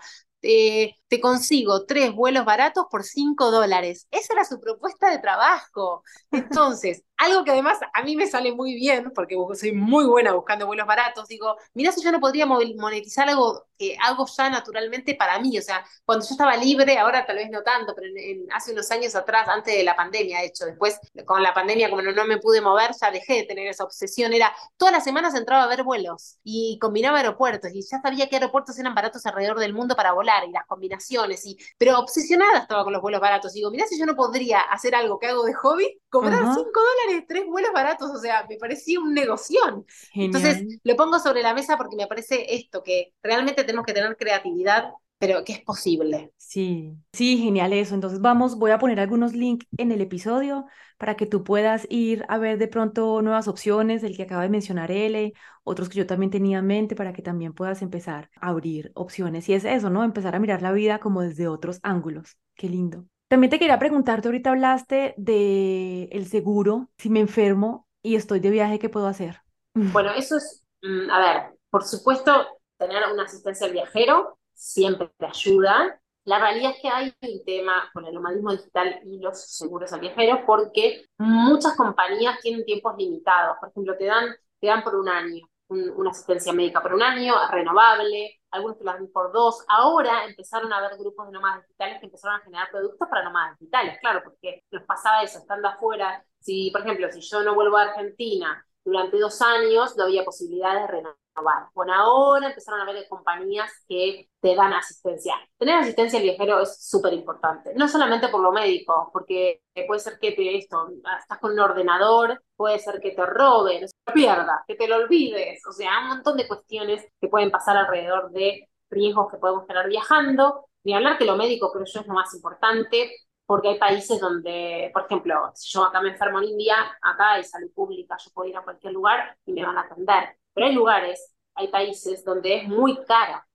te 1.07 1.19
consigo 1.19 1.85
tres 1.85 2.13
vuelos 2.13 2.45
baratos 2.45 2.85
por 2.91 3.03
cinco 3.03 3.51
dólares. 3.51 4.07
Esa 4.11 4.33
era 4.33 4.45
su 4.45 4.59
propuesta 4.59 5.09
de 5.09 5.19
trabajo. 5.19 6.03
Entonces, 6.31 7.03
algo 7.17 7.43
que 7.43 7.51
además 7.51 7.79
a 7.93 8.03
mí 8.03 8.15
me 8.15 8.27
sale 8.27 8.53
muy 8.53 8.75
bien, 8.75 9.11
porque 9.13 9.35
soy 9.53 9.71
muy 9.71 10.05
buena 10.05 10.33
buscando 10.33 10.67
vuelos 10.67 10.87
baratos, 10.87 11.27
digo, 11.27 11.57
mira 11.73 11.91
si 11.91 12.03
yo 12.03 12.11
no 12.11 12.19
podría 12.19 12.45
monetizar 12.45 13.29
algo 13.29 13.65
que 13.77 13.97
hago 14.01 14.25
ya 14.25 14.49
naturalmente 14.49 15.15
para 15.15 15.39
mí. 15.39 15.57
O 15.57 15.61
sea, 15.61 15.85
cuando 16.05 16.25
yo 16.25 16.31
estaba 16.31 16.55
libre, 16.57 16.97
ahora 16.97 17.25
tal 17.25 17.37
vez 17.37 17.49
no 17.49 17.61
tanto, 17.63 17.93
pero 17.95 18.07
hace 18.53 18.71
unos 18.71 18.89
años 18.91 19.15
atrás, 19.15 19.47
antes 19.47 19.75
de 19.75 19.83
la 19.83 19.95
pandemia, 19.95 20.39
de 20.39 20.47
hecho, 20.47 20.65
después 20.65 20.99
con 21.25 21.41
la 21.43 21.53
pandemia, 21.53 21.89
como 21.89 22.01
no, 22.01 22.25
me 22.25 22.37
pude 22.37 22.61
mover, 22.61 22.91
ya 22.99 23.11
dejé 23.11 23.33
de 23.35 23.43
tener 23.43 23.67
esa 23.67 23.83
obsesión. 23.83 24.33
Era, 24.33 24.53
todas 24.77 24.93
las 24.93 25.03
semanas 25.03 25.35
entraba 25.35 25.63
a 25.63 25.67
ver 25.67 25.83
vuelos 25.83 26.37
y 26.43 26.77
combinaba 26.79 27.17
aeropuertos 27.17 27.71
y 27.73 27.81
ya 27.81 28.01
sabía 28.01 28.27
qué 28.27 28.37
aeropuertos 28.37 28.77
eran 28.79 28.95
baratos 28.95 29.25
alrededor 29.25 29.59
del 29.59 29.73
mundo 29.73 29.95
para 29.95 30.13
volar 30.13 30.47
y 30.47 30.51
las 30.51 30.65
combinaciones. 30.65 31.45
Y, 31.45 31.57
pero 31.77 31.99
obsesionada 31.99 32.59
estaba 32.59 32.83
con 32.83 32.93
los 32.93 33.01
vuelos 33.01 33.21
baratos. 33.21 33.53
digo, 33.53 33.71
mira 33.71 33.85
si 33.87 33.99
yo 33.99 34.05
no 34.05 34.15
podría 34.15 34.59
hacer 34.61 34.95
algo 34.95 35.19
que 35.19 35.27
hago 35.27 35.43
de 35.43 35.53
hobby, 35.53 35.99
cobrar 36.09 36.39
cinco 36.39 36.79
dólares, 36.79 37.04
tres 37.27 37.45
vuelos 37.45 37.71
baratos. 37.73 38.11
O 38.11 38.19
sea, 38.19 38.45
me 38.49 38.57
parecía 38.57 38.99
un 38.99 39.13
negoción. 39.13 39.85
Entonces, 40.13 40.63
lo 40.83 40.95
pongo 40.95 41.19
sobre 41.19 41.41
la 41.41 41.53
mesa 41.53 41.77
porque 41.77 41.95
me 41.95 42.07
parece 42.07 42.55
esto, 42.55 42.83
que 42.83 43.13
realmente 43.21 43.63
tenemos 43.63 43.85
que 43.85 43.93
tener 43.93 44.15
creatividad 44.17 44.91
pero 45.17 45.43
que 45.43 45.53
es 45.53 45.61
posible. 45.61 46.31
Sí, 46.37 46.93
sí, 47.13 47.37
genial 47.37 47.73
eso. 47.73 47.95
Entonces 47.95 48.19
vamos, 48.21 48.57
voy 48.57 48.71
a 48.71 48.79
poner 48.79 48.99
algunos 48.99 49.33
links 49.33 49.65
en 49.77 49.91
el 49.91 50.01
episodio 50.01 50.65
para 50.97 51.15
que 51.15 51.25
tú 51.25 51.43
puedas 51.43 51.87
ir 51.89 52.25
a 52.27 52.37
ver 52.37 52.57
de 52.57 52.67
pronto 52.67 53.21
nuevas 53.21 53.47
opciones, 53.47 54.03
el 54.03 54.15
que 54.15 54.23
acaba 54.23 54.43
de 54.43 54.49
mencionar 54.49 54.91
L, 54.91 55.33
otros 55.63 55.89
que 55.89 55.97
yo 55.97 56.05
también 56.05 56.31
tenía 56.31 56.59
en 56.59 56.67
mente 56.67 56.95
para 56.95 57.13
que 57.13 57.21
también 57.21 57.53
puedas 57.53 57.81
empezar 57.81 58.29
a 58.39 58.49
abrir 58.49 58.91
opciones. 58.95 59.47
Y 59.49 59.53
es 59.53 59.65
eso, 59.65 59.89
¿no? 59.89 60.03
Empezar 60.03 60.35
a 60.35 60.39
mirar 60.39 60.61
la 60.61 60.71
vida 60.71 60.99
como 60.99 61.21
desde 61.21 61.47
otros 61.47 61.79
ángulos. 61.83 62.37
Qué 62.55 62.69
lindo. 62.69 63.05
También 63.27 63.49
te 63.49 63.59
quería 63.59 63.79
preguntarte, 63.79 64.27
ahorita 64.27 64.51
hablaste 64.51 65.13
de 65.17 66.03
el 66.11 66.27
seguro, 66.27 66.89
si 66.97 67.09
me 67.09 67.19
enfermo 67.19 67.87
y 68.03 68.15
estoy 68.15 68.39
de 68.39 68.51
viaje, 68.51 68.79
¿qué 68.79 68.89
puedo 68.89 69.07
hacer? 69.07 69.41
Bueno, 69.73 70.11
eso 70.15 70.37
es, 70.37 70.63
mm, 70.83 71.09
a 71.09 71.19
ver, 71.19 71.57
por 71.69 71.83
supuesto, 71.83 72.31
tener 72.77 73.03
una 73.11 73.23
asistencia 73.23 73.67
al 73.67 73.73
viajero 73.73 74.37
siempre 74.53 75.11
te 75.17 75.25
ayuda. 75.25 75.99
La 76.25 76.39
realidad 76.39 76.71
es 76.71 76.81
que 76.81 76.89
hay 76.89 77.13
un 77.21 77.45
tema 77.45 77.89
con 77.93 78.05
el 78.05 78.13
nomadismo 78.13 78.51
digital 78.51 78.99
y 79.05 79.19
los 79.19 79.39
seguros 79.39 79.93
al 79.93 79.99
viajero 79.99 80.43
porque 80.45 81.05
muchas 81.17 81.75
compañías 81.75 82.39
tienen 82.41 82.65
tiempos 82.65 82.95
limitados. 82.97 83.57
Por 83.59 83.69
ejemplo, 83.69 83.95
te 83.95 84.05
dan, 84.05 84.35
te 84.59 84.67
dan 84.67 84.83
por 84.83 84.95
un 84.95 85.07
año 85.07 85.47
una 85.67 86.11
asistencia 86.11 86.53
médica 86.53 86.81
por 86.81 86.93
un 86.93 87.01
año, 87.01 87.33
renovable, 87.51 88.39
algunos 88.55 88.77
te 88.77 88.83
la 88.83 88.93
dan 88.93 89.07
por 89.11 89.31
dos. 89.31 89.63
Ahora 89.67 90.25
empezaron 90.25 90.71
a 90.73 90.77
haber 90.77 90.97
grupos 90.97 91.27
de 91.27 91.33
nómadas 91.33 91.63
digitales 91.63 91.99
que 91.99 92.05
empezaron 92.05 92.39
a 92.39 92.43
generar 92.43 92.69
productos 92.71 93.07
para 93.07 93.23
nómadas 93.23 93.59
digitales, 93.59 93.97
claro, 94.01 94.21
porque 94.23 94.63
nos 94.71 94.83
pasaba 94.83 95.23
eso, 95.23 95.39
estando 95.39 95.67
afuera. 95.67 96.25
Si, 96.39 96.71
por 96.71 96.81
ejemplo, 96.81 97.11
si 97.11 97.21
yo 97.21 97.43
no 97.43 97.55
vuelvo 97.55 97.77
a 97.77 97.83
Argentina 97.83 98.65
durante 98.83 99.17
dos 99.19 99.41
años, 99.41 99.95
no 99.97 100.03
había 100.03 100.23
posibilidad 100.23 100.73
de 100.73 100.87
renovar 100.87 101.24
bueno, 101.73 101.93
ahora 101.93 102.47
empezaron 102.47 102.79
a 102.79 102.83
haber 102.83 103.07
compañías 103.09 103.71
que 103.87 104.29
te 104.39 104.55
dan 104.55 104.73
asistencia. 104.73 105.35
Tener 105.57 105.75
asistencia 105.75 106.19
al 106.19 106.23
viajero 106.23 106.61
es 106.61 106.87
súper 106.89 107.13
importante, 107.13 107.73
no 107.75 107.87
solamente 107.87 108.29
por 108.29 108.41
lo 108.41 108.51
médico, 108.51 109.09
porque 109.11 109.61
puede 109.87 109.99
ser 109.99 110.17
que 110.19 110.31
te 110.31 110.57
esto, 110.57 110.87
estás 111.19 111.39
con 111.39 111.51
un 111.51 111.59
ordenador, 111.59 112.41
puede 112.55 112.79
ser 112.79 112.99
que 113.01 113.11
te 113.11 113.25
roben, 113.25 113.81
que 113.81 113.87
te 114.05 114.13
pierdas, 114.13 114.61
que 114.67 114.75
te 114.75 114.87
lo 114.87 114.97
olvides, 114.97 115.61
o 115.67 115.71
sea, 115.71 115.99
un 116.03 116.09
montón 116.09 116.37
de 116.37 116.47
cuestiones 116.47 117.05
que 117.19 117.27
pueden 117.27 117.51
pasar 117.51 117.75
alrededor 117.77 118.31
de 118.31 118.69
riesgos 118.89 119.29
que 119.31 119.37
podemos 119.37 119.67
tener 119.67 119.87
viajando. 119.87 120.67
Ni 120.83 120.93
hablar 120.93 121.17
que 121.17 121.25
lo 121.25 121.35
médico 121.35 121.71
creo 121.71 121.85
yo 121.85 122.01
es 122.01 122.07
lo 122.07 122.13
más 122.13 122.33
importante, 122.35 123.11
porque 123.45 123.69
hay 123.69 123.79
países 123.79 124.19
donde, 124.19 124.91
por 124.93 125.05
ejemplo, 125.05 125.51
si 125.55 125.69
yo 125.71 125.83
acá 125.83 125.99
me 125.99 126.09
enfermo 126.09 126.39
en 126.39 126.49
India, 126.49 126.75
acá 127.01 127.33
hay 127.33 127.43
salud 127.43 127.71
pública, 127.73 128.15
yo 128.23 128.31
puedo 128.31 128.49
ir 128.49 128.57
a 128.57 128.63
cualquier 128.63 128.93
lugar 128.93 129.35
y 129.45 129.53
me 129.53 129.65
van 129.65 129.77
a 129.77 129.81
atender 129.81 130.37
pero 130.55 130.67
hay 130.67 130.73
lugares, 130.73 131.35
hay 131.53 131.67
países 131.67 132.25
donde 132.25 132.55
es 132.55 132.67
muy 132.67 132.97
cara 133.05 133.45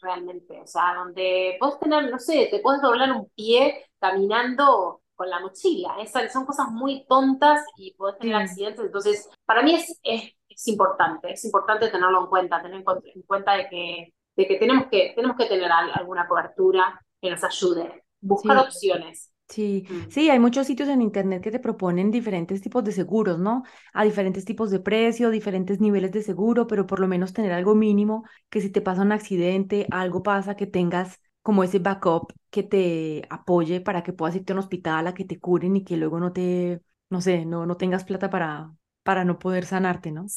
realmente, 0.00 0.60
o 0.60 0.66
sea, 0.66 0.94
donde 0.94 1.56
puedes 1.58 1.78
tener, 1.78 2.10
no 2.10 2.18
sé, 2.18 2.48
te 2.50 2.60
puedes 2.60 2.80
doblar 2.80 3.12
un 3.12 3.28
pie 3.34 3.84
caminando 3.98 5.02
con 5.14 5.28
la 5.28 5.40
mochila, 5.40 5.96
Esas 6.00 6.32
son 6.32 6.46
cosas 6.46 6.68
muy 6.70 7.04
tontas 7.06 7.64
y 7.76 7.94
puedes 7.94 8.18
tener 8.18 8.36
accidentes, 8.36 8.84
entonces 8.84 9.28
para 9.44 9.62
mí 9.62 9.74
es, 9.74 9.98
es, 10.02 10.68
importante, 10.68 11.32
es 11.32 11.44
importante 11.44 11.88
tenerlo 11.88 12.20
en 12.20 12.26
cuenta, 12.26 12.62
tener 12.62 12.82
en 12.82 13.22
cuenta 13.22 13.54
de 13.54 13.68
que, 13.68 14.14
de 14.36 14.46
que, 14.46 14.56
tenemos, 14.56 14.86
que 14.90 15.12
tenemos 15.14 15.36
que 15.36 15.46
tener 15.46 15.70
alguna 15.70 16.26
cobertura 16.28 17.00
que 17.20 17.30
nos 17.30 17.42
ayude, 17.44 18.04
buscar 18.20 18.58
opciones. 18.58 19.32
Sí, 19.48 19.86
mm. 19.90 20.08
sí, 20.10 20.28
hay 20.28 20.38
muchos 20.38 20.66
sitios 20.66 20.88
en 20.90 21.00
internet 21.00 21.42
que 21.42 21.50
te 21.50 21.58
proponen 21.58 22.10
diferentes 22.10 22.60
tipos 22.60 22.84
de 22.84 22.92
seguros, 22.92 23.38
¿no? 23.38 23.62
A 23.94 24.04
diferentes 24.04 24.44
tipos 24.44 24.70
de 24.70 24.78
precio, 24.80 25.30
diferentes 25.30 25.80
niveles 25.80 26.12
de 26.12 26.22
seguro, 26.22 26.66
pero 26.66 26.86
por 26.86 27.00
lo 27.00 27.08
menos 27.08 27.32
tener 27.32 27.52
algo 27.52 27.74
mínimo 27.74 28.24
que 28.50 28.60
si 28.60 28.68
te 28.70 28.82
pasa 28.82 29.00
un 29.02 29.12
accidente, 29.12 29.86
algo 29.90 30.22
pasa, 30.22 30.54
que 30.54 30.66
tengas 30.66 31.18
como 31.40 31.64
ese 31.64 31.78
backup 31.78 32.32
que 32.50 32.62
te 32.62 33.22
apoye 33.30 33.80
para 33.80 34.02
que 34.02 34.12
puedas 34.12 34.36
irte 34.36 34.52
a 34.52 34.54
un 34.56 34.58
hospital 34.60 35.06
a 35.06 35.14
que 35.14 35.24
te 35.24 35.40
curen 35.40 35.76
y 35.76 35.84
que 35.84 35.96
luego 35.96 36.20
no 36.20 36.30
te, 36.32 36.82
no 37.08 37.22
sé, 37.22 37.46
no, 37.46 37.64
no 37.64 37.76
tengas 37.78 38.04
plata 38.04 38.28
para, 38.28 38.70
para 39.02 39.24
no 39.24 39.38
poder 39.38 39.64
sanarte, 39.64 40.12
¿no? 40.12 40.30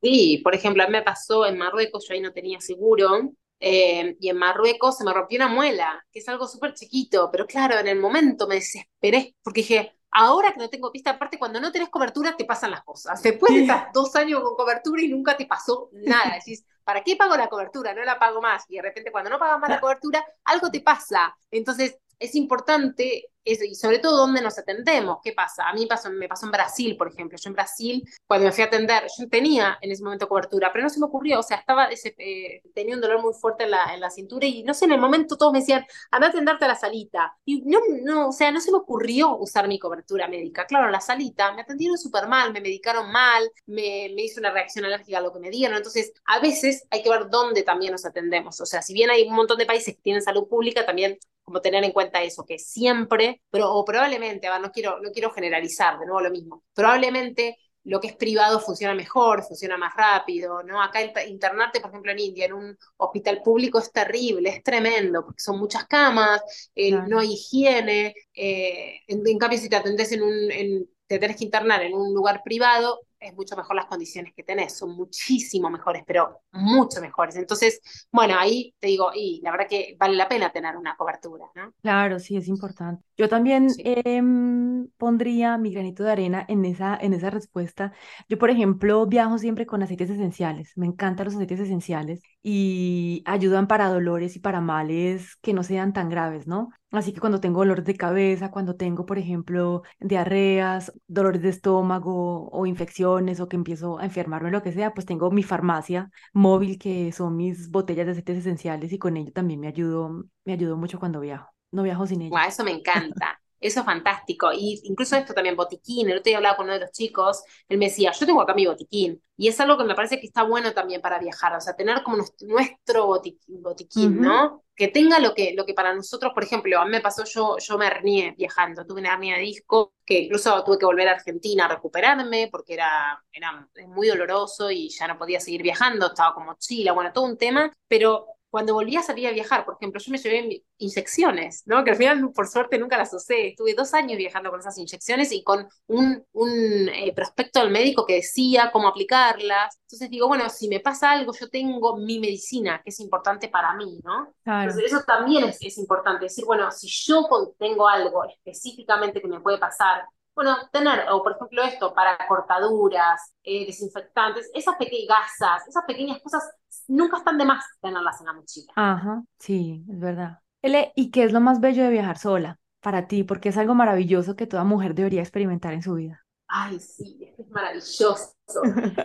Sí, 0.00 0.40
por 0.44 0.54
ejemplo, 0.54 0.82
a 0.82 0.86
mí 0.86 0.92
me 0.92 1.02
pasó 1.02 1.44
en 1.46 1.58
Marruecos, 1.58 2.06
yo 2.08 2.14
ahí 2.14 2.20
no 2.20 2.32
tenía 2.32 2.60
seguro, 2.60 3.32
eh, 3.60 4.16
y 4.20 4.28
en 4.28 4.36
Marruecos 4.36 4.98
se 4.98 5.04
me 5.04 5.12
rompió 5.12 5.36
una 5.36 5.48
muela, 5.48 6.04
que 6.12 6.20
es 6.20 6.28
algo 6.28 6.46
súper 6.46 6.74
chiquito, 6.74 7.28
pero 7.30 7.46
claro, 7.46 7.78
en 7.78 7.88
el 7.88 7.98
momento 7.98 8.46
me 8.46 8.56
desesperé, 8.56 9.34
porque 9.42 9.60
dije, 9.62 9.98
ahora 10.10 10.52
que 10.52 10.58
no 10.58 10.68
tengo 10.68 10.92
pista, 10.92 11.10
aparte 11.10 11.38
cuando 11.38 11.60
no 11.60 11.72
tenés 11.72 11.88
cobertura 11.88 12.36
te 12.36 12.44
pasan 12.44 12.70
las 12.70 12.84
cosas. 12.84 13.22
Después 13.22 13.54
de 13.54 13.60
estar 13.62 13.90
dos 13.92 14.14
años 14.16 14.40
con 14.42 14.54
cobertura 14.56 15.02
y 15.02 15.08
nunca 15.08 15.36
te 15.36 15.46
pasó 15.46 15.90
nada, 15.92 16.34
decís, 16.44 16.64
¿para 16.84 17.02
qué 17.02 17.16
pago 17.16 17.36
la 17.36 17.48
cobertura? 17.48 17.94
No 17.94 18.04
la 18.04 18.18
pago 18.18 18.40
más. 18.40 18.64
Y 18.68 18.76
de 18.76 18.82
repente 18.82 19.12
cuando 19.12 19.30
no 19.30 19.38
pagas 19.38 19.58
más 19.60 19.70
la 19.70 19.80
cobertura, 19.80 20.24
algo 20.44 20.70
te 20.70 20.80
pasa. 20.80 21.36
Entonces 21.50 21.98
es 22.18 22.34
importante 22.34 23.30
eso, 23.44 23.64
y 23.64 23.74
sobre 23.74 23.98
todo 23.98 24.18
dónde 24.18 24.42
nos 24.42 24.58
atendemos. 24.58 25.18
¿Qué 25.22 25.32
pasa? 25.32 25.68
A 25.68 25.72
mí 25.72 25.86
pasó, 25.86 26.10
me 26.10 26.28
pasó 26.28 26.46
en 26.46 26.52
Brasil, 26.52 26.96
por 26.96 27.08
ejemplo. 27.08 27.38
Yo 27.42 27.48
en 27.48 27.54
Brasil, 27.54 28.08
cuando 28.26 28.46
me 28.46 28.52
fui 28.52 28.62
a 28.62 28.66
atender, 28.66 29.04
yo 29.18 29.28
tenía 29.28 29.78
en 29.80 29.90
ese 29.90 30.02
momento 30.02 30.28
cobertura, 30.28 30.70
pero 30.72 30.84
no 30.84 30.90
se 30.90 31.00
me 31.00 31.06
ocurrió, 31.06 31.40
o 31.40 31.42
sea, 31.42 31.58
estaba 31.58 31.88
eh, 31.90 32.62
tenía 32.74 32.94
un 32.94 33.00
dolor 33.00 33.22
muy 33.22 33.32
fuerte 33.32 33.64
en 33.64 33.70
la, 33.70 33.94
en 33.94 34.00
la 34.00 34.10
cintura 34.10 34.46
y 34.46 34.62
no 34.64 34.74
sé, 34.74 34.84
en 34.84 34.92
el 34.92 35.00
momento 35.00 35.36
todos 35.36 35.52
me 35.52 35.60
decían, 35.60 35.84
anda 36.10 36.26
a 36.28 36.30
atenderte 36.30 36.64
a 36.64 36.68
la 36.68 36.74
salita. 36.74 37.36
Y 37.44 37.62
no, 37.62 37.80
no, 38.02 38.28
o 38.28 38.32
sea, 38.32 38.50
no 38.50 38.60
se 38.60 38.70
me 38.70 38.78
ocurrió 38.78 39.36
usar 39.36 39.68
mi 39.68 39.78
cobertura 39.78 40.28
médica. 40.28 40.66
Claro, 40.66 40.90
la 40.90 41.00
salita 41.00 41.52
me 41.52 41.62
atendieron 41.62 41.96
súper 41.98 42.28
mal, 42.28 42.52
me 42.52 42.60
medicaron 42.60 43.10
mal, 43.10 43.50
me, 43.66 44.12
me 44.14 44.24
hizo 44.24 44.40
una 44.40 44.50
reacción 44.50 44.84
alérgica 44.84 45.18
a 45.18 45.20
lo 45.22 45.32
que 45.32 45.40
me 45.40 45.50
dieron. 45.50 45.76
Entonces, 45.76 46.12
a 46.26 46.40
veces 46.40 46.84
hay 46.90 47.02
que 47.02 47.10
ver 47.10 47.28
dónde 47.30 47.62
también 47.62 47.92
nos 47.92 48.04
atendemos. 48.04 48.60
O 48.60 48.66
sea, 48.66 48.82
si 48.82 48.92
bien 48.92 49.10
hay 49.10 49.26
un 49.26 49.34
montón 49.34 49.58
de 49.58 49.66
países 49.66 49.94
que 49.94 50.02
tienen 50.02 50.22
salud 50.22 50.48
pública, 50.48 50.84
también 50.84 51.18
como 51.48 51.62
tener 51.62 51.82
en 51.82 51.92
cuenta 51.92 52.22
eso, 52.22 52.44
que 52.44 52.58
siempre, 52.58 53.40
pero, 53.50 53.72
o 53.72 53.82
probablemente, 53.82 54.48
no 54.60 54.70
quiero, 54.70 55.00
no 55.00 55.10
quiero 55.12 55.30
generalizar, 55.30 55.98
de 55.98 56.04
nuevo 56.04 56.20
lo 56.20 56.30
mismo, 56.30 56.62
probablemente 56.74 57.56
lo 57.84 58.00
que 58.00 58.08
es 58.08 58.16
privado 58.16 58.60
funciona 58.60 58.94
mejor, 58.94 59.42
funciona 59.42 59.78
más 59.78 59.94
rápido, 59.96 60.62
¿no? 60.62 60.82
Acá 60.82 61.00
internarte, 61.26 61.80
por 61.80 61.88
ejemplo, 61.88 62.12
en 62.12 62.18
India, 62.18 62.44
en 62.44 62.52
un 62.52 62.78
hospital 62.98 63.40
público 63.42 63.78
es 63.78 63.90
terrible, 63.90 64.50
es 64.50 64.62
tremendo, 64.62 65.24
porque 65.24 65.40
son 65.40 65.58
muchas 65.58 65.86
camas, 65.86 66.42
eh, 66.74 66.92
no 66.92 67.18
hay 67.18 67.32
higiene, 67.32 68.14
eh, 68.34 69.00
en, 69.06 69.38
cambio 69.38 69.58
si 69.58 69.70
te 69.70 69.76
atendés 69.76 70.12
en 70.12 70.22
un, 70.22 70.52
en, 70.52 70.90
te 71.06 71.18
tenés 71.18 71.38
que 71.38 71.44
internar 71.44 71.82
en 71.82 71.94
un 71.94 72.12
lugar 72.12 72.42
privado, 72.44 73.00
es 73.20 73.34
mucho 73.34 73.56
mejor 73.56 73.76
las 73.76 73.86
condiciones 73.86 74.32
que 74.34 74.42
tenés, 74.42 74.76
son 74.76 74.94
muchísimo 74.96 75.70
mejores, 75.70 76.02
pero 76.06 76.42
mucho 76.52 77.00
mejores. 77.00 77.36
Entonces, 77.36 77.80
bueno, 78.12 78.34
ahí 78.38 78.74
te 78.78 78.88
digo, 78.88 79.10
y 79.14 79.40
la 79.42 79.50
verdad 79.50 79.66
que 79.68 79.96
vale 79.98 80.16
la 80.16 80.28
pena 80.28 80.52
tener 80.52 80.76
una 80.76 80.96
cobertura, 80.96 81.46
¿no? 81.54 81.72
Claro, 81.82 82.18
sí, 82.18 82.36
es 82.36 82.48
importante. 82.48 83.04
Yo 83.16 83.28
también 83.28 83.68
em, 83.78 84.88
pondría 84.96 85.58
mi 85.58 85.72
granito 85.72 86.04
de 86.04 86.12
arena 86.12 86.44
en 86.48 86.64
esa, 86.64 86.96
en 87.00 87.12
esa 87.12 87.30
respuesta. 87.30 87.92
Yo, 88.28 88.38
por 88.38 88.50
ejemplo, 88.50 89.06
viajo 89.06 89.38
siempre 89.38 89.66
con 89.66 89.82
aceites 89.82 90.10
esenciales. 90.10 90.72
Me 90.76 90.86
encantan 90.86 91.26
los 91.26 91.34
aceites 91.34 91.60
esenciales 91.60 92.22
y 92.42 93.22
ayudan 93.26 93.66
para 93.66 93.88
dolores 93.88 94.36
y 94.36 94.38
para 94.40 94.60
males 94.60 95.36
que 95.42 95.52
no 95.52 95.62
sean 95.62 95.92
tan 95.92 96.08
graves, 96.08 96.46
¿no? 96.46 96.70
Así 96.90 97.12
que 97.12 97.20
cuando 97.20 97.40
tengo 97.40 97.60
dolores 97.60 97.84
de 97.84 97.96
cabeza, 97.96 98.50
cuando 98.50 98.76
tengo, 98.76 99.04
por 99.06 99.18
ejemplo, 99.18 99.82
diarreas, 100.00 100.92
dolores 101.06 101.42
de 101.42 101.50
estómago 101.50 102.48
o 102.50 102.66
infecciones 102.66 103.40
o 103.40 103.48
que 103.48 103.56
empiezo 103.56 103.98
a 103.98 104.04
enfermarme, 104.04 104.50
lo 104.50 104.62
que 104.62 104.72
sea, 104.72 104.94
pues 104.94 105.06
tengo 105.06 105.30
mi 105.30 105.42
farmacia 105.42 106.10
móvil 106.32 106.78
que 106.78 107.12
son 107.12 107.36
mis 107.36 107.70
botellas 107.70 108.06
de 108.06 108.12
aceites 108.12 108.38
esenciales 108.38 108.92
y 108.92 108.98
con 108.98 109.16
ello 109.16 109.32
también 109.32 109.60
me 109.60 109.68
ayudo, 109.68 110.24
me 110.44 110.52
ayudo 110.54 110.76
mucho 110.76 110.98
cuando 110.98 111.20
viajo. 111.20 111.50
No 111.70 111.82
viajo 111.82 112.06
sin 112.06 112.22
ello. 112.22 112.38
eso 112.46 112.64
me 112.64 112.72
encanta. 112.72 113.38
Eso 113.60 113.80
es 113.80 113.86
fantástico. 113.86 114.52
Y 114.52 114.80
incluso 114.84 115.16
esto 115.16 115.34
también, 115.34 115.56
botiquín. 115.56 116.08
El 116.08 116.18
otro 116.18 116.30
día 116.30 116.36
hablaba 116.38 116.56
con 116.56 116.64
uno 116.66 116.74
de 116.74 116.80
los 116.80 116.92
chicos, 116.92 117.42
él 117.68 117.78
me 117.78 117.86
decía, 117.86 118.12
yo 118.12 118.26
tengo 118.26 118.42
acá 118.42 118.54
mi 118.54 118.66
botiquín. 118.66 119.22
Y 119.36 119.46
es 119.48 119.60
algo 119.60 119.78
que 119.78 119.84
me 119.84 119.94
parece 119.94 120.18
que 120.18 120.26
está 120.26 120.42
bueno 120.42 120.72
también 120.72 121.00
para 121.00 121.20
viajar, 121.20 121.54
o 121.54 121.60
sea, 121.60 121.76
tener 121.76 122.02
como 122.02 122.16
nuestro 122.40 123.06
botiquín, 123.06 124.20
¿no? 124.20 124.64
Que 124.74 124.88
tenga 124.88 125.20
lo 125.20 125.32
que, 125.32 125.54
lo 125.56 125.64
que 125.64 125.74
para 125.74 125.94
nosotros, 125.94 126.32
por 126.34 126.42
ejemplo, 126.42 126.80
a 126.80 126.84
mí 126.84 126.90
me 126.90 127.00
pasó, 127.00 127.22
yo, 127.24 127.56
yo 127.58 127.78
me 127.78 127.86
hernié 127.86 128.34
viajando, 128.36 128.84
tuve 128.84 129.00
una 129.00 129.12
hernia 129.12 129.36
de 129.36 129.42
disco, 129.42 129.94
que 130.04 130.22
incluso 130.22 130.64
tuve 130.64 130.78
que 130.78 130.86
volver 130.86 131.08
a 131.08 131.12
Argentina 131.12 131.66
a 131.66 131.68
recuperarme 131.68 132.48
porque 132.50 132.74
era, 132.74 133.22
era 133.32 133.68
muy 133.86 134.08
doloroso 134.08 134.72
y 134.72 134.88
ya 134.88 135.06
no 135.06 135.16
podía 135.18 135.38
seguir 135.38 135.62
viajando, 135.62 136.06
estaba 136.06 136.34
con 136.34 136.44
mochila, 136.44 136.90
bueno, 136.92 137.12
todo 137.12 137.24
un 137.24 137.38
tema, 137.38 137.72
pero 137.86 138.26
cuando 138.50 138.74
volví 138.74 138.96
a 138.96 139.02
salir 139.02 139.26
a 139.26 139.32
viajar, 139.32 139.64
por 139.64 139.74
ejemplo, 139.74 140.00
yo 140.00 140.10
me 140.10 140.18
llevé 140.18 140.64
inyecciones, 140.78 141.62
¿no? 141.66 141.84
Que 141.84 141.90
al 141.90 141.96
final, 141.96 142.32
por 142.32 142.48
suerte, 142.48 142.78
nunca 142.78 142.96
las 142.96 143.12
usé. 143.12 143.48
Estuve 143.48 143.74
dos 143.74 143.92
años 143.94 144.16
viajando 144.16 144.50
con 144.50 144.60
esas 144.60 144.78
inyecciones 144.78 145.32
y 145.32 145.42
con 145.42 145.68
un, 145.86 146.24
un 146.32 146.88
eh, 146.88 147.12
prospecto 147.14 147.60
del 147.60 147.70
médico 147.70 148.06
que 148.06 148.14
decía 148.14 148.70
cómo 148.72 148.88
aplicarlas. 148.88 149.78
Entonces 149.82 150.08
digo, 150.10 150.28
bueno, 150.28 150.48
si 150.48 150.68
me 150.68 150.80
pasa 150.80 151.10
algo, 151.10 151.32
yo 151.38 151.48
tengo 151.48 151.96
mi 151.98 152.18
medicina, 152.18 152.80
que 152.82 152.90
es 152.90 153.00
importante 153.00 153.48
para 153.48 153.74
mí, 153.74 154.00
¿no? 154.02 154.32
Entonces 154.44 154.92
eso 154.92 155.02
también 155.06 155.44
es, 155.44 155.58
es 155.60 155.76
importante, 155.78 156.24
decir, 156.24 156.44
bueno, 156.44 156.70
si 156.72 156.88
yo 156.88 157.28
tengo 157.58 157.86
algo 157.88 158.24
específicamente 158.24 159.20
que 159.20 159.28
me 159.28 159.40
puede 159.40 159.58
pasar, 159.58 160.04
bueno, 160.38 160.56
tener, 160.70 161.00
o 161.10 161.20
por 161.20 161.32
ejemplo 161.32 161.64
esto, 161.64 161.92
para 161.92 162.16
cortaduras, 162.28 163.34
eh, 163.42 163.66
desinfectantes, 163.66 164.48
esas 164.54 164.76
pequeñas 164.76 165.08
gasas, 165.08 165.66
esas 165.66 165.84
pequeñas 165.84 166.22
cosas 166.22 166.48
nunca 166.86 167.16
están 167.16 167.38
de 167.38 167.44
más 167.44 167.64
tenerlas 167.82 168.20
en 168.20 168.26
la 168.26 168.32
mochila. 168.34 168.72
Ajá, 168.76 169.24
sí, 169.40 169.84
es 169.90 169.98
verdad. 169.98 170.38
Ele, 170.62 170.92
¿y 170.94 171.10
qué 171.10 171.24
es 171.24 171.32
lo 171.32 171.40
más 171.40 171.58
bello 171.58 171.82
de 171.82 171.90
viajar 171.90 172.18
sola 172.18 172.60
para 172.80 173.08
ti? 173.08 173.24
Porque 173.24 173.48
es 173.48 173.58
algo 173.58 173.74
maravilloso 173.74 174.36
que 174.36 174.46
toda 174.46 174.62
mujer 174.62 174.94
debería 174.94 175.22
experimentar 175.22 175.72
en 175.72 175.82
su 175.82 175.94
vida. 175.94 176.24
Ay, 176.46 176.78
sí, 176.78 177.34
es 177.36 177.50
maravilloso. 177.50 178.32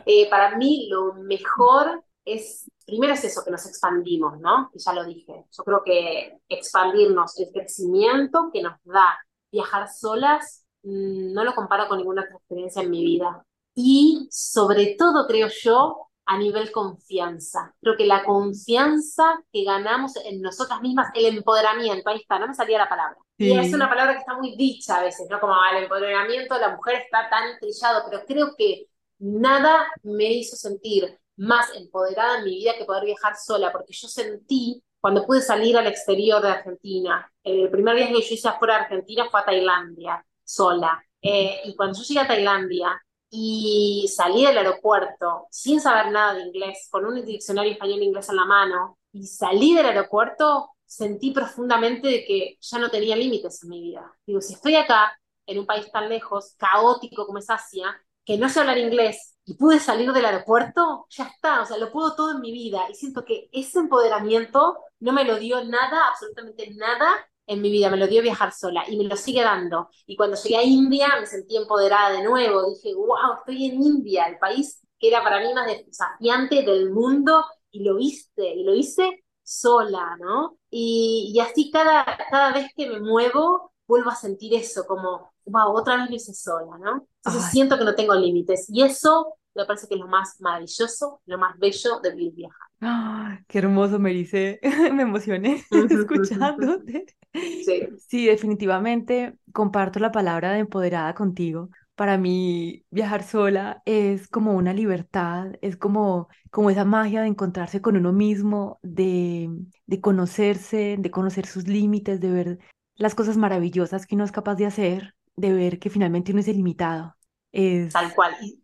Eh, 0.06 0.30
para 0.30 0.56
mí 0.56 0.88
lo 0.92 1.16
mejor 1.16 2.04
es, 2.26 2.70
primero 2.86 3.14
es 3.14 3.24
eso, 3.24 3.42
que 3.44 3.50
nos 3.50 3.66
expandimos, 3.66 4.40
¿no? 4.40 4.70
Y 4.72 4.78
ya 4.78 4.94
lo 4.94 5.04
dije. 5.04 5.46
Yo 5.50 5.64
creo 5.64 5.82
que 5.84 6.38
expandirnos, 6.48 7.40
el 7.40 7.52
crecimiento 7.52 8.52
que 8.54 8.62
nos 8.62 8.76
da 8.84 9.18
viajar 9.52 9.90
solas 9.90 10.63
no 10.84 11.44
lo 11.44 11.56
comparo 11.56 11.88
con 11.88 11.98
ninguna 11.98 12.24
otra 12.24 12.38
experiencia 12.38 12.82
en 12.82 12.90
mi 12.90 13.04
vida. 13.04 13.46
Y 13.76 14.28
sobre 14.30 14.96
todo, 14.98 15.26
creo 15.26 15.48
yo, 15.48 16.10
a 16.26 16.38
nivel 16.38 16.72
confianza. 16.72 17.74
Creo 17.82 17.98
que 17.98 18.06
la 18.06 18.24
confianza 18.24 19.44
que 19.52 19.64
ganamos 19.64 20.16
en 20.18 20.42
nosotras 20.42 20.82
mismas, 20.82 21.10
el 21.16 21.26
empoderamiento, 21.26 22.10
ahí 22.10 22.18
está, 22.18 22.40
no 22.40 22.48
me 22.48 22.54
salía 22.54 22.78
la 22.78 22.90
palabra. 22.90 23.18
Y 23.38 23.52
es 23.58 23.74
una 23.74 23.90
palabra 23.90 24.14
que 24.14 24.20
está 24.20 24.38
muy 24.38 24.56
dicha 24.56 24.98
a 24.98 25.04
veces, 25.04 25.28
¿no? 25.30 25.40
Como 25.40 25.54
ah, 25.54 25.76
el 25.76 25.84
empoderamiento, 25.84 26.58
la 26.58 26.76
mujer 26.76 27.02
está 27.04 27.30
tan 27.30 27.60
trillado, 27.60 28.04
pero 28.10 28.24
creo 28.26 28.56
que 28.58 28.88
nada 29.20 29.86
me 30.04 30.32
hizo 30.32 30.56
sentir 30.56 31.18
más 31.36 31.76
empoderada 31.76 32.38
en 32.38 32.46
mi 32.46 32.52
vida 32.52 32.74
que 32.78 32.86
poder 32.86 33.06
viajar 33.06 33.36
sola, 33.36 33.72
porque 33.72 33.92
yo 33.94 34.08
sentí 34.08 34.82
cuando 35.02 35.26
pude 35.26 35.42
salir 35.42 35.78
al 35.78 35.88
exterior 35.88 36.42
de 36.42 36.50
Argentina, 36.50 37.30
el 37.44 37.70
primer 37.70 37.96
viaje 37.96 38.14
que 38.14 38.22
yo 38.22 38.36
hice 38.36 38.48
afuera 38.48 38.76
de 38.76 38.82
Argentina 38.84 39.26
fue 39.30 39.42
a 39.42 39.46
Tailandia, 39.46 40.26
sola. 40.44 41.04
Eh, 41.22 41.62
y 41.66 41.76
cuando 41.76 41.98
yo 41.98 42.04
llegué 42.04 42.20
a 42.20 42.28
Tailandia 42.28 43.02
y 43.30 44.10
salí 44.14 44.46
del 44.46 44.58
aeropuerto 44.58 45.48
sin 45.50 45.82
saber 45.82 46.12
nada 46.12 46.34
de 46.36 46.42
inglés, 46.42 46.88
con 46.92 47.06
un 47.06 47.24
diccionario 47.26 47.72
español-inglés 47.72 48.30
en 48.30 48.36
la 48.36 48.46
mano, 48.46 49.00
y 49.12 49.26
salí 49.26 49.74
del 49.76 49.86
aeropuerto, 49.86 50.72
sentí 50.86 51.32
profundamente 51.32 52.26
que 52.26 52.58
ya 52.62 52.80
no 52.80 52.90
tenía 52.90 53.16
límites 53.16 53.64
en 53.64 53.70
mi 53.70 53.82
vida. 53.82 54.14
Digo, 54.26 54.42
si 54.42 54.54
estoy 54.54 54.76
acá, 54.76 55.18
en 55.46 55.60
un 55.60 55.66
país 55.66 55.92
tan 55.92 56.10
lejos, 56.10 56.56
caótico 56.58 57.26
como 57.26 57.40
es 57.40 57.50
Asia, 57.50 57.96
que 58.26 58.38
no 58.38 58.50
sé 58.50 58.60
hablar 58.60 58.78
inglés 58.78 59.36
y 59.46 59.56
pude 59.56 59.80
salir 59.80 60.12
del 60.14 60.26
aeropuerto, 60.26 61.06
ya 61.10 61.26
está, 61.26 61.62
o 61.62 61.66
sea, 61.66 61.78
lo 61.78 61.92
puedo 61.92 62.16
todo 62.16 62.32
en 62.32 62.42
mi 62.42 62.52
vida. 62.52 62.86
Y 62.90 62.96
siento 62.96 63.26
que 63.26 63.50
ese 63.52 63.80
empoderamiento 63.80 64.78
no 65.00 65.12
me 65.12 65.26
lo 65.26 65.38
dio 65.38 65.64
nada, 65.66 66.08
absolutamente 66.08 66.74
nada 66.76 67.08
en 67.48 67.62
mi 67.62 67.70
vida, 67.72 67.90
me 67.90 67.98
lo 67.98 68.08
dio 68.08 68.22
viajar 68.22 68.52
sola 68.54 68.84
y 68.88 68.98
me 68.98 69.04
lo 69.06 69.16
sigue 69.16 69.42
dando. 69.42 69.90
Y 70.06 70.16
cuando 70.16 70.38
llegué 70.38 70.58
a 70.58 70.64
India 70.64 71.08
me 71.20 71.26
sentí 71.26 71.58
empoderada 71.58 72.18
de 72.18 72.24
nuevo, 72.24 72.70
dije, 72.70 72.94
wow, 72.96 73.38
estoy 73.40 73.66
en 73.66 73.82
India, 73.82 74.26
el 74.26 74.38
país 74.38 74.80
que 75.00 75.10
era 75.10 75.22
para 75.24 75.40
mí 75.40 75.54
más 75.54 75.68
desafiante 75.68 76.64
del 76.64 76.92
mundo 76.92 77.44
y 77.72 77.84
lo 77.84 78.00
hice, 78.00 78.56
y 78.56 78.64
lo 78.64 78.74
hice 78.74 79.24
sola, 79.44 80.16
¿no? 80.20 80.58
Y, 80.70 81.34
y 81.36 81.40
así 81.42 81.70
cada, 81.72 82.06
cada 82.30 82.54
vez 82.54 82.68
que 82.76 82.90
me 82.90 83.02
muevo, 83.02 83.74
vuelvo 83.88 84.10
a 84.10 84.16
sentir 84.16 84.54
eso, 84.56 84.86
como, 84.86 85.34
wow, 85.46 85.76
otra 85.76 85.98
vez 85.98 86.10
lo 86.10 86.16
hice 86.16 86.34
sola, 86.34 86.78
¿no? 86.80 87.08
Entonces 87.26 87.52
siento 87.52 87.78
que 87.78 87.84
no 87.84 87.96
tengo 87.96 88.16
límites. 88.16 88.68
Y 88.70 88.84
eso 88.84 89.36
me 89.56 89.66
parece 89.66 89.88
que 89.88 89.96
es 89.96 90.00
lo 90.00 90.08
más 90.08 90.40
maravilloso, 90.42 91.22
lo 91.26 91.38
más 91.38 91.58
bello 91.60 92.00
de 92.02 92.16
vivir 92.16 92.34
viajar. 92.34 92.68
¡Ah! 92.82 93.40
qué 93.48 93.60
hermoso, 93.60 94.00
me 94.00 94.12
dice, 94.12 94.60
me 94.94 95.04
emocioné 95.04 95.64
escuchándote. 95.90 97.06
Sí. 97.34 97.88
sí, 98.08 98.26
definitivamente 98.28 99.38
comparto 99.54 100.00
la 100.00 100.12
palabra 100.12 100.52
de 100.52 100.60
empoderada 100.60 101.14
contigo. 101.16 101.70
Para 101.96 102.18
mí, 102.18 102.86
viajar 102.90 103.24
sola 103.24 103.82
es 103.86 104.28
como 104.28 104.54
una 104.54 104.74
libertad, 104.74 105.54
es 105.62 105.78
como, 105.78 106.28
como 106.50 106.70
esa 106.70 106.86
magia 106.86 107.22
de 107.22 107.28
encontrarse 107.28 107.82
con 107.82 107.96
uno 107.96 108.12
mismo, 108.12 108.80
de, 108.82 109.50
de 109.86 110.02
conocerse, 110.02 110.98
de 111.00 111.12
conocer 111.12 111.46
sus 111.46 111.68
límites, 111.68 112.20
de 112.20 112.32
ver 112.32 112.60
las 112.96 113.16
cosas 113.16 113.38
maravillosas 113.38 114.08
que 114.08 114.16
uno 114.16 114.24
es 114.24 114.32
capaz 114.32 114.56
de 114.56 114.66
hacer, 114.66 115.16
de 115.36 115.54
ver 115.54 115.80
que 115.80 115.92
finalmente 115.92 116.32
uno 116.32 116.42
es 116.42 116.48
ilimitado. 116.48 117.16
Es... 117.52 117.94
Tal 117.94 118.14
cual. 118.14 118.34
Y, 118.42 118.63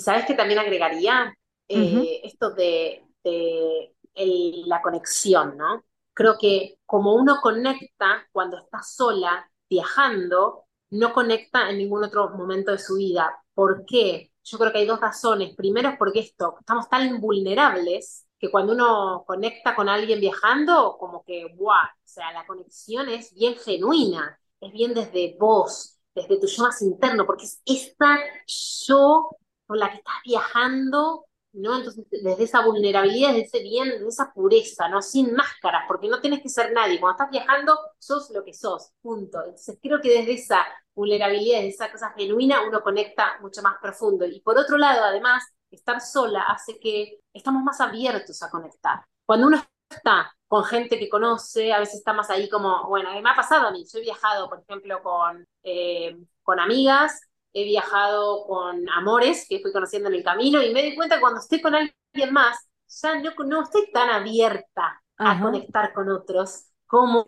sabes 0.00 0.26
que 0.26 0.34
también 0.34 0.58
agregaría 0.58 1.34
eh, 1.68 2.20
esto 2.24 2.50
de, 2.50 3.04
la 4.66 4.82
conexión, 4.82 5.56
¿no? 5.56 5.84
Creo 6.12 6.36
que 6.38 6.78
como 6.84 7.14
uno 7.14 7.38
conecta 7.40 8.26
cuando 8.32 8.58
está 8.58 8.82
sola, 8.82 9.48
viajando, 9.68 10.64
no 10.90 11.12
conecta 11.12 11.70
en 11.70 11.78
ningún 11.78 12.04
otro 12.04 12.30
momento 12.30 12.72
de 12.72 12.78
su 12.78 12.96
vida. 12.96 13.32
¿Por 13.54 13.84
qué? 13.86 14.32
Yo 14.42 14.58
creo 14.58 14.72
que 14.72 14.78
hay 14.78 14.86
dos 14.86 15.00
razones. 15.00 15.54
Primero 15.54 15.90
es 15.90 15.98
porque 15.98 16.20
esto, 16.20 16.56
estamos 16.58 16.88
tan 16.88 17.20
vulnerables 17.20 18.26
que 18.38 18.50
cuando 18.50 18.72
uno 18.72 19.24
conecta 19.26 19.74
con 19.74 19.88
alguien 19.88 20.20
viajando, 20.20 20.96
como 20.98 21.22
que, 21.24 21.44
wow, 21.56 21.70
o 21.70 22.04
sea, 22.04 22.32
la 22.32 22.46
conexión 22.46 23.08
es 23.08 23.34
bien 23.34 23.56
genuina, 23.56 24.38
es 24.60 24.72
bien 24.72 24.94
desde 24.94 25.36
vos, 25.38 25.98
desde 26.14 26.38
tu 26.40 26.46
yo 26.46 26.62
más 26.62 26.80
interno, 26.82 27.26
porque 27.26 27.44
es 27.44 27.60
esta 27.64 28.18
yo 28.46 29.30
con 29.68 29.78
la 29.78 29.90
que 29.92 29.98
estás 29.98 30.16
viajando, 30.24 31.26
¿no? 31.52 31.76
Entonces, 31.76 32.06
desde 32.10 32.44
esa 32.44 32.64
vulnerabilidad, 32.64 33.28
desde 33.34 33.42
ese 33.42 33.62
bien, 33.62 33.90
desde 33.90 34.08
esa 34.08 34.32
pureza, 34.32 34.88
¿no? 34.88 35.02
Sin 35.02 35.34
máscaras, 35.34 35.84
porque 35.86 36.08
no 36.08 36.20
tienes 36.20 36.42
que 36.42 36.48
ser 36.48 36.72
nadie. 36.72 36.98
Cuando 36.98 37.16
estás 37.22 37.30
viajando, 37.30 37.78
sos 37.98 38.30
lo 38.30 38.44
que 38.44 38.54
sos, 38.54 38.92
punto. 39.02 39.38
Entonces, 39.40 39.78
creo 39.82 40.00
que 40.00 40.10
desde 40.10 40.32
esa 40.34 40.66
vulnerabilidad, 40.94 41.58
desde 41.58 41.68
esa 41.68 41.92
cosa 41.92 42.12
genuina, 42.16 42.66
uno 42.66 42.80
conecta 42.82 43.38
mucho 43.40 43.62
más 43.62 43.76
profundo. 43.80 44.26
Y 44.26 44.40
por 44.40 44.58
otro 44.58 44.78
lado, 44.78 45.04
además, 45.04 45.44
estar 45.70 46.00
sola 46.00 46.42
hace 46.42 46.80
que 46.80 47.20
estamos 47.32 47.62
más 47.62 47.80
abiertos 47.80 48.42
a 48.42 48.50
conectar. 48.50 49.04
Cuando 49.26 49.48
uno 49.48 49.62
está 49.90 50.32
con 50.46 50.64
gente 50.64 50.98
que 50.98 51.08
conoce, 51.10 51.72
a 51.72 51.78
veces 51.78 51.96
está 51.96 52.12
más 52.14 52.30
ahí 52.30 52.48
como, 52.48 52.88
bueno, 52.88 53.10
me 53.20 53.30
ha 53.30 53.34
pasado 53.34 53.68
a 53.68 53.70
mí, 53.70 53.84
yo 53.92 53.98
he 53.98 54.02
viajado, 54.02 54.48
por 54.48 54.60
ejemplo, 54.60 55.02
con, 55.02 55.46
eh, 55.62 56.16
con 56.42 56.58
amigas, 56.58 57.20
he 57.52 57.64
viajado 57.64 58.46
con 58.46 58.88
amores 58.90 59.46
que 59.48 59.60
fui 59.60 59.72
conociendo 59.72 60.08
en 60.08 60.16
el 60.16 60.24
camino 60.24 60.62
y 60.62 60.72
me 60.72 60.82
di 60.82 60.94
cuenta 60.94 61.16
que 61.16 61.20
cuando 61.20 61.40
estoy 61.40 61.60
con 61.60 61.74
alguien 61.74 62.32
más, 62.32 62.58
ya 63.02 63.20
no, 63.20 63.30
no 63.44 63.62
estoy 63.62 63.90
tan 63.92 64.10
abierta 64.10 65.02
a 65.16 65.40
conectar 65.40 65.92
con 65.92 66.08
otros 66.10 66.64
como 66.86 67.24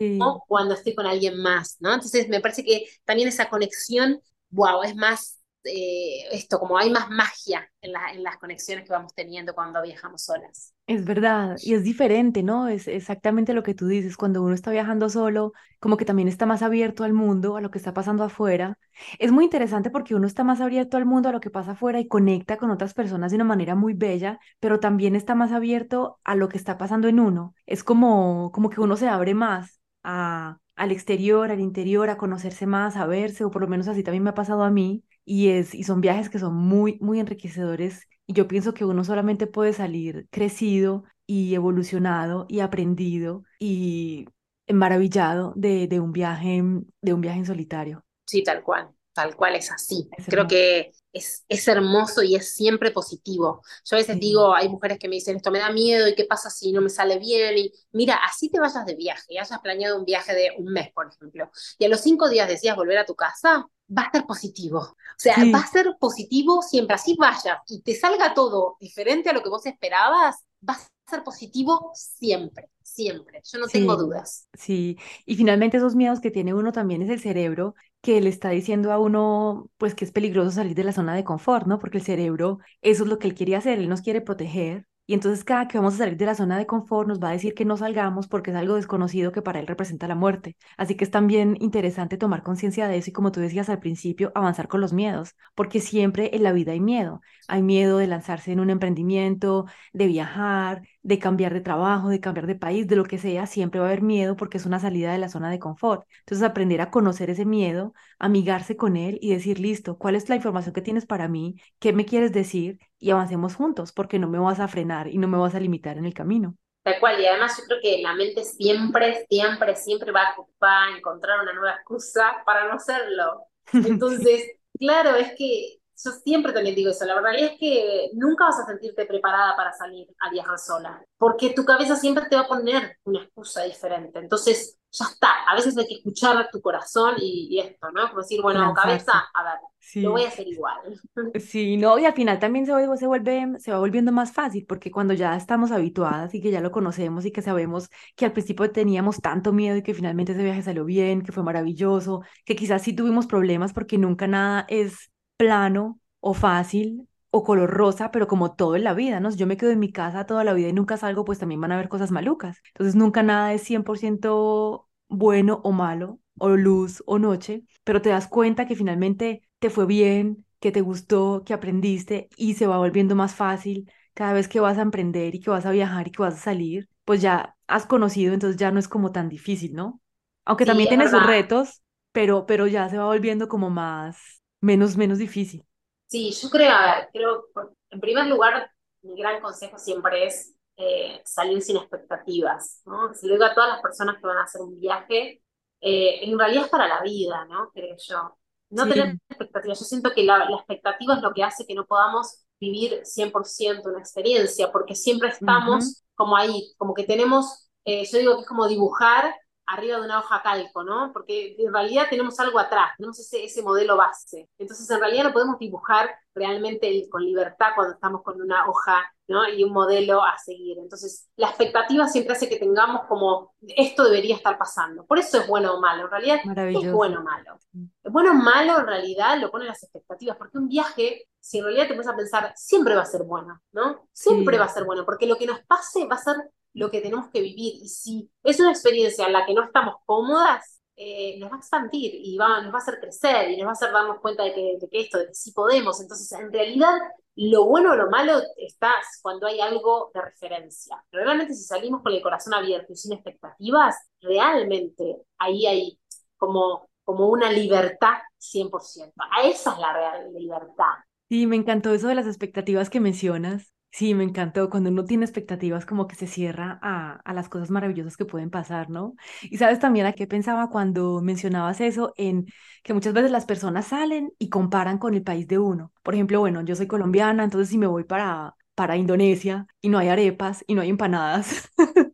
cuando 0.46 0.74
estoy 0.74 0.94
con 0.94 1.06
alguien 1.06 1.40
más, 1.42 1.76
¿no? 1.80 1.92
Entonces 1.92 2.28
me 2.28 2.40
parece 2.40 2.64
que 2.64 2.86
también 3.04 3.28
esa 3.28 3.48
conexión, 3.50 4.20
wow, 4.50 4.82
es 4.82 4.96
más 4.96 5.39
eh, 5.64 6.24
esto, 6.32 6.58
como 6.58 6.78
hay 6.78 6.90
más 6.90 7.10
magia 7.10 7.68
en, 7.82 7.92
en, 8.14 8.22
las 8.22 8.38
conexiones 8.38 8.86
que 8.86 8.92
vamos 8.92 9.14
teniendo 9.14 9.54
cuando 9.54 9.82
viajamos 9.82 10.22
solas. 10.22 10.74
Es 10.86 11.04
verdad, 11.04 11.56
y 11.62 11.74
es 11.74 11.84
diferente, 11.84 12.42
¿no? 12.42 12.68
Es 12.68 12.88
exactamente 12.88 13.52
lo 13.52 13.62
que 13.62 13.74
tú 13.74 13.86
dices, 13.86 14.16
cuando 14.16 14.42
uno 14.42 14.54
está 14.54 14.70
viajando 14.70 15.08
solo, 15.10 15.52
como 15.78 15.96
que 15.96 16.04
también 16.04 16.28
está 16.28 16.46
más 16.46 16.62
abierto 16.62 17.04
al 17.04 17.12
mundo, 17.12 17.56
a 17.56 17.60
lo 17.60 17.70
que 17.70 17.78
está 17.78 17.92
pasando 17.92 18.24
afuera. 18.24 18.78
Es 19.18 19.32
muy 19.32 19.44
interesante 19.44 19.90
porque 19.90 20.14
uno 20.14 20.26
está 20.26 20.44
más 20.44 20.60
abierto 20.60 20.96
al 20.96 21.06
mundo, 21.06 21.28
a 21.28 21.32
lo 21.32 21.40
que 21.40 21.50
pasa 21.50 21.72
afuera 21.72 22.00
y 22.00 22.08
conecta 22.08 22.56
con 22.56 22.70
otras 22.70 22.94
personas 22.94 23.30
de 23.30 23.36
una 23.36 23.44
manera 23.44 23.74
muy 23.74 23.92
bella, 23.94 24.38
pero 24.60 24.80
también 24.80 25.14
está 25.14 25.34
más 25.34 25.52
abierto 25.52 26.18
a 26.24 26.34
lo 26.34 26.48
que 26.48 26.56
está 26.56 26.78
pasando 26.78 27.08
en 27.08 27.20
uno. 27.20 27.54
Es 27.66 27.84
como, 27.84 28.50
como 28.52 28.70
que 28.70 28.80
uno 28.80 28.96
se 28.96 29.08
abre 29.08 29.34
más 29.34 29.80
a, 30.02 30.58
al 30.74 30.90
exterior, 30.90 31.50
al 31.50 31.60
interior, 31.60 32.08
a 32.08 32.16
conocerse 32.16 32.66
más, 32.66 32.96
a 32.96 33.06
verse, 33.06 33.44
o 33.44 33.50
por 33.50 33.62
lo 33.62 33.68
menos 33.68 33.88
así 33.88 34.02
también 34.02 34.22
me 34.24 34.30
ha 34.30 34.34
pasado 34.34 34.64
a 34.64 34.70
mí 34.70 35.04
y, 35.30 35.50
es, 35.50 35.76
y 35.76 35.84
son 35.84 36.00
viajes 36.00 36.28
que 36.28 36.40
son 36.40 36.56
muy, 36.56 36.98
muy 37.00 37.20
enriquecedores 37.20 38.08
y 38.26 38.32
yo 38.32 38.48
pienso 38.48 38.74
que 38.74 38.84
uno 38.84 39.04
solamente 39.04 39.46
puede 39.46 39.72
salir 39.72 40.26
crecido 40.30 41.04
y 41.24 41.54
evolucionado 41.54 42.46
y 42.48 42.58
aprendido 42.58 43.44
y 43.60 44.26
maravillado 44.68 45.52
de, 45.54 45.86
de, 45.86 46.00
un 46.00 46.10
viaje, 46.10 46.64
de 47.00 47.14
un 47.14 47.20
viaje 47.20 47.38
en 47.38 47.46
solitario. 47.46 48.04
Sí, 48.26 48.42
tal 48.42 48.64
cual, 48.64 48.88
tal 49.12 49.36
cual 49.36 49.54
es 49.54 49.70
así. 49.70 50.08
Creo 50.26 50.48
que 50.48 50.90
es, 51.12 51.44
es, 51.48 51.68
hermoso 51.68 52.22
y 52.22 52.36
es 52.36 52.54
siempre 52.54 52.90
positivo. 52.90 53.62
Yo 53.84 53.96
a 53.96 54.00
veces 54.00 54.18
digo, 54.18 54.54
hay 54.54 54.68
mujeres 54.68 54.98
que 54.98 55.08
me 55.08 55.16
dicen, 55.16 55.36
esto 55.36 55.50
me 55.50 55.58
da 55.58 55.70
miedo 55.70 56.08
y 56.08 56.14
qué 56.14 56.24
pasa 56.24 56.50
si 56.50 56.72
no 56.72 56.80
me 56.80 56.90
sale 56.90 57.18
bien. 57.18 57.58
Y 57.58 57.72
mira, 57.92 58.20
así 58.24 58.48
te 58.50 58.60
vayas 58.60 58.86
de 58.86 58.94
viaje, 58.94 59.24
y 59.28 59.38
hayas 59.38 59.58
planeado 59.60 59.98
un 59.98 60.04
viaje 60.04 60.34
de 60.34 60.52
un 60.58 60.72
mes, 60.72 60.92
por 60.92 61.08
ejemplo, 61.08 61.50
y 61.78 61.84
a 61.84 61.88
los 61.88 62.00
cinco 62.00 62.28
días 62.28 62.48
decías 62.48 62.76
volver 62.76 62.98
a 62.98 63.06
tu 63.06 63.14
casa, 63.14 63.66
va 63.96 64.02
a 64.02 64.10
ser 64.10 64.24
positivo. 64.24 64.78
O 64.78 64.96
sea, 65.16 65.36
va 65.52 65.58
a 65.58 65.66
ser 65.66 65.96
positivo 65.98 66.62
siempre, 66.62 66.94
así 66.94 67.16
vayas 67.18 67.58
y 67.66 67.82
te 67.82 67.94
salga 67.94 68.34
todo 68.34 68.76
diferente 68.80 69.30
a 69.30 69.32
lo 69.32 69.42
que 69.42 69.50
vos 69.50 69.66
esperabas, 69.66 70.44
va 70.66 70.74
a 70.74 71.10
ser 71.10 71.22
positivo 71.24 71.90
siempre, 71.94 72.70
siempre. 73.04 73.40
Yo 73.44 73.58
no 73.58 73.66
tengo 73.66 73.96
dudas. 73.96 74.48
Sí, 74.54 74.98
y 75.26 75.36
finalmente 75.36 75.76
esos 75.76 75.96
miedos 75.96 76.20
que 76.20 76.30
tiene 76.30 76.54
uno 76.54 76.72
también 76.72 77.02
es 77.02 77.10
el 77.10 77.20
cerebro 77.20 77.74
que 78.00 78.20
le 78.20 78.28
está 78.30 78.50
diciendo 78.50 78.92
a 78.92 78.98
uno, 78.98 79.70
pues 79.76 79.94
que 79.94 80.04
es 80.04 80.12
peligroso 80.12 80.50
salir 80.50 80.74
de 80.74 80.84
la 80.84 80.92
zona 80.92 81.14
de 81.14 81.24
confort, 81.24 81.66
¿no? 81.66 81.78
Porque 81.78 81.98
el 81.98 82.04
cerebro, 82.04 82.58
eso 82.82 83.04
es 83.04 83.10
lo 83.10 83.18
que 83.18 83.28
él 83.28 83.34
quiere 83.34 83.56
hacer, 83.56 83.78
él 83.78 83.88
nos 83.88 84.02
quiere 84.02 84.20
proteger, 84.20 84.86
y 85.10 85.14
entonces 85.14 85.42
cada 85.42 85.66
que 85.66 85.76
vamos 85.76 85.94
a 85.94 85.96
salir 85.98 86.16
de 86.16 86.24
la 86.24 86.36
zona 86.36 86.56
de 86.56 86.66
confort 86.66 87.08
nos 87.08 87.18
va 87.18 87.30
a 87.30 87.32
decir 87.32 87.52
que 87.52 87.64
no 87.64 87.76
salgamos 87.76 88.28
porque 88.28 88.52
es 88.52 88.56
algo 88.56 88.76
desconocido 88.76 89.32
que 89.32 89.42
para 89.42 89.58
él 89.58 89.66
representa 89.66 90.06
la 90.06 90.14
muerte. 90.14 90.56
Así 90.76 90.94
que 90.94 91.02
es 91.02 91.10
también 91.10 91.56
interesante 91.58 92.16
tomar 92.16 92.44
conciencia 92.44 92.86
de 92.86 92.96
eso 92.96 93.10
y 93.10 93.12
como 93.12 93.32
tú 93.32 93.40
decías 93.40 93.68
al 93.68 93.80
principio, 93.80 94.30
avanzar 94.36 94.68
con 94.68 94.80
los 94.80 94.92
miedos, 94.92 95.34
porque 95.56 95.80
siempre 95.80 96.30
en 96.36 96.44
la 96.44 96.52
vida 96.52 96.70
hay 96.70 96.80
miedo. 96.80 97.22
Hay 97.48 97.60
miedo 97.60 97.98
de 97.98 98.06
lanzarse 98.06 98.52
en 98.52 98.60
un 98.60 98.70
emprendimiento, 98.70 99.66
de 99.92 100.06
viajar, 100.06 100.82
de 101.02 101.18
cambiar 101.18 101.54
de 101.54 101.60
trabajo, 101.60 102.08
de 102.08 102.20
cambiar 102.20 102.46
de 102.46 102.54
país, 102.54 102.86
de 102.86 102.96
lo 102.96 103.04
que 103.04 103.18
sea, 103.18 103.46
siempre 103.46 103.80
va 103.80 103.86
a 103.86 103.88
haber 103.88 104.02
miedo 104.02 104.36
porque 104.36 104.58
es 104.58 104.66
una 104.66 104.80
salida 104.80 105.12
de 105.12 105.18
la 105.18 105.28
zona 105.28 105.50
de 105.50 105.58
confort. 105.58 106.06
Entonces 106.20 106.46
aprender 106.46 106.80
a 106.80 106.90
conocer 106.90 107.30
ese 107.30 107.44
miedo, 107.44 107.94
amigarse 108.18 108.76
con 108.76 108.96
él 108.96 109.18
y 109.20 109.32
decir, 109.32 109.58
listo, 109.58 109.96
¿cuál 109.96 110.14
es 110.14 110.28
la 110.28 110.36
información 110.36 110.74
que 110.74 110.82
tienes 110.82 111.06
para 111.06 111.28
mí? 111.28 111.56
¿Qué 111.78 111.92
me 111.92 112.04
quieres 112.04 112.32
decir? 112.32 112.78
Y 112.98 113.10
avancemos 113.10 113.54
juntos 113.54 113.92
porque 113.92 114.18
no 114.18 114.28
me 114.28 114.38
vas 114.38 114.60
a 114.60 114.68
frenar 114.68 115.08
y 115.08 115.18
no 115.18 115.28
me 115.28 115.38
vas 115.38 115.54
a 115.54 115.60
limitar 115.60 115.96
en 115.96 116.04
el 116.04 116.14
camino. 116.14 116.56
Tal 116.82 116.98
cual, 116.98 117.20
y 117.20 117.26
además 117.26 117.56
yo 117.58 117.64
creo 117.64 117.78
que 117.82 118.02
la 118.02 118.14
mente 118.14 118.42
siempre, 118.42 119.26
siempre, 119.28 119.76
siempre 119.76 120.12
va, 120.12 120.22
a 120.62 120.96
encontrar 120.96 121.40
una 121.40 121.52
nueva 121.52 121.74
excusa 121.74 122.42
para 122.46 122.68
no 122.68 122.74
hacerlo. 122.74 123.44
Entonces, 123.72 124.52
claro, 124.78 125.16
es 125.16 125.32
que 125.36 125.79
yo 126.04 126.10
siempre 126.24 126.52
también 126.52 126.74
digo 126.74 126.90
eso, 126.90 127.04
la 127.04 127.20
realidad 127.20 127.52
es 127.52 127.58
que 127.58 128.10
nunca 128.14 128.44
vas 128.44 128.60
a 128.60 128.66
sentirte 128.66 129.06
preparada 129.06 129.56
para 129.56 129.72
salir 129.72 130.06
a 130.20 130.30
viajar 130.30 130.58
sola, 130.58 131.04
porque 131.18 131.50
tu 131.50 131.64
cabeza 131.64 131.96
siempre 131.96 132.24
te 132.28 132.36
va 132.36 132.42
a 132.42 132.48
poner 132.48 132.96
una 133.04 133.22
excusa 133.22 133.64
diferente. 133.64 134.18
Entonces, 134.18 134.78
ya 134.92 135.04
está, 135.04 135.28
a 135.48 135.54
veces 135.54 135.76
hay 135.78 135.86
que 135.86 135.94
escuchar 135.94 136.48
tu 136.50 136.60
corazón 136.60 137.14
y, 137.18 137.58
esto, 137.60 137.90
¿no? 137.92 138.08
Como 138.08 138.22
decir, 138.22 138.42
bueno, 138.42 138.72
cabeza, 138.74 139.12
a 139.34 139.44
ver, 139.44 140.02
lo 140.02 140.12
voy 140.12 140.24
a 140.24 140.28
hacer 140.28 140.48
igual. 140.48 140.78
Sí, 141.40 141.76
no, 141.76 141.98
y 141.98 142.06
al 142.06 142.14
final 142.14 142.38
también 142.38 142.66
se, 142.66 142.72
se, 142.96 143.06
vuelve, 143.06 143.58
se 143.58 143.72
va 143.72 143.78
volviendo 143.78 144.10
más 144.10 144.32
fácil, 144.32 144.64
porque 144.66 144.90
cuando 144.90 145.14
ya 145.14 145.36
estamos 145.36 145.70
habituadas 145.70 146.34
y 146.34 146.40
que 146.40 146.50
ya 146.50 146.60
lo 146.60 146.70
conocemos 146.70 147.24
y 147.24 147.32
que 147.32 147.42
sabemos 147.42 147.88
que 148.16 148.24
al 148.24 148.32
principio 148.32 148.70
teníamos 148.72 149.20
tanto 149.20 149.52
miedo 149.52 149.76
y 149.76 149.82
que 149.82 149.94
finalmente 149.94 150.32
ese 150.32 150.42
viaje 150.42 150.62
salió 150.62 150.84
bien, 150.84 151.22
que 151.22 151.32
fue 151.32 151.42
maravilloso, 151.42 152.22
que 152.44 152.56
quizás 152.56 152.82
sí 152.82 152.94
tuvimos 152.94 153.26
problemas 153.26 153.72
porque 153.72 153.98
nunca 153.98 154.26
nada 154.26 154.64
es 154.68 155.10
plano 155.40 155.98
o 156.20 156.34
fácil 156.34 157.08
o 157.30 157.44
color 157.44 157.70
rosa, 157.70 158.10
pero 158.10 158.26
como 158.28 158.54
todo 158.54 158.76
en 158.76 158.84
la 158.84 158.92
vida, 158.92 159.20
¿no? 159.20 159.30
Si 159.30 159.38
yo 159.38 159.46
me 159.46 159.56
quedo 159.56 159.70
en 159.70 159.78
mi 159.78 159.90
casa 159.90 160.26
toda 160.26 160.44
la 160.44 160.52
vida 160.52 160.68
y 160.68 160.74
nunca 160.74 160.98
salgo, 160.98 161.24
pues 161.24 161.38
también 161.38 161.62
van 161.62 161.72
a 161.72 161.76
haber 161.76 161.88
cosas 161.88 162.10
malucas. 162.10 162.58
Entonces 162.74 162.94
nunca 162.94 163.22
nada 163.22 163.54
es 163.54 163.62
100% 163.62 164.88
bueno 165.08 165.60
o 165.64 165.72
malo, 165.72 166.20
o 166.38 166.50
luz 166.50 167.02
o 167.06 167.18
noche, 167.18 167.64
pero 167.84 168.02
te 168.02 168.10
das 168.10 168.28
cuenta 168.28 168.66
que 168.66 168.76
finalmente 168.76 169.42
te 169.60 169.70
fue 169.70 169.86
bien, 169.86 170.44
que 170.58 170.72
te 170.72 170.82
gustó, 170.82 171.42
que 171.46 171.54
aprendiste 171.54 172.28
y 172.36 172.54
se 172.54 172.66
va 172.66 172.76
volviendo 172.76 173.16
más 173.16 173.34
fácil 173.34 173.90
cada 174.12 174.34
vez 174.34 174.46
que 174.46 174.60
vas 174.60 174.76
a 174.76 174.82
emprender 174.82 175.34
y 175.34 175.40
que 175.40 175.50
vas 175.50 175.64
a 175.64 175.70
viajar 175.70 176.06
y 176.08 176.10
que 176.10 176.22
vas 176.22 176.34
a 176.34 176.38
salir, 176.38 176.88
pues 177.06 177.22
ya 177.22 177.56
has 177.66 177.86
conocido, 177.86 178.34
entonces 178.34 178.58
ya 178.58 178.70
no 178.72 178.78
es 178.78 178.88
como 178.88 179.10
tan 179.12 179.28
difícil, 179.30 179.72
¿no? 179.72 180.02
Aunque 180.44 180.66
también 180.66 180.88
tiene 180.88 181.08
sus 181.08 181.22
retos, 181.22 181.82
pero, 182.12 182.44
pero 182.44 182.66
ya 182.66 182.88
se 182.90 182.98
va 182.98 183.06
volviendo 183.06 183.48
como 183.48 183.70
más, 183.70 184.39
menos, 184.60 184.96
menos 184.96 185.18
difícil. 185.18 185.64
Sí, 186.06 186.32
yo 186.32 186.50
creo, 186.50 186.72
a 186.72 186.96
ver, 186.96 187.08
creo, 187.12 187.46
en 187.90 188.00
primer 188.00 188.26
lugar, 188.26 188.70
mi 189.02 189.16
gran 189.16 189.40
consejo 189.40 189.78
siempre 189.78 190.26
es 190.26 190.54
eh, 190.76 191.20
salir 191.24 191.62
sin 191.62 191.76
expectativas, 191.76 192.82
¿no? 192.84 193.14
Se 193.14 193.26
lo 193.26 193.34
digo 193.34 193.44
a 193.44 193.54
todas 193.54 193.70
las 193.70 193.82
personas 193.82 194.16
que 194.16 194.26
van 194.26 194.38
a 194.38 194.44
hacer 194.44 194.60
un 194.60 194.80
viaje, 194.80 195.42
eh, 195.80 196.20
en 196.22 196.38
realidad 196.38 196.64
es 196.64 196.70
para 196.70 196.88
la 196.88 197.02
vida, 197.02 197.44
¿no? 197.46 197.70
Creo 197.72 197.96
yo. 197.98 198.36
No 198.70 198.86
tener 198.86 199.16
expectativas. 199.28 199.80
Yo 199.80 199.84
siento 199.84 200.12
que 200.12 200.22
la, 200.22 200.44
expectativa 200.44 201.16
es 201.16 201.22
lo 201.22 201.32
que 201.32 201.42
hace 201.42 201.66
que 201.66 201.74
no 201.74 201.86
podamos 201.86 202.44
vivir 202.60 203.02
100% 203.04 203.88
una 203.88 203.98
experiencia, 203.98 204.70
porque 204.70 204.94
siempre 204.94 205.28
estamos 205.28 206.04
como 206.14 206.36
ahí, 206.36 206.72
como 206.76 206.94
que 206.94 207.04
tenemos, 207.04 207.68
eh, 207.84 208.04
yo 208.10 208.18
digo 208.18 208.34
que 208.36 208.42
es 208.42 208.48
como 208.48 208.68
dibujar 208.68 209.34
arriba 209.70 209.98
de 209.98 210.04
una 210.04 210.18
hoja 210.18 210.42
calco, 210.42 210.82
¿no? 210.82 211.12
Porque 211.12 211.54
en 211.58 211.72
realidad 211.72 212.06
tenemos 212.10 212.38
algo 212.40 212.58
atrás, 212.58 212.90
tenemos 212.96 213.18
ese, 213.18 213.44
ese 213.44 213.62
modelo 213.62 213.96
base. 213.96 214.48
Entonces, 214.58 214.90
en 214.90 215.00
realidad 215.00 215.24
no 215.24 215.32
podemos 215.32 215.58
dibujar 215.58 216.10
realmente 216.34 217.08
con 217.08 217.24
libertad 217.24 217.68
cuando 217.74 217.94
estamos 217.94 218.22
con 218.22 218.40
una 218.40 218.68
hoja, 218.68 219.04
¿no? 219.28 219.48
Y 219.48 219.62
un 219.62 219.72
modelo 219.72 220.24
a 220.24 220.36
seguir. 220.38 220.78
Entonces, 220.78 221.28
la 221.36 221.48
expectativa 221.48 222.08
siempre 222.08 222.34
hace 222.34 222.48
que 222.48 222.58
tengamos 222.58 223.02
como, 223.06 223.54
esto 223.60 224.04
debería 224.04 224.34
estar 224.34 224.58
pasando. 224.58 225.06
Por 225.06 225.18
eso 225.18 225.38
es 225.38 225.46
bueno 225.46 225.74
o 225.74 225.80
malo. 225.80 226.04
En 226.04 226.10
realidad, 226.10 226.40
es 226.68 226.92
bueno 226.92 227.20
o 227.20 227.22
malo. 227.22 227.58
Es 228.02 228.12
bueno 228.12 228.32
o 228.32 228.34
malo, 228.34 228.80
en 228.80 228.86
realidad, 228.86 229.38
lo 229.40 229.50
ponen 229.50 229.68
las 229.68 229.82
expectativas, 229.82 230.36
porque 230.36 230.58
un 230.58 230.68
viaje, 230.68 231.28
si 231.38 231.58
en 231.58 231.64
realidad 231.64 231.86
te 231.86 231.94
pones 231.94 232.08
a 232.08 232.16
pensar, 232.16 232.52
siempre 232.56 232.96
va 232.96 233.02
a 233.02 233.06
ser 233.06 233.22
bueno, 233.22 233.60
¿no? 233.72 234.08
Siempre 234.12 234.58
va 234.58 234.64
a 234.64 234.68
ser 234.68 234.84
bueno, 234.84 235.04
porque 235.04 235.26
lo 235.26 235.36
que 235.36 235.46
nos 235.46 235.60
pase 235.60 236.06
va 236.06 236.16
a 236.16 236.18
ser 236.18 236.36
lo 236.74 236.90
que 236.90 237.00
tenemos 237.00 237.28
que 237.30 237.40
vivir. 237.40 237.74
Y 237.82 237.88
si 237.88 238.30
es 238.44 238.60
una 238.60 238.70
experiencia 238.70 239.26
en 239.26 239.32
la 239.32 239.46
que 239.46 239.54
no 239.54 239.64
estamos 239.64 239.96
cómodas, 240.06 240.80
eh, 240.96 241.38
nos 241.38 241.50
va 241.50 241.56
a 241.56 241.58
expandir 241.58 242.12
y 242.14 242.36
va, 242.36 242.60
nos 242.60 242.72
va 242.74 242.78
a 242.78 242.82
hacer 242.82 243.00
crecer 243.00 243.50
y 243.50 243.56
nos 243.56 243.66
va 243.66 243.70
a 243.70 243.72
hacer 243.72 243.90
darnos 243.90 244.20
cuenta 244.20 244.44
de 244.44 244.52
que, 244.52 244.78
de 244.80 244.88
que 244.88 245.00
esto, 245.00 245.18
de 245.18 245.28
que 245.28 245.34
sí 245.34 245.52
podemos. 245.52 246.00
Entonces, 246.00 246.30
en 246.32 246.52
realidad, 246.52 246.92
lo 247.36 247.64
bueno 247.64 247.92
o 247.92 247.96
lo 247.96 248.10
malo 248.10 248.38
está 248.58 248.92
cuando 249.22 249.46
hay 249.46 249.60
algo 249.60 250.10
de 250.12 250.20
referencia. 250.20 251.02
Realmente 251.10 251.54
si 251.54 251.64
salimos 251.64 252.02
con 252.02 252.12
el 252.12 252.20
corazón 252.20 252.52
abierto 252.52 252.92
y 252.92 252.96
sin 252.96 253.14
expectativas, 253.14 253.96
realmente 254.20 255.22
ahí 255.38 255.66
hay 255.66 255.98
como, 256.36 256.90
como 257.02 257.28
una 257.28 257.50
libertad 257.50 258.18
100%. 258.38 259.12
A 259.16 259.42
esa 259.44 259.72
es 259.72 259.78
la 259.78 259.92
real 259.94 260.32
libertad. 260.34 260.94
Sí, 261.30 261.46
me 261.46 261.56
encantó 261.56 261.94
eso 261.94 262.08
de 262.08 262.14
las 262.14 262.26
expectativas 262.26 262.90
que 262.90 263.00
mencionas, 263.00 263.72
Sí, 263.92 264.14
me 264.14 264.22
encantó. 264.24 264.70
Cuando 264.70 264.90
uno 264.90 265.04
tiene 265.04 265.24
expectativas, 265.24 265.84
como 265.84 266.06
que 266.06 266.14
se 266.14 266.26
cierra 266.28 266.78
a, 266.80 267.14
a, 267.24 267.34
las 267.34 267.48
cosas 267.48 267.70
maravillosas 267.70 268.16
que 268.16 268.24
pueden 268.24 268.48
pasar, 268.50 268.88
¿no? 268.88 269.14
Y 269.42 269.58
sabes 269.58 269.80
también 269.80 270.06
a 270.06 270.12
qué 270.12 270.26
pensaba 270.26 270.70
cuando 270.70 271.20
mencionabas 271.20 271.80
eso, 271.80 272.14
en 272.16 272.46
que 272.84 272.94
muchas 272.94 273.12
veces 273.12 273.30
las 273.32 273.46
personas 273.46 273.88
salen 273.88 274.32
y 274.38 274.48
comparan 274.48 274.98
con 274.98 275.14
el 275.14 275.22
país 275.24 275.46
de 275.48 275.58
uno. 275.58 275.92
Por 276.02 276.14
ejemplo, 276.14 276.38
bueno, 276.40 276.62
yo 276.62 276.76
soy 276.76 276.86
colombiana, 276.86 277.42
entonces 277.44 277.68
si 277.68 277.78
me 277.78 277.86
voy 277.88 278.04
para, 278.04 278.54
para 278.76 278.96
Indonesia 278.96 279.66
y 279.80 279.88
no 279.88 279.98
hay 279.98 280.08
arepas 280.08 280.64
y 280.68 280.74
no 280.74 280.82
hay 280.82 280.88
empanadas, 280.90 281.70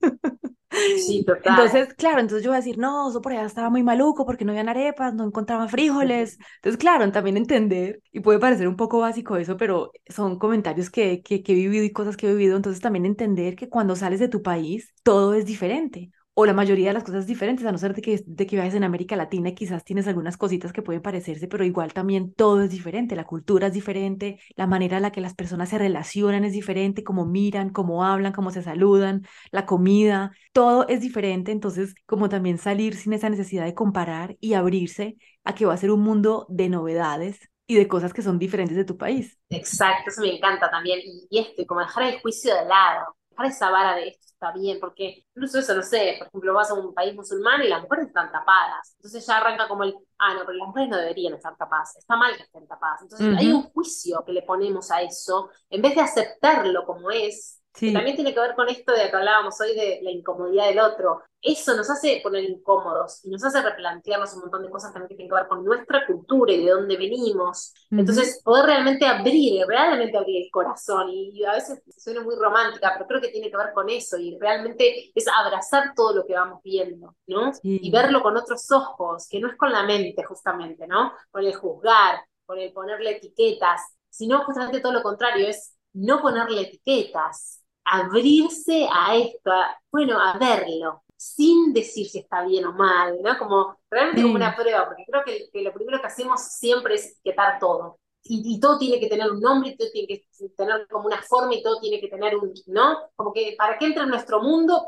Sí, 0.94 1.24
total. 1.24 1.78
Entonces, 1.78 1.94
claro, 1.94 2.20
entonces 2.20 2.44
yo 2.44 2.50
voy 2.50 2.56
a 2.56 2.60
decir, 2.60 2.76
no, 2.78 3.08
eso 3.10 3.20
por 3.22 3.32
allá 3.32 3.46
estaba 3.46 3.70
muy 3.70 3.82
maluco 3.84 4.26
porque 4.26 4.44
no 4.44 4.50
habían 4.52 4.68
arepas, 4.68 5.14
no 5.14 5.24
encontraba 5.24 5.68
frijoles. 5.68 6.38
Entonces, 6.56 6.76
claro, 6.78 7.10
también 7.12 7.36
entender, 7.36 8.02
y 8.12 8.20
puede 8.20 8.40
parecer 8.40 8.66
un 8.66 8.76
poco 8.76 8.98
básico 8.98 9.36
eso, 9.36 9.56
pero 9.56 9.92
son 10.08 10.38
comentarios 10.38 10.90
que, 10.90 11.22
que, 11.22 11.42
que 11.44 11.52
he 11.52 11.54
vivido 11.54 11.84
y 11.84 11.92
cosas 11.92 12.16
que 12.16 12.26
he 12.28 12.30
vivido. 12.32 12.56
Entonces, 12.56 12.80
también 12.82 13.06
entender 13.06 13.54
que 13.56 13.68
cuando 13.68 13.94
sales 13.96 14.18
de 14.20 14.28
tu 14.28 14.42
país, 14.42 14.92
todo 15.04 15.34
es 15.34 15.46
diferente 15.46 16.10
o 16.38 16.44
la 16.44 16.52
mayoría 16.52 16.88
de 16.88 16.92
las 16.92 17.02
cosas 17.02 17.26
diferentes, 17.26 17.64
a 17.64 17.72
no 17.72 17.78
ser 17.78 17.94
de 17.94 18.02
que, 18.02 18.22
de 18.26 18.46
que 18.46 18.56
viajes 18.56 18.74
en 18.74 18.84
América 18.84 19.16
Latina 19.16 19.54
quizás 19.54 19.84
tienes 19.84 20.06
algunas 20.06 20.36
cositas 20.36 20.70
que 20.70 20.82
pueden 20.82 21.00
parecerse, 21.00 21.48
pero 21.48 21.64
igual 21.64 21.94
también 21.94 22.34
todo 22.34 22.60
es 22.62 22.70
diferente, 22.70 23.16
la 23.16 23.24
cultura 23.24 23.68
es 23.68 23.72
diferente, 23.72 24.38
la 24.54 24.66
manera 24.66 24.98
en 24.98 25.04
la 25.04 25.12
que 25.12 25.22
las 25.22 25.34
personas 25.34 25.70
se 25.70 25.78
relacionan 25.78 26.44
es 26.44 26.52
diferente, 26.52 27.02
cómo 27.04 27.24
miran, 27.24 27.70
cómo 27.70 28.04
hablan, 28.04 28.34
cómo 28.34 28.50
se 28.50 28.62
saludan, 28.62 29.26
la 29.50 29.64
comida, 29.64 30.32
todo 30.52 30.86
es 30.88 31.00
diferente, 31.00 31.52
entonces 31.52 31.94
como 32.04 32.28
también 32.28 32.58
salir 32.58 32.96
sin 32.96 33.14
esa 33.14 33.30
necesidad 33.30 33.64
de 33.64 33.74
comparar 33.74 34.36
y 34.38 34.52
abrirse 34.52 35.16
a 35.42 35.54
que 35.54 35.64
va 35.64 35.72
a 35.72 35.78
ser 35.78 35.90
un 35.90 36.02
mundo 36.02 36.44
de 36.50 36.68
novedades 36.68 37.48
y 37.66 37.76
de 37.76 37.88
cosas 37.88 38.12
que 38.12 38.20
son 38.20 38.38
diferentes 38.38 38.76
de 38.76 38.84
tu 38.84 38.98
país. 38.98 39.38
Exacto, 39.48 40.10
eso 40.10 40.20
me 40.20 40.36
encanta 40.36 40.70
también. 40.70 41.00
Y 41.30 41.38
esto, 41.38 41.62
y 41.62 41.66
como 41.66 41.80
dejar 41.80 42.02
el 42.02 42.20
juicio 42.20 42.54
de 42.54 42.66
lado, 42.66 43.16
dejar 43.36 43.46
esa 43.46 43.70
vara 43.70 43.96
de 43.96 44.08
esto 44.08 44.26
está 44.36 44.52
bien, 44.52 44.78
porque 44.80 45.24
incluso 45.34 45.58
eso, 45.58 45.74
no 45.74 45.82
sé, 45.82 46.16
por 46.18 46.28
ejemplo, 46.28 46.54
vas 46.54 46.70
a 46.70 46.74
un 46.74 46.92
país 46.94 47.14
musulmán 47.14 47.62
y 47.62 47.68
las 47.68 47.82
mujeres 47.82 48.08
están 48.08 48.30
tapadas. 48.30 48.94
Entonces 48.96 49.26
ya 49.26 49.38
arranca 49.38 49.66
como 49.66 49.84
el, 49.84 49.94
ah, 50.18 50.34
no, 50.34 50.40
pero 50.40 50.58
las 50.58 50.68
mujeres 50.68 50.90
no 50.90 50.98
deberían 50.98 51.34
estar 51.34 51.56
tapadas, 51.56 51.96
está 51.96 52.16
mal 52.16 52.36
que 52.36 52.42
estén 52.42 52.66
tapadas. 52.66 53.02
Entonces 53.02 53.36
hay 53.36 53.52
un 53.52 53.62
juicio 53.62 54.22
que 54.24 54.32
le 54.32 54.42
ponemos 54.42 54.90
a 54.90 55.00
eso, 55.00 55.50
en 55.70 55.82
vez 55.82 55.94
de 55.94 56.02
aceptarlo 56.02 56.84
como 56.84 57.10
es, 57.10 57.62
también 57.78 58.16
tiene 58.16 58.32
que 58.32 58.40
ver 58.40 58.54
con 58.54 58.68
esto 58.68 58.92
de 58.92 59.10
que 59.10 59.16
hablábamos 59.16 59.60
hoy 59.60 59.74
de 59.74 60.00
la 60.02 60.10
incomodidad 60.10 60.68
del 60.68 60.80
otro. 60.80 61.22
Eso 61.42 61.76
nos 61.76 61.88
hace 61.90 62.20
poner 62.22 62.44
incómodos 62.44 63.24
y 63.24 63.30
nos 63.30 63.44
hace 63.44 63.62
replantearnos 63.62 64.34
un 64.34 64.40
montón 64.40 64.62
de 64.62 64.70
cosas 64.70 64.92
también 64.92 65.08
que 65.08 65.14
tienen 65.14 65.30
que 65.30 65.36
ver 65.36 65.46
con 65.46 65.64
nuestra 65.64 66.06
cultura 66.06 66.52
y 66.52 66.64
de 66.64 66.70
dónde 66.70 66.96
venimos. 66.96 67.72
Entonces, 67.90 68.40
poder 68.42 68.66
realmente 68.66 69.06
abrir, 69.06 69.64
realmente 69.66 70.16
abrir 70.16 70.44
el 70.44 70.50
corazón. 70.50 71.08
Y, 71.10 71.44
a 71.44 71.52
veces 71.52 71.82
suena 71.96 72.22
muy 72.22 72.34
romántica, 72.34 72.92
pero 72.94 73.06
creo 73.06 73.20
que 73.20 73.28
tiene 73.28 73.50
que 73.50 73.56
ver 73.56 73.72
con 73.74 73.88
eso 73.90 74.16
y 74.16 74.36
realmente 74.40 75.12
es 75.14 75.26
abrazar 75.28 75.92
todo 75.94 76.16
lo 76.16 76.26
que 76.26 76.34
vamos 76.34 76.62
viendo, 76.64 77.14
¿no? 77.26 77.52
Y 77.62 77.90
verlo 77.90 78.22
con 78.22 78.36
otros 78.36 78.70
ojos, 78.72 79.28
que 79.28 79.38
no 79.38 79.48
es 79.48 79.56
con 79.56 79.70
la 79.70 79.84
mente 79.84 80.24
justamente, 80.24 80.86
¿no? 80.88 81.12
Con 81.30 81.44
el 81.44 81.54
juzgar, 81.54 82.20
con 82.46 82.58
el 82.58 82.72
ponerle 82.72 83.18
etiquetas, 83.18 83.82
sino 84.08 84.42
justamente 84.44 84.80
todo 84.80 84.92
lo 84.92 85.02
contrario, 85.02 85.46
es 85.46 85.76
no 85.92 86.20
ponerle 86.20 86.62
etiquetas, 86.62 87.62
abrirse 87.86 88.88
a 88.92 89.16
esto, 89.16 89.50
bueno, 89.90 90.18
a 90.20 90.36
verlo, 90.38 91.04
sin 91.16 91.72
decir 91.72 92.06
si 92.08 92.18
está 92.18 92.44
bien 92.44 92.66
o 92.66 92.72
mal, 92.72 93.16
¿no? 93.22 93.38
Como 93.38 93.78
realmente 93.90 94.22
como 94.22 94.34
una 94.34 94.54
prueba, 94.54 94.86
porque 94.86 95.04
creo 95.06 95.22
que, 95.24 95.62
lo 95.62 95.72
primero 95.72 96.00
que 96.00 96.06
hacemos 96.06 96.42
siempre 96.42 96.96
es 96.96 97.12
etiquetar 97.12 97.58
todo. 97.58 97.98
Y, 98.28 98.58
todo 98.58 98.76
tiene 98.76 98.98
que 98.98 99.08
tener 99.08 99.30
un 99.30 99.40
nombre, 99.40 99.70
y 99.70 99.76
todo 99.76 99.88
tiene 99.92 100.08
que 100.08 100.24
tener 100.56 100.88
como 100.88 101.06
una 101.06 101.22
forma, 101.22 101.54
y 101.54 101.62
todo 101.62 101.78
tiene 101.78 102.00
que 102.00 102.08
tener 102.08 102.36
un, 102.36 102.52
¿no? 102.66 103.08
Como 103.14 103.32
que 103.32 103.54
para 103.56 103.78
que 103.78 103.86
entre 103.86 104.02
en 104.02 104.08
nuestro 104.08 104.42
mundo, 104.42 104.84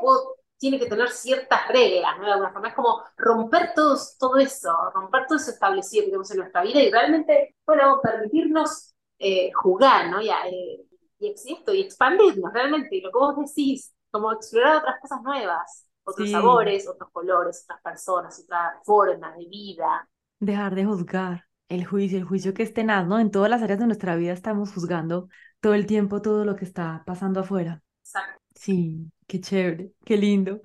tiene 0.57 0.77
que 0.77 0.87
tener 0.87 1.09
ciertas 1.09 1.69
reglas, 1.69 2.17
¿no? 2.19 2.25
De 2.25 2.33
alguna 2.33 2.51
forma. 2.51 2.67
Es 2.67 2.75
como 2.75 3.01
romper 3.15 3.73
todo, 3.73 3.97
todo 4.19 4.37
eso, 4.37 4.75
romper 4.93 5.25
todo 5.25 5.37
eso 5.37 5.51
establecido 5.51 6.03
que 6.03 6.07
tenemos 6.07 6.31
en 6.31 6.37
nuestra 6.39 6.63
vida 6.63 6.81
y 6.81 6.91
realmente, 6.91 7.55
bueno, 7.65 8.01
permitirnos 8.03 8.93
eh, 9.19 9.51
jugar, 9.53 10.09
¿no? 10.09 10.21
Ya, 10.21 10.45
eh, 10.47 10.81
y 11.19 11.27
existo 11.29 11.73
y 11.73 11.81
expandirnos 11.81 12.53
realmente, 12.53 12.95
y 12.95 13.01
lo 13.01 13.11
que 13.11 13.17
vos 13.19 13.35
decís, 13.37 13.93
como 14.09 14.31
explorar 14.31 14.77
otras 14.77 14.99
cosas 15.01 15.21
nuevas, 15.21 15.85
otros 16.03 16.31
sabores, 16.31 16.87
otros 16.87 17.09
colores, 17.11 17.63
otras 17.63 17.81
personas, 17.81 18.39
otra 18.43 18.79
forma 18.83 19.35
de 19.35 19.45
vida. 19.47 20.09
Dejar 20.39 20.75
de 20.75 20.85
juzgar 20.85 21.45
el 21.67 21.85
juicio, 21.85 22.17
el 22.17 22.23
juicio 22.23 22.53
que 22.53 22.63
es 22.63 22.73
tenaz, 22.73 23.07
¿no? 23.07 23.19
En 23.19 23.31
todas 23.31 23.49
las 23.49 23.61
áreas 23.61 23.79
de 23.79 23.85
nuestra 23.85 24.15
vida 24.15 24.33
estamos 24.33 24.73
juzgando 24.73 25.29
todo 25.59 25.73
el 25.73 25.85
tiempo 25.85 26.21
todo 26.21 26.45
lo 26.45 26.55
que 26.55 26.65
está 26.65 27.03
pasando 27.05 27.41
afuera. 27.41 27.83
Exacto. 28.01 28.41
Sí, 28.55 29.11
qué 29.27 29.39
chévere, 29.39 29.91
qué 30.03 30.17
lindo. 30.17 30.61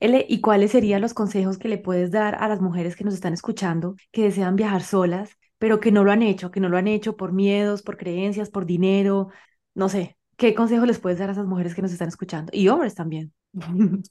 Ele, 0.00 0.24
¿y 0.28 0.40
cuáles 0.40 0.72
serían 0.72 1.00
los 1.00 1.14
consejos 1.14 1.58
que 1.58 1.68
le 1.68 1.78
puedes 1.78 2.10
dar 2.10 2.36
a 2.36 2.48
las 2.48 2.60
mujeres 2.60 2.94
que 2.94 3.04
nos 3.04 3.14
están 3.14 3.32
escuchando, 3.32 3.96
que 4.12 4.22
desean 4.22 4.54
viajar 4.54 4.82
solas, 4.82 5.36
pero 5.58 5.80
que 5.80 5.92
no 5.92 6.04
lo 6.04 6.12
han 6.12 6.22
hecho, 6.22 6.50
que 6.50 6.60
no 6.60 6.68
lo 6.68 6.76
han 6.76 6.88
hecho 6.88 7.16
por 7.16 7.32
miedos, 7.32 7.82
por 7.82 7.96
creencias, 7.96 8.50
por 8.50 8.66
dinero, 8.66 9.30
no 9.74 9.88
sé. 9.88 10.16
¿Qué 10.36 10.54
consejo 10.54 10.84
les 10.84 10.98
puedes 10.98 11.18
dar 11.18 11.28
a 11.28 11.32
esas 11.32 11.46
mujeres 11.46 11.74
que 11.74 11.82
nos 11.82 11.92
están 11.92 12.08
escuchando? 12.08 12.50
Y 12.54 12.68
hombres 12.68 12.94
también. 12.94 13.32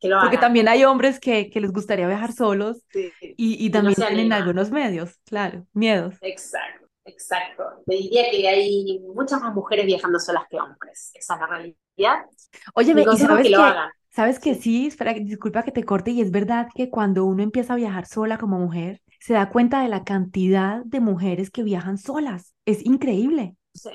Porque 0.00 0.38
también 0.38 0.68
hay 0.68 0.84
hombres 0.84 1.20
que, 1.20 1.48
que 1.50 1.60
les 1.60 1.72
gustaría 1.72 2.08
viajar 2.08 2.32
solos 2.32 2.84
y, 2.92 3.12
y, 3.36 3.70
también 3.70 3.94
tienen 3.94 4.32
algunos 4.32 4.70
medios, 4.70 5.20
claro, 5.24 5.66
miedos. 5.72 6.16
Exacto, 6.22 6.88
exacto. 7.04 7.64
Te 7.86 7.94
diría 7.94 8.24
que 8.30 8.48
hay 8.48 9.00
muchas 9.14 9.40
más 9.40 9.54
mujeres 9.54 9.86
viajando 9.86 10.18
solas 10.18 10.44
que 10.50 10.56
hombres. 10.56 11.12
Esa 11.14 11.34
es 11.34 11.40
la 11.40 11.46
realidad. 11.46 12.26
Oye, 12.74 12.94
¿y 13.00 13.16
sabes 13.16 13.44
que, 13.44 13.50
lo 13.50 13.62
hagan. 13.62 13.90
sabes 14.10 14.40
que 14.40 14.56
sí, 14.56 14.88
espera, 14.88 15.14
disculpa 15.14 15.62
que 15.62 15.72
te 15.72 15.84
corte, 15.84 16.10
y 16.10 16.20
es 16.20 16.32
verdad 16.32 16.68
que 16.74 16.90
cuando 16.90 17.24
uno 17.24 17.44
empieza 17.44 17.74
a 17.74 17.76
viajar 17.76 18.06
sola 18.06 18.38
como 18.38 18.58
mujer, 18.58 19.00
se 19.20 19.34
da 19.34 19.50
cuenta 19.50 19.82
de 19.82 19.88
la 19.88 20.02
cantidad 20.02 20.84
de 20.84 20.98
mujeres 20.98 21.50
que 21.50 21.62
viajan 21.62 21.96
solas. 21.96 22.54
Es 22.64 22.84
increíble. 22.84 23.56
Sí. 23.72 23.90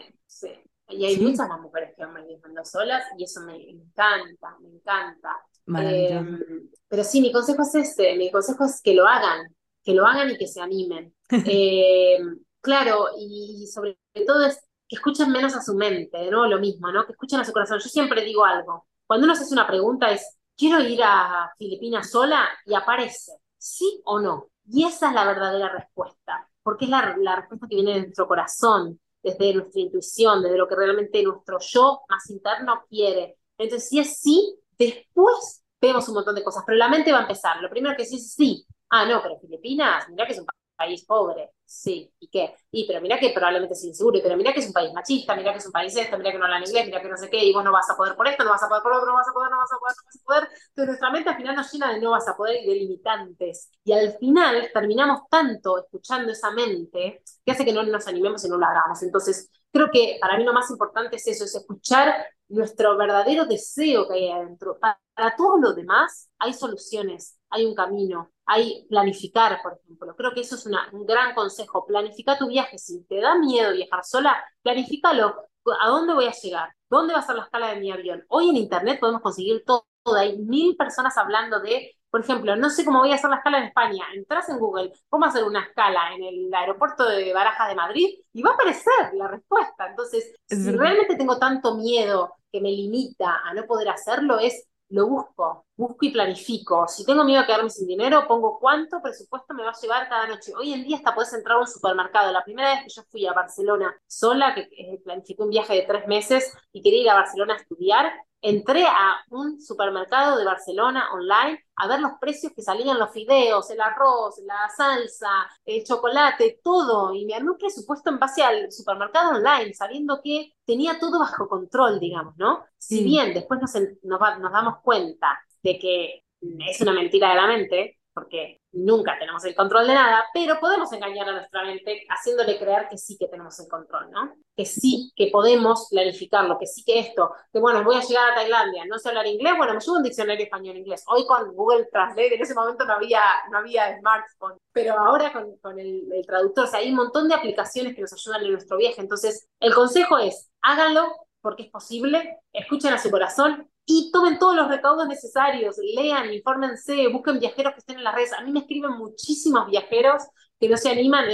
Y 0.90 1.06
hay 1.06 1.18
muchas 1.18 1.48
más 1.50 1.60
mujeres 1.60 1.94
que 1.96 2.06
van 2.06 2.26
viajando 2.26 2.64
solas 2.64 3.04
y 3.18 3.24
eso 3.24 3.42
me 3.42 3.56
encanta, 3.70 4.58
me 4.62 4.70
encanta. 4.70 5.42
Em, 5.68 6.40
pero 6.88 7.04
sí, 7.04 7.22
mi 7.22 7.32
consejo 7.32 7.62
es 7.64 7.76
este, 7.76 8.16
mi 8.16 8.32
consejo 8.32 8.66
es 8.66 8.82
que 8.82 8.94
lo 8.94 9.06
hagan, 9.06 9.48
que 9.84 9.94
lo 9.94 10.06
hagan 10.06 10.32
y 10.32 10.38
que 10.38 10.48
se 10.48 10.62
animen. 10.62 11.14
Em, 11.30 12.40
claro, 12.62 13.08
y 13.20 13.68
sobre 13.68 13.98
todo 14.26 14.46
es 14.46 14.60
que 14.88 14.96
escuchen 14.96 15.32
menos 15.32 15.56
a 15.56 15.62
su 15.62 15.76
mente, 15.76 16.32
¿no? 16.32 16.48
Lo 16.48 16.60
mismo, 16.60 16.92
¿no? 16.92 17.06
Que 17.06 17.12
escuchen 17.12 17.40
a 17.42 17.46
su 17.46 17.52
corazón. 17.52 17.80
Yo 17.80 17.90
siempre 17.90 18.24
digo 18.24 18.46
algo, 18.46 18.88
cuando 19.06 19.26
uno 19.26 19.36
se 19.36 19.44
hace 19.44 19.54
una 19.54 19.68
pregunta 19.68 20.12
es, 20.12 20.38
quiero 20.56 20.80
ir 20.82 21.02
a 21.04 21.52
Filipinas 21.58 22.10
sola 22.12 22.48
y 22.66 22.74
aparece, 22.74 23.34
¿sí 23.58 24.02
o 24.06 24.20
no? 24.20 24.50
Y 24.70 24.86
esa 24.86 25.10
es 25.10 25.14
la 25.14 25.26
verdadera 25.26 25.70
respuesta, 25.70 26.50
porque 26.64 26.86
es 26.86 26.92
la, 26.92 27.16
la 27.18 27.36
respuesta 27.38 27.68
que 27.70 27.76
viene 27.76 27.94
de 27.94 28.02
nuestro 28.02 28.28
corazón, 28.28 29.00
desde 29.24 29.54
nuestra 29.54 29.82
intuición, 29.82 30.42
desde 30.44 30.58
lo 30.58 30.68
que 30.68 30.76
realmente 30.76 31.22
nuestro 31.24 31.58
yo 31.60 32.02
más 32.10 32.30
interno 32.30 32.84
quiere. 32.90 33.38
Entonces, 33.58 33.90
si 33.90 34.00
es 34.00 34.20
sí, 34.20 34.60
después 34.78 35.64
vemos 35.82 36.08
un 36.10 36.16
montón 36.16 36.36
de 36.36 36.44
cosas, 36.44 36.64
pero 36.66 36.78
la 36.78 36.90
mente 36.90 37.12
va 37.12 37.20
a 37.20 37.22
empezar. 37.24 37.62
Lo 37.62 37.70
primero 37.70 37.96
que 37.98 38.06
sí 38.06 38.18
es 38.18 38.34
sí. 38.34 38.66
Ah, 38.90 39.06
no, 39.06 39.22
pero 39.22 39.40
Filipinas, 39.40 40.08
mira 40.10 40.26
que 40.26 40.34
es 40.34 40.40
un 40.40 40.46
país 40.78 41.06
pobre. 41.06 41.52
Sí, 41.66 42.10
¿y 42.20 42.30
qué? 42.30 42.54
Y 42.72 42.88
pero 42.88 43.02
mira 43.02 43.20
que 43.20 43.32
probablemente 43.32 43.74
es 43.74 43.84
inseguro, 43.84 44.20
pero 44.24 44.38
mira 44.38 44.54
que 44.54 44.62
es 44.62 44.68
un 44.68 44.74
país 44.74 44.94
machista, 44.94 45.36
mira 45.36 45.52
que 45.52 45.58
es 45.60 45.66
un 45.66 45.74
país 45.74 45.96
esto, 45.98 46.18
mira 46.18 46.32
que 46.32 46.38
no 46.38 46.46
hablan 46.46 46.64
inglés, 46.64 46.86
mira 46.86 47.02
que 47.02 47.10
no 47.10 47.18
sé 47.18 47.30
qué, 47.30 47.44
y 47.44 47.52
vos 47.54 47.64
no 47.64 47.74
vas 47.74 47.90
a 47.90 47.98
poder 47.98 48.16
por 48.16 48.28
esto, 48.28 48.44
no 48.46 48.52
vas 48.52 48.64
a 48.64 48.70
poder 48.70 48.84
por 48.84 48.94
otro, 48.94 49.08
no 49.08 49.16
vas 49.16 49.28
a 49.28 49.34
poder, 49.34 49.52
no 49.52 49.58
vas 49.58 49.72
a 49.74 49.78
poder, 49.78 49.96
no 49.98 50.04
vas 50.06 50.16
a 50.22 50.26
poder. 50.26 50.44
Entonces 50.70 50.88
nuestra 50.88 51.12
mente 51.12 51.30
al 51.30 51.36
final 51.38 51.56
nos 51.56 51.74
llena 51.74 51.94
de 51.94 52.00
no 52.02 52.12
vas 52.12 52.28
a 52.30 52.38
poder 52.38 52.64
y 52.64 52.68
de 52.68 52.76
limitantes. 52.76 53.70
Y 53.84 53.92
al 53.92 54.14
final 54.18 54.70
terminamos 54.74 55.22
tanto 55.30 55.80
escuchando 55.84 56.32
esa 56.32 56.52
mente 56.52 57.22
que 57.46 57.52
hace 57.52 57.66
que 57.66 57.74
no 57.74 57.84
nos 57.84 58.08
animemos 58.08 58.44
y 58.46 58.50
no 58.50 58.58
lo 58.58 58.66
hagamos. 58.66 59.02
Entonces, 59.04 59.50
creo 59.72 59.90
que 59.92 60.18
para 60.20 60.38
mí 60.38 60.44
lo 60.44 60.54
más 60.54 60.70
importante 60.72 61.18
es 61.18 61.28
eso, 61.28 61.46
es 61.46 61.56
escuchar 61.56 62.14
nuestro 62.50 62.98
verdadero 62.98 63.46
deseo 63.46 64.08
que 64.08 64.16
hay 64.16 64.30
adentro. 64.30 64.78
Para 64.80 65.36
todo 65.36 65.58
lo 65.58 65.74
demás 65.74 66.30
hay 66.40 66.54
soluciones, 66.54 67.38
hay 67.50 67.66
un 67.66 67.76
camino, 67.76 68.32
hay 68.46 68.86
planificar, 68.88 69.62
por 69.62 69.74
ejemplo. 69.74 70.16
Creo 70.16 70.34
que 70.34 70.42
eso 70.42 70.56
es 70.56 70.66
un 70.66 71.06
gran 71.06 71.36
consejo. 71.36 71.86
Planifica 71.86 72.38
tu 72.38 72.48
viaje. 72.48 72.78
Si 72.78 73.04
te 73.04 73.20
da 73.20 73.38
miedo 73.38 73.74
viajar 73.74 74.04
sola, 74.04 74.44
planifícalo. 74.62 75.36
¿A 75.82 75.90
dónde 75.90 76.14
voy 76.14 76.26
a 76.26 76.32
llegar? 76.32 76.74
¿Dónde 76.90 77.14
va 77.14 77.20
a 77.20 77.26
ser 77.26 77.36
la 77.36 77.44
escala 77.44 77.74
de 77.74 77.82
mi 77.82 77.92
avión? 77.92 78.24
Hoy 78.30 78.50
en 78.50 78.56
Internet 78.56 79.00
podemos 79.02 79.22
conseguir 79.22 79.64
todo. 79.66 79.86
Hay 80.16 80.38
mil 80.38 80.78
personas 80.78 81.18
hablando 81.18 81.60
de, 81.60 81.97
por 82.10 82.22
ejemplo, 82.22 82.56
no 82.56 82.70
sé 82.70 82.86
cómo 82.86 83.00
voy 83.00 83.12
a 83.12 83.16
hacer 83.16 83.30
la 83.30 83.38
escala 83.38 83.60
en 83.60 83.66
España. 83.66 84.06
Entras 84.14 84.50
en 84.50 84.60
Google, 84.60 84.94
¿cómo 85.10 85.26
hacer 85.26 85.44
una 85.44 85.64
escala 85.64 86.14
en 86.16 86.24
el 86.24 86.54
aeropuerto 86.54 87.06
de 87.06 87.34
Barajas 87.34 87.70
de 87.70 87.76
Madrid? 87.76 88.08
Y 88.34 88.42
va 88.42 88.52
a 88.52 88.54
aparecer 88.54 89.14
la 89.14 89.28
respuesta. 89.28 89.88
Entonces, 89.90 90.34
si 90.48 90.72
realmente 90.72 91.16
tengo 91.16 91.38
tanto 91.38 91.76
miedo 91.76 92.36
que 92.52 92.62
me 92.62 92.72
limita 92.72 93.42
a 93.44 93.54
no 93.54 93.66
poder 93.66 93.90
hacerlo, 93.90 94.40
es 94.40 94.68
lo 94.90 95.08
busco, 95.08 95.66
busco 95.76 96.06
y 96.06 96.12
planifico. 96.12 96.88
Si 96.88 97.06
tengo 97.06 97.26
miedo 97.26 97.42
a 97.42 97.46
quedarme 97.46 97.70
sin 97.70 97.88
dinero, 97.88 98.26
pongo 98.26 98.58
cuánto 98.58 99.02
presupuesto 99.02 99.54
me 99.54 99.64
va 99.64 99.72
a 99.72 99.80
llevar 99.82 100.08
cada 100.08 100.28
noche. 100.28 100.54
Hoy 100.56 100.74
en 100.74 100.84
día 100.84 100.98
hasta 100.98 101.14
puedes 101.14 101.34
entrar 101.34 101.58
a 101.58 101.60
un 101.60 101.68
supermercado. 101.68 102.32
La 102.32 102.44
primera 102.44 102.70
vez 102.70 102.84
que 102.84 102.90
yo 102.90 103.04
fui 103.10 103.26
a 103.26 103.34
Barcelona 103.34 103.94
sola, 104.08 104.56
que 104.56 104.62
eh, 104.62 105.02
planificé 105.04 105.44
un 105.44 105.50
viaje 105.50 105.74
de 105.74 105.82
tres 105.82 106.08
meses 106.08 106.54
y 106.72 106.82
quería 106.82 107.02
ir 107.02 107.10
a 107.10 107.16
Barcelona 107.16 107.56
a 107.56 107.58
estudiar, 107.58 108.14
entré 108.42 108.86
a 108.86 109.18
un 109.30 109.60
supermercado 109.62 110.38
de 110.38 110.46
Barcelona 110.46 111.10
online 111.14 111.64
a 111.76 111.88
ver 111.88 112.00
los 112.00 112.14
precios 112.20 112.54
que 112.54 112.62
salían 112.62 113.00
los 113.00 113.12
fideos, 113.12 113.70
el 113.70 113.82
arroz, 113.82 114.40
la 114.46 114.70
salsa, 114.76 115.30
el 115.66 115.84
chocolate, 115.84 116.60
todo. 116.64 117.14
Y 117.14 117.26
me 117.26 117.36
armé 117.36 117.52
un 117.52 117.58
presupuesto 117.58 118.10
en 118.10 118.20
base 118.20 118.44
al 118.44 118.72
supermercado 118.72 119.38
online, 119.38 119.74
sabiendo 119.74 120.22
que 120.24 120.54
tenía 120.66 121.00
todo 121.00 121.20
bajo 121.20 121.48
control, 121.48 122.00
digamos, 122.00 122.36
¿no? 122.38 122.66
Si 122.78 123.04
bien 123.04 123.34
después 123.34 123.60
nos, 123.60 123.74
nos 124.04 124.52
damos 124.52 124.80
cuenta 124.82 125.40
de 125.62 125.78
que 125.78 126.24
es 126.42 126.82
una 126.82 126.94
mentira 126.94 127.30
de 127.30 127.36
la 127.36 127.48
mente, 127.48 127.97
porque 128.18 128.62
nunca 128.72 129.16
tenemos 129.20 129.46
el 129.46 129.54
control 129.54 129.86
de 129.86 129.94
nada, 129.94 130.26
pero 130.34 130.60
podemos 130.60 130.92
engañar 130.92 131.30
a 131.30 131.34
nuestra 131.34 131.64
mente 131.64 132.04
haciéndole 132.10 132.58
creer 132.58 132.88
que 132.90 132.98
sí 132.98 133.16
que 133.16 133.28
tenemos 133.28 133.60
el 133.60 133.68
control, 133.68 134.10
¿no? 134.10 134.34
Que 134.56 134.66
sí, 134.66 135.14
que 135.16 135.28
podemos 135.32 135.88
planificarlo, 135.92 136.58
que 136.58 136.66
sí 136.66 136.84
que 136.84 136.98
esto, 136.98 137.32
que 137.54 137.60
bueno, 137.60 137.84
voy 137.84 137.96
a 137.96 138.02
llegar 138.02 138.32
a 138.32 138.34
Tailandia, 138.34 138.86
no 138.86 138.98
sé 138.98 139.10
hablar 139.10 139.28
inglés, 139.28 139.54
bueno, 139.56 139.76
me 139.76 139.80
llevo 139.80 139.98
un 139.98 140.04
diccionario 140.04 140.46
español-inglés. 140.46 141.04
Hoy 141.10 141.28
con 141.28 141.54
Google 141.54 141.86
Translate, 141.92 142.34
en 142.34 142.42
ese 142.42 142.56
momento 142.56 142.86
no 142.86 142.94
había, 142.94 143.22
no 143.52 143.60
había 143.60 144.00
smartphone, 144.00 144.58
pero 144.72 144.98
ahora 144.98 145.32
con, 145.32 145.56
con 145.58 145.80
el, 145.80 146.12
el 146.12 146.26
traductor, 146.26 146.64
o 146.66 146.68
sea, 146.68 146.80
hay 146.80 146.90
un 146.90 146.96
montón 146.96 147.28
de 147.28 147.36
aplicaciones 147.36 147.94
que 147.94 148.02
nos 148.02 148.14
ayudan 148.14 148.44
en 148.46 148.52
nuestro 148.54 148.78
viaje. 148.78 149.00
Entonces, 149.00 149.48
el 149.60 149.76
consejo 149.76 150.18
es, 150.18 150.50
háganlo 150.64 151.06
porque 151.40 151.62
es 151.64 151.70
posible, 151.70 152.40
escuchen 152.52 152.94
a 152.94 152.98
su 152.98 153.12
corazón 153.12 153.70
y 153.90 154.12
tomen 154.12 154.38
todos 154.38 154.54
los 154.54 154.68
recaudos 154.68 155.08
necesarios, 155.08 155.78
lean, 155.96 156.34
infórmense, 156.34 157.08
busquen 157.08 157.40
viajeros 157.40 157.72
que 157.72 157.80
estén 157.80 157.98
en 157.98 158.04
las 158.04 158.14
redes. 158.14 158.34
A 158.34 158.42
mí 158.42 158.52
me 158.52 158.60
escriben 158.60 158.92
muchísimos 158.92 159.66
viajeros 159.68 160.24
que 160.60 160.68
no 160.68 160.76
se 160.76 160.90
animan 160.90 161.26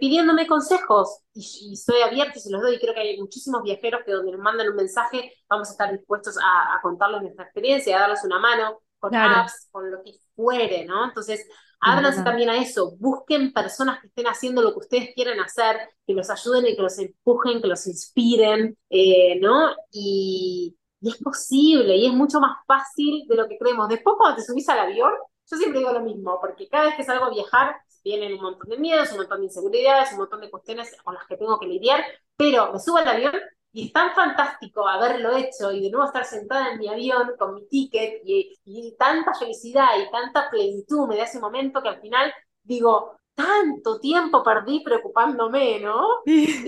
pidiéndome 0.00 0.46
consejos 0.46 1.18
y, 1.34 1.76
soy 1.76 2.00
abierta 2.00 2.38
y 2.38 2.40
se 2.40 2.50
los 2.50 2.62
doy. 2.62 2.76
Y 2.76 2.78
creo 2.78 2.94
que 2.94 3.00
hay 3.00 3.20
muchísimos 3.20 3.62
viajeros 3.62 4.00
que 4.06 4.12
donde 4.12 4.32
nos 4.32 4.40
mandan 4.40 4.70
un 4.70 4.76
mensaje 4.76 5.34
vamos 5.46 5.68
a 5.68 5.72
estar 5.72 5.92
dispuestos 5.92 6.38
a, 6.42 6.80
contarles 6.80 7.20
nuestra 7.20 7.44
experiencia, 7.44 7.98
a 7.98 8.00
darles 8.00 8.24
una 8.24 8.38
mano 8.38 8.80
con 8.98 9.14
apps, 9.14 9.68
con 9.70 9.90
lo 9.90 10.02
que 10.02 10.12
fuere, 10.34 10.86
¿no? 10.86 11.04
Entonces, 11.04 11.46
ábranse 11.80 12.22
también 12.22 12.48
a 12.48 12.62
eso, 12.62 12.96
busquen 12.98 13.52
personas 13.52 14.00
que 14.00 14.06
estén 14.06 14.26
haciendo 14.26 14.62
lo 14.62 14.72
que 14.72 14.78
ustedes 14.78 15.10
quieren 15.14 15.38
hacer, 15.40 15.76
que 16.06 16.14
los 16.14 16.30
ayuden 16.30 16.68
y 16.68 16.76
que 16.76 16.82
los 16.82 16.98
empujen, 16.98 17.60
que 17.60 17.68
los 17.68 17.86
inspiren, 17.86 18.78
eh, 18.88 19.38
¿no? 19.38 19.74
Y, 19.90 20.78
y 21.02 21.10
es 21.10 21.16
posible 21.18 21.96
y 21.96 22.06
es 22.06 22.12
mucho 22.14 22.40
más 22.40 22.58
fácil 22.66 23.26
de 23.28 23.36
lo 23.36 23.48
que 23.48 23.58
creemos. 23.58 23.88
Después 23.88 24.16
cuando 24.18 24.36
te 24.36 24.42
subís 24.42 24.68
al 24.68 24.78
avión, 24.80 25.12
yo 25.50 25.56
siempre 25.56 25.80
digo 25.80 25.92
lo 25.92 26.00
mismo, 26.00 26.38
porque 26.40 26.68
cada 26.68 26.86
vez 26.86 26.94
que 26.96 27.04
salgo 27.04 27.26
a 27.26 27.30
viajar 27.30 27.76
vienen 28.04 28.34
un 28.34 28.42
montón 28.42 28.68
de 28.70 28.78
miedos, 28.78 29.10
un 29.12 29.18
montón 29.18 29.40
de 29.40 29.46
inseguridades, 29.46 30.12
un 30.12 30.18
montón 30.18 30.40
de 30.40 30.50
cuestiones 30.50 30.96
con 31.04 31.14
las 31.14 31.26
que 31.26 31.36
tengo 31.36 31.58
que 31.58 31.66
lidiar, 31.66 32.02
pero 32.36 32.72
me 32.72 32.80
subo 32.80 32.98
al 32.98 33.08
avión 33.08 33.34
y 33.72 33.86
es 33.86 33.92
tan 33.92 34.12
fantástico 34.14 34.86
haberlo 34.86 35.36
hecho 35.36 35.72
y 35.72 35.82
de 35.82 35.90
nuevo 35.90 36.06
estar 36.06 36.24
sentada 36.24 36.72
en 36.72 36.78
mi 36.78 36.88
avión 36.88 37.32
con 37.38 37.54
mi 37.54 37.66
ticket 37.68 38.20
y, 38.24 38.58
y 38.64 38.96
tanta 38.96 39.34
felicidad 39.34 39.88
y 39.98 40.10
tanta 40.10 40.50
plenitud 40.50 41.08
me 41.08 41.16
da 41.16 41.24
ese 41.24 41.40
momento 41.40 41.82
que 41.82 41.88
al 41.88 42.00
final 42.00 42.32
digo, 42.62 43.16
tanto 43.34 43.98
tiempo 44.00 44.42
perdí 44.42 44.82
preocupándome, 44.84 45.80
¿no? 45.80 46.06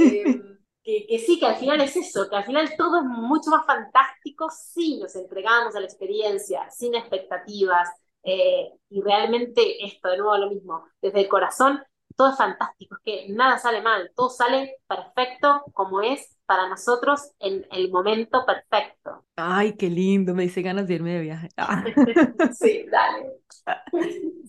eh, 0.02 0.40
que, 0.84 1.18
sí, 1.18 1.38
que 1.40 1.46
al 1.46 1.56
final 1.56 1.80
es 1.80 1.96
eso, 1.96 2.28
que 2.28 2.36
al 2.36 2.44
final 2.44 2.70
todo 2.76 2.98
es 2.98 3.04
mucho 3.04 3.50
más 3.50 3.66
fantástico 3.66 4.48
si 4.50 4.98
nos 4.98 5.16
entregamos 5.16 5.74
a 5.74 5.80
la 5.80 5.86
experiencia, 5.86 6.70
sin 6.70 6.94
expectativas, 6.94 7.88
eh, 8.22 8.70
y 8.90 9.02
realmente 9.02 9.84
esto, 9.84 10.08
de 10.08 10.18
nuevo 10.18 10.36
lo 10.36 10.50
mismo, 10.50 10.84
desde 11.00 11.22
el 11.22 11.28
corazón, 11.28 11.82
todo 12.16 12.30
es 12.30 12.36
fantástico, 12.36 12.96
es 12.96 13.02
que 13.02 13.32
nada 13.32 13.58
sale 13.58 13.82
mal, 13.82 14.10
todo 14.14 14.30
sale 14.30 14.76
perfecto 14.86 15.64
como 15.72 16.00
es 16.02 16.33
para 16.46 16.68
nosotros 16.68 17.32
en 17.40 17.66
el 17.70 17.90
momento 17.90 18.44
perfecto. 18.46 19.24
Ay, 19.36 19.74
qué 19.76 19.90
lindo, 19.90 20.34
me 20.34 20.44
dice 20.44 20.62
ganas 20.62 20.86
de 20.86 20.94
irme 20.94 21.12
de 21.14 21.20
viaje. 21.20 21.48
sí, 22.58 22.86
dale. 22.90 23.32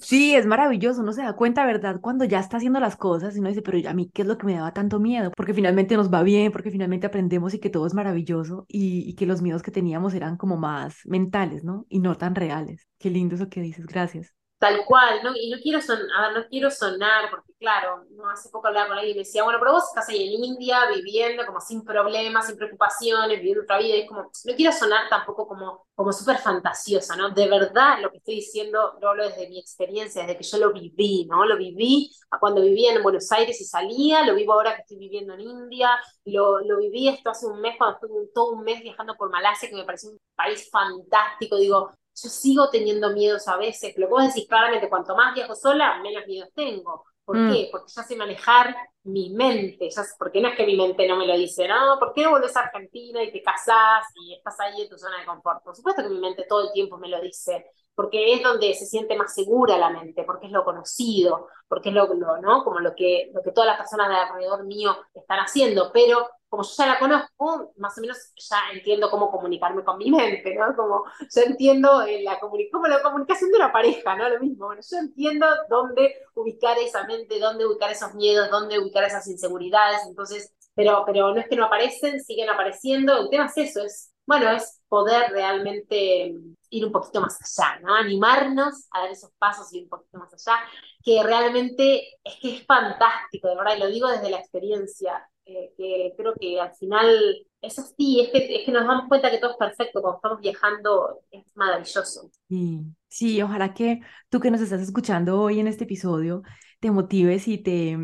Sí, 0.02 0.36
es 0.36 0.46
maravilloso, 0.46 1.02
uno 1.02 1.14
se 1.14 1.24
da 1.24 1.34
cuenta, 1.34 1.66
¿verdad? 1.66 2.00
Cuando 2.02 2.26
ya 2.26 2.40
está 2.40 2.58
haciendo 2.58 2.80
las 2.80 2.98
cosas 2.98 3.36
y 3.36 3.40
uno 3.40 3.50
dice, 3.50 3.62
pero 3.62 3.90
a 3.90 3.94
mí, 3.94 4.10
¿qué 4.14 4.24
es 4.24 4.28
lo 4.28 4.38
que 4.38 4.46
me 4.46 4.56
daba 4.56 4.74
tanto 4.74 5.00
miedo? 5.00 5.32
Porque 5.36 5.54
finalmente 5.54 5.96
nos 5.96 6.14
va 6.14 6.22
bien, 6.24 6.52
porque 6.52 6.72
finalmente 6.72 7.08
aprendemos 7.08 7.54
y 7.54 7.60
que 7.60 7.70
todo 7.70 7.88
es 7.88 7.94
maravilloso 7.94 8.66
y, 8.68 9.10
y 9.10 9.16
que 9.16 9.26
los 9.26 9.42
miedos 9.42 9.64
que 9.64 9.72
teníamos 9.72 10.14
eran 10.14 10.38
como 10.38 10.58
más 10.58 10.98
mentales, 11.06 11.64
¿no? 11.64 11.86
Y 11.90 12.00
no 12.00 12.16
tan 12.16 12.36
reales. 12.36 12.88
Qué 13.00 13.10
lindo 13.10 13.36
eso 13.36 13.50
que 13.50 13.62
dices, 13.62 13.86
gracias. 13.88 14.34
Tal 14.66 14.84
cual, 14.84 15.22
¿no? 15.24 15.32
Y 15.36 15.52
no 15.52 15.60
quiero, 15.62 15.80
sonar, 15.80 16.34
no 16.34 16.48
quiero 16.50 16.72
sonar, 16.72 17.30
porque 17.30 17.54
claro, 17.60 18.04
no 18.10 18.28
hace 18.28 18.50
poco 18.50 18.66
hablaba 18.66 18.88
con 18.88 18.98
alguien 18.98 19.16
y 19.16 19.20
me 19.20 19.24
decía, 19.24 19.44
bueno, 19.44 19.60
pero 19.60 19.74
vos 19.74 19.84
estás 19.84 20.10
ahí 20.10 20.34
en 20.34 20.44
India 20.44 20.88
viviendo 20.92 21.46
como 21.46 21.62
sin 21.62 21.84
problemas, 21.84 22.48
sin 22.48 22.58
preocupaciones, 22.58 23.38
viviendo 23.38 23.62
otra 23.62 23.78
vida, 23.78 23.96
y 23.96 24.02
es 24.02 24.08
como, 24.08 24.24
no 24.24 24.56
quiero 24.56 24.72
sonar 24.72 25.08
tampoco 25.08 25.48
como, 25.48 25.86
como 25.94 26.12
súper 26.12 26.40
fantasiosa, 26.40 27.16
¿no? 27.16 27.30
De 27.30 27.48
verdad 27.48 28.00
lo 28.02 28.10
que 28.10 28.18
estoy 28.18 28.36
diciendo 28.38 28.98
lo 29.00 29.10
hablo 29.10 29.30
desde 29.30 29.48
mi 29.50 29.60
experiencia, 29.60 30.24
desde 30.24 30.36
que 30.36 30.44
yo 30.44 30.58
lo 30.58 30.74
viví, 30.74 31.28
¿no? 31.30 31.46
Lo 31.46 31.58
viví 31.58 32.10
cuando 32.40 32.62
vivía 32.62 32.92
en 32.92 33.04
Buenos 33.04 33.32
Aires 33.32 33.62
y 33.62 33.66
salía, 33.66 34.26
lo 34.26 34.34
vivo 34.34 34.54
ahora 34.54 34.74
que 34.74 34.82
estoy 34.82 34.98
viviendo 34.98 35.36
en 35.36 35.42
India, 35.42 35.92
lo, 36.24 36.60
lo 36.62 36.80
viví 36.80 37.08
esto 37.08 37.30
hace 37.30 37.46
un 37.46 37.62
mes, 37.62 37.76
cuando 37.78 37.98
estuve 37.98 38.32
todo 38.34 38.54
un 38.54 38.64
mes 38.64 38.82
viajando 38.82 39.14
por 39.14 39.30
Malasia, 39.30 39.70
que 39.70 39.76
me 39.76 39.84
pareció 39.84 40.10
un 40.10 40.18
país 40.36 40.68
fantástico, 40.72 41.56
digo, 41.58 41.92
yo 42.16 42.30
sigo 42.30 42.70
teniendo 42.70 43.12
miedos 43.12 43.48
a 43.48 43.58
veces. 43.58 43.94
Lo 43.98 44.08
que 44.08 44.14
vos 44.14 44.28
decís 44.28 44.48
claramente, 44.48 44.90
cuanto 44.90 45.16
más 45.16 45.34
viajo 45.36 45.56
sola, 45.56 46.00
menos 46.02 46.26
miedos 46.26 46.50
tengo. 46.56 47.06
¿Por 47.26 47.38
mm. 47.38 47.52
qué? 47.52 47.70
Porque 47.72 47.92
ya 47.94 48.04
sé 48.04 48.16
manejar 48.16 48.76
mi 49.04 49.32
mente, 49.32 49.90
ya, 49.90 50.04
porque 50.18 50.40
no 50.40 50.48
es 50.48 50.56
que 50.56 50.66
mi 50.66 50.78
mente 50.78 51.08
no 51.08 51.18
me 51.18 51.28
lo 51.28 51.36
dice, 51.36 51.68
no, 51.68 51.98
¿por 52.00 52.14
qué 52.14 52.28
volvés 52.28 52.56
a 52.56 52.62
Argentina 52.62 53.22
y 53.24 53.32
te 53.32 53.42
casás 53.42 54.06
y 54.16 54.36
estás 54.36 54.60
ahí 54.60 54.82
en 54.82 54.90
tu 54.90 54.98
zona 54.98 55.20
de 55.20 55.26
confort? 55.26 55.64
Por 55.64 55.76
supuesto 55.76 56.04
que 56.04 56.10
mi 56.10 56.20
mente 56.20 56.46
todo 56.48 56.68
el 56.68 56.72
tiempo 56.72 56.98
me 56.98 57.10
lo 57.10 57.20
dice, 57.20 57.66
porque 57.96 58.34
es 58.34 58.44
donde 58.44 58.74
se 58.74 58.86
siente 58.86 59.16
más 59.16 59.34
segura 59.34 59.78
la 59.78 59.90
mente, 59.90 60.24
porque 60.24 60.48
es 60.48 60.52
lo 60.52 60.64
conocido, 60.64 61.48
porque 61.68 61.90
es 61.90 61.96
lo, 61.96 62.14
lo 62.14 62.38
¿no? 62.42 62.64
Como 62.64 62.80
lo 62.80 62.96
que, 62.96 63.32
lo 63.34 63.42
que 63.42 63.52
todas 63.52 63.68
las 63.68 63.78
personas 63.78 64.10
de 64.10 64.16
alrededor 64.16 64.66
mío 64.66 64.96
están 65.14 65.40
haciendo, 65.40 65.92
pero 65.92 66.30
como 66.56 66.68
yo 66.68 66.76
ya 66.78 66.88
la 66.88 67.00
conozco, 67.00 67.74
más 67.78 67.98
o 67.98 68.02
menos 68.02 68.18
ya 68.38 68.58
entiendo 68.74 69.10
cómo 69.10 69.30
comunicarme 69.30 69.84
con 69.84 69.98
mi 69.98 70.10
mente, 70.10 70.56
¿no? 70.56 70.74
Como 70.74 71.04
yo 71.20 71.42
entiendo 71.46 72.04
eh, 72.04 72.24
la, 72.24 72.40
como 72.40 72.88
la 72.88 73.02
comunicación 73.02 73.52
de 73.52 73.58
una 73.58 73.74
pareja, 73.74 74.16
¿no? 74.16 74.30
Lo 74.30 74.40
mismo, 74.40 74.68
bueno, 74.68 74.82
yo 74.90 74.98
entiendo 74.98 75.48
dónde 75.70 76.16
ubicar 76.34 76.78
esa 76.78 77.06
mente, 77.06 77.40
dónde 77.40 77.66
ubicar 77.66 77.92
esos 77.92 78.14
miedos, 78.14 78.50
dónde 78.50 78.80
ubicar 78.80 79.04
esas 79.04 79.28
inseguridades, 79.28 80.02
entonces, 80.08 80.54
pero, 80.74 81.04
pero 81.06 81.34
no 81.34 81.42
es 81.42 81.50
que 81.50 81.58
no 81.58 81.66
aparecen, 81.66 82.24
siguen 82.24 82.50
apareciendo, 82.50 83.18
el 83.18 83.30
tema 83.30 83.48
es 83.48 83.58
eso, 83.58 83.84
es, 83.84 84.14
bueno, 84.26 84.50
es 84.50 84.82
poder 84.88 85.32
realmente 85.32 86.36
ir 86.70 86.86
un 86.86 86.92
poquito 86.94 87.20
más 87.20 87.38
allá, 87.42 87.80
¿no? 87.82 87.94
Animarnos 87.94 88.88
a 88.92 89.02
dar 89.02 89.12
esos 89.12 89.32
pasos 89.38 89.74
y 89.74 89.80
ir 89.80 89.84
un 89.84 89.90
poquito 89.90 90.18
más 90.20 90.34
allá, 90.34 90.58
que 91.04 91.22
realmente 91.22 92.08
es 92.24 92.36
que 92.42 92.56
es 92.56 92.66
fantástico, 92.66 93.50
de 93.50 93.58
verdad, 93.58 93.76
y 93.76 93.80
lo 93.80 93.88
digo 93.88 94.08
desde 94.08 94.30
la 94.30 94.40
experiencia 94.40 95.30
que 95.46 96.14
creo 96.18 96.34
que 96.40 96.60
al 96.60 96.74
final 96.76 97.46
eso 97.62 97.84
sí, 97.98 98.22
es 98.22 98.30
que, 98.30 98.56
es 98.58 98.66
que 98.66 98.72
nos 98.72 98.86
damos 98.86 99.08
cuenta 99.08 99.32
que 99.32 99.38
todo 99.38 99.52
es 99.52 99.58
perfecto, 99.58 100.02
cuando 100.02 100.18
estamos 100.18 100.42
viajando 100.42 101.20
es 101.32 101.44
maravilloso. 101.56 102.30
Sí, 102.48 102.82
sí, 103.08 103.42
ojalá 103.42 103.74
que 103.74 104.02
tú 104.30 104.40
que 104.40 104.52
nos 104.52 104.62
estás 104.62 104.82
escuchando 104.82 105.42
hoy 105.42 105.60
en 105.60 105.68
este 105.68 105.86
episodio 105.86 106.44
te 106.80 106.92
motives 106.92 107.48
y 107.48 107.58
te, 107.58 107.98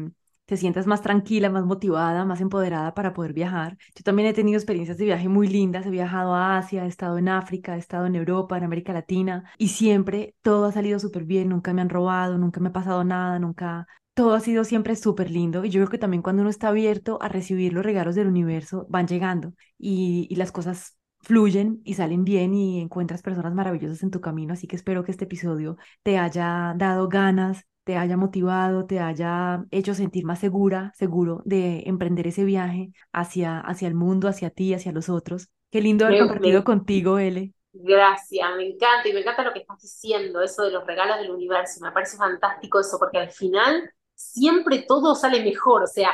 te 0.46 0.58
sientas 0.58 0.88
más 0.88 1.02
tranquila, 1.04 1.50
más 1.52 1.64
motivada, 1.66 2.26
más 2.26 2.42
empoderada 2.42 2.94
para 2.96 3.14
poder 3.14 3.34
viajar. 3.34 3.78
Yo 3.96 4.04
también 4.04 4.28
he 4.28 4.34
tenido 4.34 4.58
experiencias 4.58 4.98
de 4.98 5.06
viaje 5.06 5.30
muy 5.30 5.48
lindas, 5.48 5.86
he 5.86 5.92
viajado 5.92 6.34
a 6.34 6.58
Asia, 6.58 6.86
he 6.86 6.88
estado 6.88 7.20
en 7.20 7.30
África, 7.30 7.76
he 7.76 7.80
estado 7.80 8.08
en 8.08 8.16
Europa, 8.16 8.58
en 8.58 8.64
América 8.64 8.94
Latina 8.94 9.44
y 9.60 9.68
siempre 9.68 10.34
todo 10.42 10.66
ha 10.66 10.72
salido 10.72 10.98
súper 11.00 11.26
bien, 11.26 11.50
nunca 11.50 11.74
me 11.74 11.82
han 11.82 11.90
robado, 11.90 12.38
nunca 12.40 12.60
me 12.60 12.70
ha 12.70 12.74
pasado 12.74 13.04
nada, 13.04 13.38
nunca 13.38 13.88
todo 14.14 14.34
ha 14.34 14.40
sido 14.40 14.64
siempre 14.64 14.96
súper 14.96 15.32
lindo 15.32 15.64
y 15.64 15.70
yo 15.70 15.80
creo 15.80 15.90
que 15.90 15.98
también 15.98 16.22
cuando 16.22 16.42
uno 16.42 16.50
está 16.50 16.70
abierto 16.70 17.18
a 17.22 17.30
recibir 17.30 17.74
los 17.74 17.86
regalos 17.86 18.16
del 18.16 18.28
universo 18.28 18.86
van 18.90 19.08
llegando 19.08 19.54
y, 19.78 20.34
las 20.36 20.52
cosas 20.52 20.98
fluyen 21.22 21.82
y 21.86 21.94
salen 21.94 22.24
bien 22.24 22.54
y 22.54 22.82
encuentras 22.82 23.22
personas 23.22 23.54
maravillosas 23.54 24.02
en 24.04 24.12
tu 24.12 24.22
camino, 24.22 24.54
así 24.54 24.68
que 24.68 24.76
espero 24.76 25.04
que 25.04 25.12
este 25.12 25.26
episodio 25.26 25.78
te 26.04 26.18
haya 26.18 26.74
dado 26.78 27.08
ganas, 27.10 27.68
te 27.84 27.96
haya 27.96 28.18
motivado, 28.18 28.86
te 28.86 29.00
haya 29.00 29.64
hecho 29.70 29.94
sentir 29.94 30.26
más 30.26 30.40
segura, 30.40 30.92
seguro 30.96 31.42
de 31.46 31.84
emprender 31.86 32.28
ese 32.28 32.44
viaje 32.44 32.92
hacia, 33.12 33.60
hacia 33.60 33.88
el 33.88 33.94
mundo, 33.94 34.28
hacia 34.28 34.50
ti, 34.50 34.74
hacia 34.74 34.92
los 34.92 35.10
otros. 35.10 35.50
Qué 35.70 35.80
lindo 35.82 36.06
haber 36.06 36.20
compartido 36.20 36.64
contigo, 36.64 37.20
Ele. 37.20 37.54
Gracias, 37.74 38.56
me 38.58 38.68
encanta 38.68 39.08
y 39.08 39.14
me 39.14 39.22
encanta 39.22 39.44
lo 39.44 39.54
que 39.54 39.60
estás 39.60 39.80
diciendo, 39.82 40.42
eso 40.42 40.64
de 40.64 40.72
los 40.72 40.86
regalos 40.86 41.20
del 41.20 41.32
universo, 41.32 41.80
me 41.82 41.92
parece 41.92 42.18
fantástico 42.18 42.80
eso, 42.80 42.98
porque 43.00 43.20
al 43.20 43.30
final 43.30 43.90
siempre 44.22 44.86
todo 44.88 45.16
sale 45.16 45.44
mejor, 45.44 45.84
o 45.84 45.88
sea, 45.88 46.12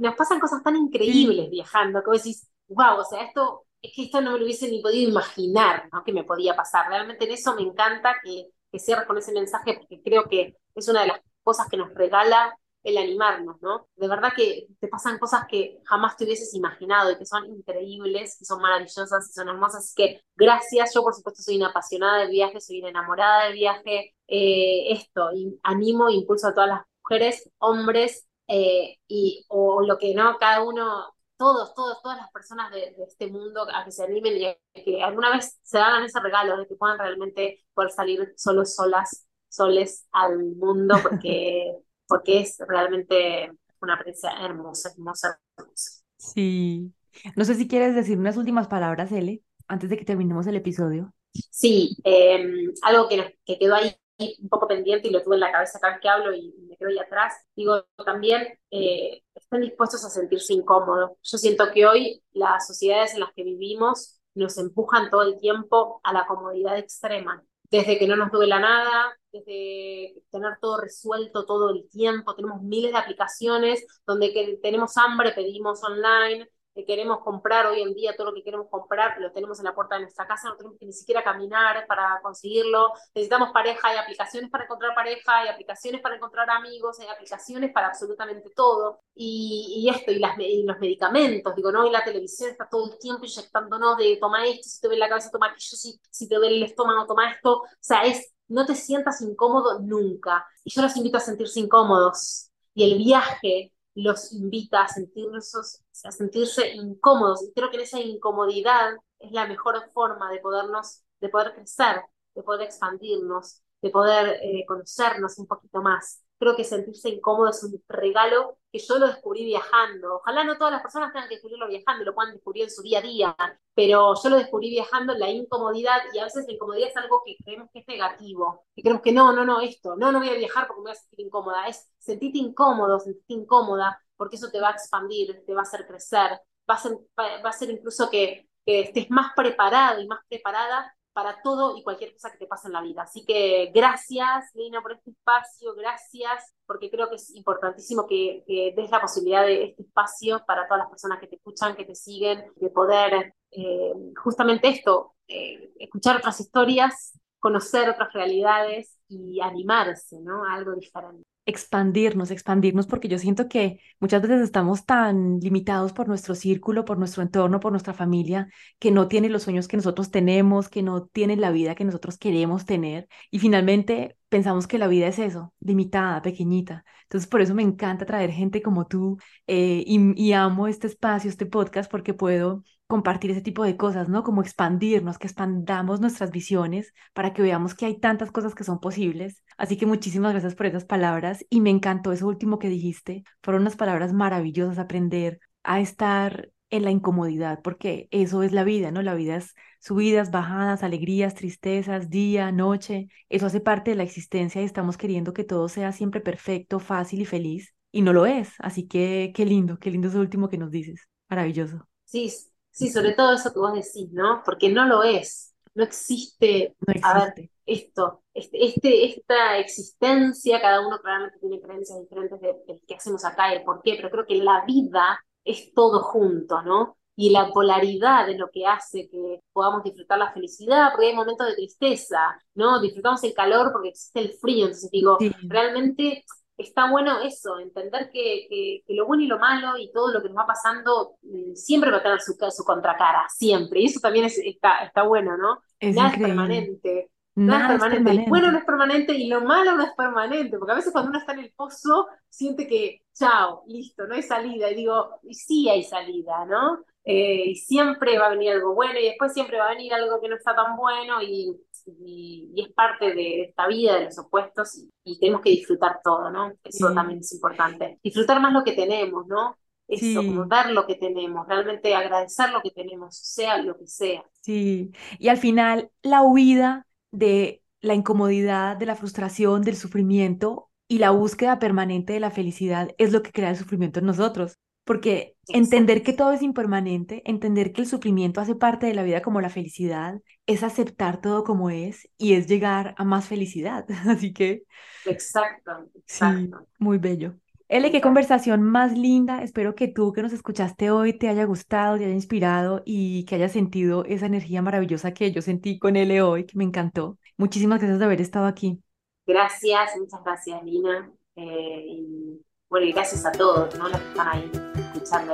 nos 0.00 0.14
pasan 0.14 0.40
cosas 0.40 0.62
tan 0.62 0.76
increíbles 0.76 1.50
viajando, 1.50 2.02
que 2.02 2.10
vos 2.10 2.22
decís, 2.22 2.48
wow, 2.68 2.98
o 3.00 3.04
sea, 3.04 3.22
esto, 3.22 3.64
es 3.82 3.92
que 3.94 4.04
esto 4.04 4.20
no 4.20 4.32
me 4.32 4.38
lo 4.38 4.44
hubiese 4.44 4.68
ni 4.68 4.82
podido 4.82 5.10
imaginar, 5.10 5.88
¿no? 5.92 6.04
Que 6.04 6.12
me 6.12 6.24
podía 6.24 6.54
pasar. 6.56 6.88
Realmente 6.88 7.24
en 7.24 7.32
eso 7.32 7.54
me 7.54 7.62
encanta 7.62 8.16
que, 8.22 8.48
que 8.70 8.78
cierres 8.78 9.06
con 9.06 9.18
ese 9.18 9.32
mensaje, 9.32 9.74
porque 9.74 10.02
creo 10.02 10.28
que 10.28 10.56
es 10.74 10.88
una 10.88 11.02
de 11.02 11.08
las 11.08 11.20
cosas 11.42 11.68
que 11.68 11.76
nos 11.76 11.94
regala 11.94 12.54
el 12.84 12.96
animarnos, 12.96 13.60
¿no? 13.60 13.88
De 13.96 14.08
verdad 14.08 14.32
que 14.34 14.66
te 14.80 14.88
pasan 14.88 15.18
cosas 15.18 15.46
que 15.48 15.80
jamás 15.84 16.16
te 16.16 16.24
hubieses 16.24 16.54
imaginado 16.54 17.10
y 17.10 17.18
que 17.18 17.26
son 17.26 17.46
increíbles, 17.46 18.36
que 18.38 18.44
son 18.44 18.60
maravillosas 18.62 19.28
y 19.28 19.32
son 19.32 19.48
hermosas. 19.48 19.84
Así 19.84 19.94
que 19.96 20.22
gracias, 20.36 20.94
yo 20.94 21.02
por 21.02 21.14
supuesto 21.14 21.42
soy 21.42 21.56
una 21.56 21.68
apasionada 21.68 22.18
del 22.18 22.30
viaje, 22.30 22.60
soy 22.60 22.80
una 22.80 22.90
enamorada 22.90 23.44
del 23.44 23.54
viaje. 23.54 24.14
Eh, 24.26 24.92
esto, 24.92 25.30
y 25.34 25.58
animo 25.62 26.08
e 26.08 26.14
impulso 26.14 26.48
a 26.48 26.54
todas 26.54 26.68
las 26.68 26.82
mujeres, 27.08 27.50
hombres, 27.58 28.26
eh, 28.48 28.98
y, 29.08 29.44
o 29.48 29.82
lo 29.82 29.98
que 29.98 30.14
no, 30.14 30.36
cada 30.38 30.62
uno, 30.62 31.14
todos, 31.36 31.74
todos, 31.74 32.02
todas 32.02 32.18
las 32.18 32.30
personas 32.30 32.70
de, 32.70 32.94
este 33.06 33.28
mundo 33.28 33.66
a 33.72 33.84
que 33.84 33.92
se 33.92 34.04
animen 34.04 34.56
y 34.74 34.84
que 34.84 35.02
alguna 35.02 35.30
vez 35.30 35.58
se 35.62 35.78
hagan 35.78 36.04
ese 36.04 36.20
regalo 36.20 36.58
de 36.58 36.66
que 36.66 36.76
puedan 36.76 36.98
realmente 36.98 37.64
poder 37.74 37.90
salir 37.90 38.34
solos, 38.36 38.74
solas, 38.74 39.26
soles 39.48 40.06
al 40.12 40.38
mundo, 40.38 40.96
porque, 41.02 41.76
porque 42.06 42.40
es 42.40 42.58
realmente 42.66 43.52
una 43.80 43.94
experiencia 43.94 44.32
hermosa, 44.42 44.90
hermosa, 44.90 45.40
hermosa. 45.56 46.02
Sí. 46.16 46.92
No 47.36 47.44
sé 47.44 47.54
si 47.54 47.68
quieres 47.68 47.94
decir 47.94 48.18
unas 48.18 48.36
últimas 48.36 48.68
palabras, 48.68 49.10
Ele, 49.12 49.42
antes 49.66 49.88
de 49.88 49.96
que 49.96 50.04
terminemos 50.04 50.46
el 50.46 50.56
episodio. 50.56 51.12
Sí, 51.50 51.96
em, 52.04 52.72
algo 52.82 53.08
que, 53.08 53.38
que 53.44 53.58
quedó 53.58 53.74
ahí 53.76 53.94
un 54.18 54.48
poco 54.48 54.66
pendiente 54.66 55.08
y 55.08 55.10
lo 55.10 55.22
tuve 55.22 55.36
en 55.36 55.40
la 55.40 55.52
cabeza 55.52 55.78
cada 55.80 55.94
vez 55.94 56.02
que 56.02 56.08
hablo 56.08 56.34
y 56.34 56.52
me 56.68 56.76
quedo 56.76 56.88
ahí 56.88 56.98
atrás, 56.98 57.34
digo 57.54 57.84
también, 58.04 58.58
eh, 58.70 59.22
estén 59.34 59.60
dispuestos 59.60 60.04
a 60.04 60.10
sentirse 60.10 60.54
incómodos. 60.54 61.12
Yo 61.22 61.38
siento 61.38 61.70
que 61.72 61.86
hoy 61.86 62.22
las 62.32 62.66
sociedades 62.66 63.14
en 63.14 63.20
las 63.20 63.32
que 63.32 63.44
vivimos 63.44 64.20
nos 64.34 64.58
empujan 64.58 65.10
todo 65.10 65.22
el 65.22 65.38
tiempo 65.38 66.00
a 66.02 66.12
la 66.12 66.26
comodidad 66.26 66.78
extrema, 66.78 67.42
desde 67.70 67.98
que 67.98 68.06
no 68.08 68.16
nos 68.16 68.32
duela 68.32 68.58
nada, 68.58 69.16
desde 69.32 70.22
tener 70.30 70.58
todo 70.60 70.80
resuelto 70.80 71.44
todo 71.44 71.70
el 71.70 71.88
tiempo, 71.90 72.34
tenemos 72.34 72.62
miles 72.62 72.92
de 72.92 72.98
aplicaciones 72.98 73.86
donde 74.06 74.32
que 74.32 74.58
tenemos 74.62 74.96
hambre, 74.96 75.32
pedimos 75.32 75.82
online, 75.84 76.48
que 76.78 76.84
queremos 76.84 77.24
comprar 77.24 77.66
hoy 77.66 77.82
en 77.82 77.92
día, 77.92 78.14
todo 78.16 78.28
lo 78.28 78.34
que 78.34 78.44
queremos 78.44 78.68
comprar, 78.70 79.18
lo 79.18 79.32
tenemos 79.32 79.58
en 79.58 79.64
la 79.64 79.74
puerta 79.74 79.96
de 79.96 80.02
nuestra 80.02 80.28
casa, 80.28 80.48
no 80.48 80.56
tenemos 80.56 80.78
que 80.78 80.86
ni 80.86 80.92
siquiera 80.92 81.24
caminar 81.24 81.84
para 81.88 82.20
conseguirlo. 82.22 82.92
Necesitamos 83.16 83.50
pareja, 83.52 83.88
hay 83.88 83.96
aplicaciones 83.96 84.48
para 84.48 84.62
encontrar 84.62 84.94
pareja, 84.94 85.38
hay 85.38 85.48
aplicaciones 85.48 86.00
para 86.00 86.14
encontrar 86.14 86.48
amigos, 86.50 87.00
hay 87.00 87.08
aplicaciones 87.08 87.72
para 87.72 87.88
absolutamente 87.88 88.50
todo. 88.54 89.00
Y, 89.16 89.90
esto, 89.92 90.12
y, 90.12 90.20
las, 90.20 90.38
los 90.38 90.78
medicamentos, 90.78 91.52
digo, 91.56 91.72
¿no? 91.72 91.84
Y 91.84 91.90
la 91.90 92.04
televisión 92.04 92.50
está 92.50 92.68
todo 92.68 92.92
el 92.92 92.98
tiempo 93.00 93.24
inyectándonos 93.24 93.96
de 93.98 94.16
toma 94.20 94.46
esto, 94.46 94.68
si 94.68 94.80
te 94.80 94.86
duele 94.86 95.00
la 95.00 95.08
cabeza, 95.08 95.30
toma 95.32 95.46
aquello, 95.46 95.76
si, 95.76 96.00
si 96.08 96.28
te 96.28 96.36
duele 96.36 96.58
el 96.58 96.62
estómago, 96.62 97.08
toma 97.08 97.32
esto. 97.32 97.54
O 97.54 97.66
sea, 97.80 98.04
es, 98.04 98.32
no 98.46 98.64
te 98.64 98.76
sientas 98.76 99.20
incómodo 99.20 99.80
nunca. 99.80 100.46
Y 100.62 100.70
yo 100.70 100.80
los 100.80 100.96
invito 100.96 101.16
a 101.16 101.20
sentirse 101.20 101.58
incómodos. 101.58 102.52
Y 102.72 102.84
el 102.84 102.98
viaje 102.98 103.72
los 104.02 104.32
invita 104.32 104.82
a, 104.82 104.88
sentirse, 104.88 105.58
a 106.04 106.12
sentirse 106.12 106.68
incómodos. 106.74 107.42
Y 107.42 107.52
creo 107.52 107.70
que 107.70 107.76
en 107.76 107.82
esa 107.82 108.00
incomodidad 108.00 108.94
es 109.18 109.32
la 109.32 109.46
mejor 109.46 109.90
forma 109.92 110.30
de, 110.30 110.40
podernos, 110.40 111.02
de 111.20 111.28
poder 111.28 111.54
crecer, 111.54 112.02
de 112.34 112.42
poder 112.42 112.62
expandirnos, 112.62 113.62
de 113.82 113.90
poder 113.90 114.38
eh, 114.42 114.64
conocernos 114.66 115.38
un 115.38 115.46
poquito 115.46 115.82
más 115.82 116.22
creo 116.38 116.56
que 116.56 116.64
sentirse 116.64 117.08
incómodo 117.08 117.50
es 117.50 117.62
un 117.64 117.82
regalo 117.88 118.58
que 118.70 118.78
yo 118.78 118.98
lo 118.98 119.06
descubrí 119.06 119.44
viajando. 119.44 120.16
Ojalá 120.16 120.44
no 120.44 120.56
todas 120.56 120.72
las 120.72 120.82
personas 120.82 121.12
tengan 121.12 121.28
que 121.28 121.36
descubrirlo 121.36 121.68
viajando, 121.68 122.04
lo 122.04 122.14
puedan 122.14 122.34
descubrir 122.34 122.64
en 122.64 122.70
su 122.70 122.82
día 122.82 122.98
a 122.98 123.02
día, 123.02 123.36
pero 123.74 124.14
yo 124.22 124.28
lo 124.28 124.36
descubrí 124.36 124.70
viajando, 124.70 125.14
la 125.14 125.30
incomodidad, 125.30 126.00
y 126.12 126.18
a 126.18 126.24
veces 126.24 126.46
la 126.46 126.52
incomodidad 126.54 126.88
es 126.88 126.96
algo 126.96 127.22
que 127.24 127.36
creemos 127.42 127.68
que 127.72 127.80
es 127.80 127.88
negativo, 127.88 128.64
que 128.74 128.82
creemos 128.82 129.02
que 129.02 129.12
no, 129.12 129.32
no, 129.32 129.44
no, 129.44 129.60
esto, 129.60 129.96
no, 129.96 130.12
no 130.12 130.20
voy 130.20 130.28
a 130.28 130.34
viajar 130.34 130.66
porque 130.66 130.80
me 130.80 130.90
voy 130.90 130.92
a 130.92 130.94
sentir 130.94 131.26
incómoda, 131.26 131.66
es 131.66 131.90
sentirte 131.98 132.38
incómodo, 132.38 133.00
sentirte 133.00 133.34
incómoda, 133.34 134.02
porque 134.16 134.36
eso 134.36 134.50
te 134.50 134.60
va 134.60 134.68
a 134.68 134.72
expandir, 134.72 135.44
te 135.46 135.54
va 135.54 135.60
a 135.60 135.62
hacer 135.62 135.86
crecer, 135.86 136.40
va 136.68 136.74
a 136.74 136.78
ser, 136.78 136.92
va 137.18 137.48
a 137.48 137.52
ser 137.52 137.70
incluso 137.70 138.10
que, 138.10 138.48
que 138.64 138.80
estés 138.80 139.10
más 139.10 139.32
preparado 139.34 140.00
y 140.00 140.06
más 140.06 140.20
preparada 140.28 140.94
para 141.12 141.40
todo 141.42 141.76
y 141.76 141.82
cualquier 141.82 142.12
cosa 142.12 142.30
que 142.30 142.38
te 142.38 142.46
pase 142.46 142.68
en 142.68 142.74
la 142.74 142.82
vida. 142.82 143.02
Así 143.02 143.24
que 143.24 143.70
gracias, 143.74 144.50
Lina, 144.54 144.80
por 144.82 144.92
este 144.92 145.10
espacio, 145.10 145.74
gracias, 145.74 146.54
porque 146.66 146.90
creo 146.90 147.08
que 147.08 147.16
es 147.16 147.34
importantísimo 147.34 148.06
que, 148.06 148.44
des 148.76 148.90
la 148.90 149.00
posibilidad 149.00 149.44
de 149.44 149.64
este 149.64 149.82
espacio 149.82 150.44
para 150.46 150.66
todas 150.66 150.80
las 150.84 150.90
personas 150.90 151.18
que 151.18 151.26
te 151.26 151.36
escuchan, 151.36 151.76
que 151.76 151.84
te 151.84 151.94
siguen, 151.94 152.44
de 152.56 152.70
poder 152.70 153.34
eh, 153.50 153.92
justamente 154.22 154.68
esto, 154.68 155.14
eh, 155.26 155.72
escuchar 155.78 156.16
otras 156.16 156.38
historias 156.40 157.18
conocer 157.38 157.88
otras 157.88 158.12
realidades 158.12 158.98
y 159.08 159.40
animarse, 159.40 160.20
¿no? 160.20 160.44
A 160.44 160.54
algo 160.54 160.74
diferente 160.74 161.24
expandirnos, 161.48 162.30
expandirnos, 162.30 162.86
porque 162.86 163.08
yo 163.08 163.18
siento 163.18 163.48
que 163.48 163.80
muchas 164.00 164.20
veces 164.20 164.42
estamos 164.42 164.84
tan 164.84 165.40
limitados 165.40 165.94
por 165.94 166.06
nuestro 166.06 166.34
círculo, 166.34 166.84
por 166.84 166.98
nuestro 166.98 167.22
entorno, 167.22 167.58
por 167.58 167.72
nuestra 167.72 167.94
familia, 167.94 168.48
que 168.78 168.90
no 168.90 169.08
tiene 169.08 169.30
los 169.30 169.44
sueños 169.44 169.66
que 169.66 169.78
nosotros 169.78 170.10
tenemos, 170.10 170.68
que 170.68 170.82
no 170.82 171.06
tiene 171.06 171.36
la 171.36 171.50
vida 171.50 171.74
que 171.74 171.84
nosotros 171.84 172.18
queremos 172.18 172.66
tener. 172.66 173.08
Y 173.30 173.38
finalmente 173.38 174.18
pensamos 174.28 174.66
que 174.66 174.78
la 174.78 174.88
vida 174.88 175.08
es 175.08 175.18
eso, 175.18 175.54
limitada, 175.60 176.20
pequeñita. 176.20 176.84
Entonces, 177.04 177.28
por 177.30 177.40
eso 177.40 177.54
me 177.54 177.62
encanta 177.62 178.04
traer 178.04 178.30
gente 178.30 178.60
como 178.60 178.86
tú 178.86 179.16
eh, 179.46 179.82
y 179.86 180.32
amo 180.32 180.68
este 180.68 180.86
espacio, 180.86 181.30
este 181.30 181.46
podcast, 181.46 181.90
porque 181.90 182.12
puedo 182.12 182.62
compartir 182.88 183.30
ese 183.30 183.42
tipo 183.42 183.62
de 183.64 183.76
cosas, 183.76 184.08
¿no? 184.08 184.24
Como 184.24 184.42
expandirnos, 184.42 185.18
que 185.18 185.26
expandamos 185.28 186.00
nuestras 186.00 186.30
visiones 186.32 186.94
para 187.12 187.32
que 187.34 187.42
veamos 187.42 187.74
que 187.74 187.86
hay 187.86 188.00
tantas 188.00 188.32
cosas 188.32 188.54
que 188.54 188.64
son 188.64 188.80
posibles. 188.80 189.44
Así 189.58 189.76
que 189.76 189.86
muchísimas 189.86 190.32
gracias 190.32 190.54
por 190.56 190.66
esas 190.66 190.84
palabras 190.86 191.44
y 191.50 191.60
me 191.60 191.70
encantó 191.70 192.12
eso 192.12 192.26
último 192.26 192.58
que 192.58 192.68
dijiste. 192.68 193.24
Fueron 193.42 193.62
unas 193.62 193.76
palabras 193.76 194.12
maravillosas, 194.12 194.78
aprender 194.78 195.40
a 195.62 195.80
estar 195.80 196.50
en 196.70 196.84
la 196.84 196.90
incomodidad, 196.90 197.60
porque 197.62 198.08
eso 198.10 198.42
es 198.42 198.52
la 198.52 198.64
vida, 198.64 198.90
¿no? 198.90 199.02
La 199.02 199.14
vida 199.14 199.36
es 199.36 199.54
subidas, 199.80 200.30
bajadas, 200.30 200.82
alegrías, 200.82 201.34
tristezas, 201.34 202.10
día, 202.10 202.52
noche. 202.52 203.08
Eso 203.28 203.46
hace 203.46 203.60
parte 203.60 203.90
de 203.92 203.96
la 203.96 204.02
existencia 204.02 204.62
y 204.62 204.64
estamos 204.64 204.96
queriendo 204.96 205.32
que 205.32 205.44
todo 205.44 205.68
sea 205.68 205.92
siempre 205.92 206.20
perfecto, 206.20 206.78
fácil 206.80 207.20
y 207.20 207.24
feliz. 207.26 207.74
Y 207.90 208.02
no 208.02 208.12
lo 208.12 208.26
es. 208.26 208.52
Así 208.58 208.86
que 208.86 209.32
qué 209.34 209.46
lindo, 209.46 209.78
qué 209.78 209.90
lindo 209.90 210.08
eso 210.08 210.20
último 210.20 210.48
que 210.48 210.58
nos 210.58 210.70
dices. 210.70 211.08
Maravilloso. 211.28 211.86
Sí, 212.04 212.30
Sí, 212.78 212.90
sobre 212.90 213.12
todo 213.12 213.32
eso 213.32 213.52
que 213.52 213.58
vos 213.58 213.72
decís, 213.72 214.12
¿no? 214.12 214.40
Porque 214.44 214.68
no 214.68 214.84
lo 214.86 215.02
es. 215.02 215.52
No 215.74 215.82
existe, 215.82 216.76
a 217.02 217.24
ver, 217.24 217.50
esto, 217.66 218.22
este, 218.32 218.64
este, 218.66 219.04
esta 219.06 219.58
existencia, 219.58 220.60
cada 220.60 220.86
uno 220.86 221.00
claramente 221.00 221.38
tiene 221.40 221.60
creencias 221.60 221.98
diferentes 222.00 222.40
de, 222.40 222.54
de 222.66 222.80
qué 222.86 222.94
hacemos 222.94 223.24
acá 223.24 223.52
y 223.52 223.56
el 223.56 223.64
por 223.64 223.82
qué, 223.82 223.94
pero 223.96 224.10
creo 224.10 224.26
que 224.26 224.36
la 224.36 224.64
vida 224.64 225.18
es 225.44 225.72
todo 225.74 226.02
junto, 226.02 226.62
¿no? 226.62 226.96
y 227.20 227.30
la 227.30 227.50
polaridad 227.50 228.28
de 228.28 228.38
lo 228.38 228.48
que 228.48 228.64
hace 228.64 229.08
que 229.08 229.40
podamos 229.52 229.82
disfrutar 229.82 230.20
la 230.20 230.32
felicidad, 230.32 230.90
porque 230.92 231.08
hay 231.08 231.16
momentos 231.16 231.48
de 231.48 231.56
tristeza, 231.56 232.20
¿no? 232.54 232.80
Disfrutamos 232.80 233.24
el 233.24 233.34
calor 233.34 233.72
porque 233.72 233.88
existe 233.88 234.20
el 234.20 234.34
frío, 234.34 234.66
entonces 234.66 234.88
digo, 234.92 235.18
realmente 235.42 236.24
está 236.58 236.90
bueno 236.90 237.20
eso, 237.20 237.58
entender 237.60 238.10
que, 238.12 238.82
lo 238.88 239.06
bueno 239.06 239.22
y 239.22 239.26
lo 239.26 239.38
malo 239.38 239.78
y 239.78 239.90
todo 239.92 240.12
lo 240.12 240.20
que 240.20 240.28
nos 240.28 240.38
va 240.38 240.46
pasando 240.46 241.14
mm, 241.22 241.54
siempre 241.54 241.90
va 241.90 241.98
a 241.98 242.02
tener 242.02 242.20
su, 242.20 242.36
su 242.50 242.64
contracara, 242.64 243.26
siempre. 243.28 243.80
Y 243.80 243.86
eso 243.86 244.00
también 244.00 244.26
está, 244.26 244.84
está 244.84 245.02
bueno, 245.02 245.36
¿no? 245.36 245.62
Nada 245.80 246.10
es 246.10 246.18
permanente. 246.18 247.10
Nada, 247.36 247.74
es 247.74 247.80
permanente. 247.80 248.10
El 248.10 248.28
bueno 248.28 248.50
no 248.50 248.58
es 248.58 248.64
permanente 248.64 249.14
y 249.14 249.28
lo 249.28 249.40
malo 249.42 249.76
no 249.76 249.84
es 249.84 249.92
permanente, 249.96 250.58
porque 250.58 250.72
a 250.72 250.76
veces 250.76 250.92
cuando 250.92 251.10
uno 251.10 251.20
está 251.20 251.32
en 251.32 251.40
el 251.40 251.52
pozo 251.52 252.08
siente 252.28 252.66
que, 252.66 253.02
chao, 253.14 253.62
listo, 253.68 254.06
no 254.08 254.16
hay 254.16 254.22
salida. 254.22 254.68
Y 254.70 254.74
digo, 254.74 255.20
y 255.22 255.34
sí 255.34 255.68
hay 255.68 255.84
salida, 255.84 256.44
¿no? 256.46 256.84
Eh, 257.04 257.50
y 257.50 257.54
siempre 257.54 258.18
va 258.18 258.26
a 258.26 258.30
venir 258.30 258.52
algo 258.52 258.74
bueno 258.74 258.98
y 258.98 259.04
después 259.04 259.32
siempre 259.32 259.56
va 259.56 259.68
a 259.68 259.74
venir 259.74 259.94
algo 259.94 260.20
que 260.20 260.28
no 260.28 260.36
está 260.36 260.54
tan 260.54 260.76
bueno 260.76 261.22
y, 261.22 261.56
y, 262.00 262.52
es 262.56 262.72
parte 262.72 263.14
de 263.14 263.42
esta 263.42 263.66
vida, 263.66 263.98
de 263.98 264.06
los 264.06 264.18
opuestos 264.18 264.84
y, 265.04 265.18
tenemos 265.18 265.40
que 265.40 265.50
disfrutar 265.50 266.00
todo, 266.04 266.30
¿no? 266.30 266.52
Eso 266.62 266.92
también 266.92 267.20
es 267.20 267.32
importante. 267.32 267.98
Disfrutar 268.02 268.40
más 268.40 268.52
lo 268.52 268.62
que 268.62 268.72
tenemos, 268.72 269.26
¿no? 269.26 269.56
Eso, 269.86 270.20
como 270.22 270.46
ver 270.46 270.70
lo 270.70 270.86
que 270.86 270.96
tenemos, 270.96 271.48
realmente 271.48 271.94
agradecer 271.94 272.50
lo 272.50 272.60
que 272.60 272.70
tenemos, 272.70 273.16
sea 273.16 273.56
lo 273.62 273.78
que 273.78 273.86
sea. 273.86 274.22
Sí, 274.42 274.92
y 275.18 275.28
al 275.28 275.38
final 275.38 275.90
la 276.02 276.22
huida 276.22 276.86
de 277.10 277.62
la 277.80 277.94
incomodidad, 277.94 278.76
de 278.76 278.84
la 278.84 278.96
frustración, 278.96 279.62
del 279.62 279.76
sufrimiento 279.76 280.68
y 280.88 280.98
la 280.98 281.10
búsqueda 281.10 281.58
permanente 281.58 282.12
de 282.12 282.20
la 282.20 282.30
felicidad 282.30 282.94
es 282.98 283.12
lo 283.12 283.22
que 283.22 283.32
crea 283.32 283.50
el 283.50 283.56
sufrimiento 283.56 284.00
en 284.00 284.06
nosotros 284.06 284.58
porque 284.88 285.36
entender 285.48 286.02
que 286.02 286.14
todo 286.14 286.32
es 286.32 286.40
impermanente, 286.40 287.20
entender 287.26 287.74
que 287.74 287.82
el 287.82 287.86
sufrimiento 287.86 288.40
hace 288.40 288.54
parte 288.54 288.86
de 288.86 288.94
la 288.94 289.02
vida 289.02 289.20
como 289.20 289.42
la 289.42 289.50
felicidad, 289.50 290.18
es 290.46 290.62
aceptar 290.62 291.20
todo 291.20 291.44
como 291.44 291.68
es 291.68 292.08
y 292.16 292.32
es 292.32 292.46
llegar 292.46 292.94
a 292.96 293.04
más 293.04 293.26
felicidad. 293.26 293.84
Así 294.08 294.32
que... 294.32 294.62
Exacto, 295.04 295.90
exacto. 295.94 296.66
muy 296.78 296.96
bello. 296.96 297.34
Ele, 297.68 297.90
qué 297.90 298.00
conversación 298.00 298.62
más 298.62 298.96
linda. 298.96 299.42
Espero 299.42 299.74
que 299.74 299.88
tú 299.88 300.14
que 300.14 300.22
nos 300.22 300.32
escuchaste 300.32 300.90
hoy 300.90 301.12
te 301.12 301.28
haya 301.28 301.44
gustado, 301.44 301.98
te 301.98 302.06
haya 302.06 302.14
inspirado 302.14 302.82
y 302.86 303.26
que 303.26 303.34
hayas 303.34 303.52
sentido 303.52 304.06
esa 304.06 304.24
energía 304.24 304.62
maravillosa 304.62 305.12
que 305.12 305.32
yo 305.32 305.42
sentí 305.42 305.78
con 305.78 305.96
Ele 305.96 306.22
hoy, 306.22 306.46
que 306.46 306.56
me 306.56 306.64
encantó. 306.64 307.18
Muchísimas 307.36 307.78
gracias 307.78 307.98
de 307.98 308.04
haber 308.06 308.22
estado 308.22 308.46
aquí. 308.46 308.82
Gracias, 309.26 309.98
muchas 309.98 310.24
gracias, 310.24 310.64
Lina. 310.64 311.12
Eh, 311.36 311.84
y 311.86 312.40
bueno, 312.70 312.86
y 312.86 312.92
gracias 312.92 313.26
a 313.26 313.32
todos, 313.32 313.78
¿no? 313.78 313.90
Los 313.90 314.00
que 314.00 314.08
están 314.08 314.28
ahí 314.28 314.67
escuchando 315.08 315.32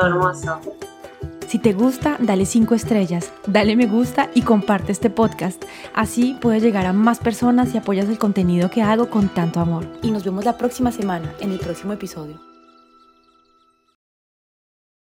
al 0.00 0.12
hermoso. 0.12 0.60
Si 1.48 1.58
te 1.60 1.72
gusta, 1.72 2.16
dale 2.18 2.44
5 2.44 2.74
estrellas, 2.74 3.32
dale 3.46 3.76
me 3.76 3.86
gusta 3.86 4.30
y 4.34 4.42
comparte 4.42 4.92
este 4.92 5.10
podcast. 5.10 5.64
Así 5.94 6.36
puedes 6.40 6.62
llegar 6.62 6.86
a 6.86 6.92
más 6.92 7.18
personas 7.20 7.72
y 7.72 7.78
apoyas 7.78 8.08
el 8.08 8.18
contenido 8.18 8.68
que 8.68 8.82
hago 8.82 9.10
con 9.10 9.28
tanto 9.28 9.60
amor. 9.60 9.86
Y 10.02 10.10
nos 10.10 10.24
vemos 10.24 10.44
la 10.44 10.58
próxima 10.58 10.90
semana 10.90 11.32
en 11.40 11.52
el 11.52 11.60
próximo 11.60 11.92
episodio. 11.92 12.55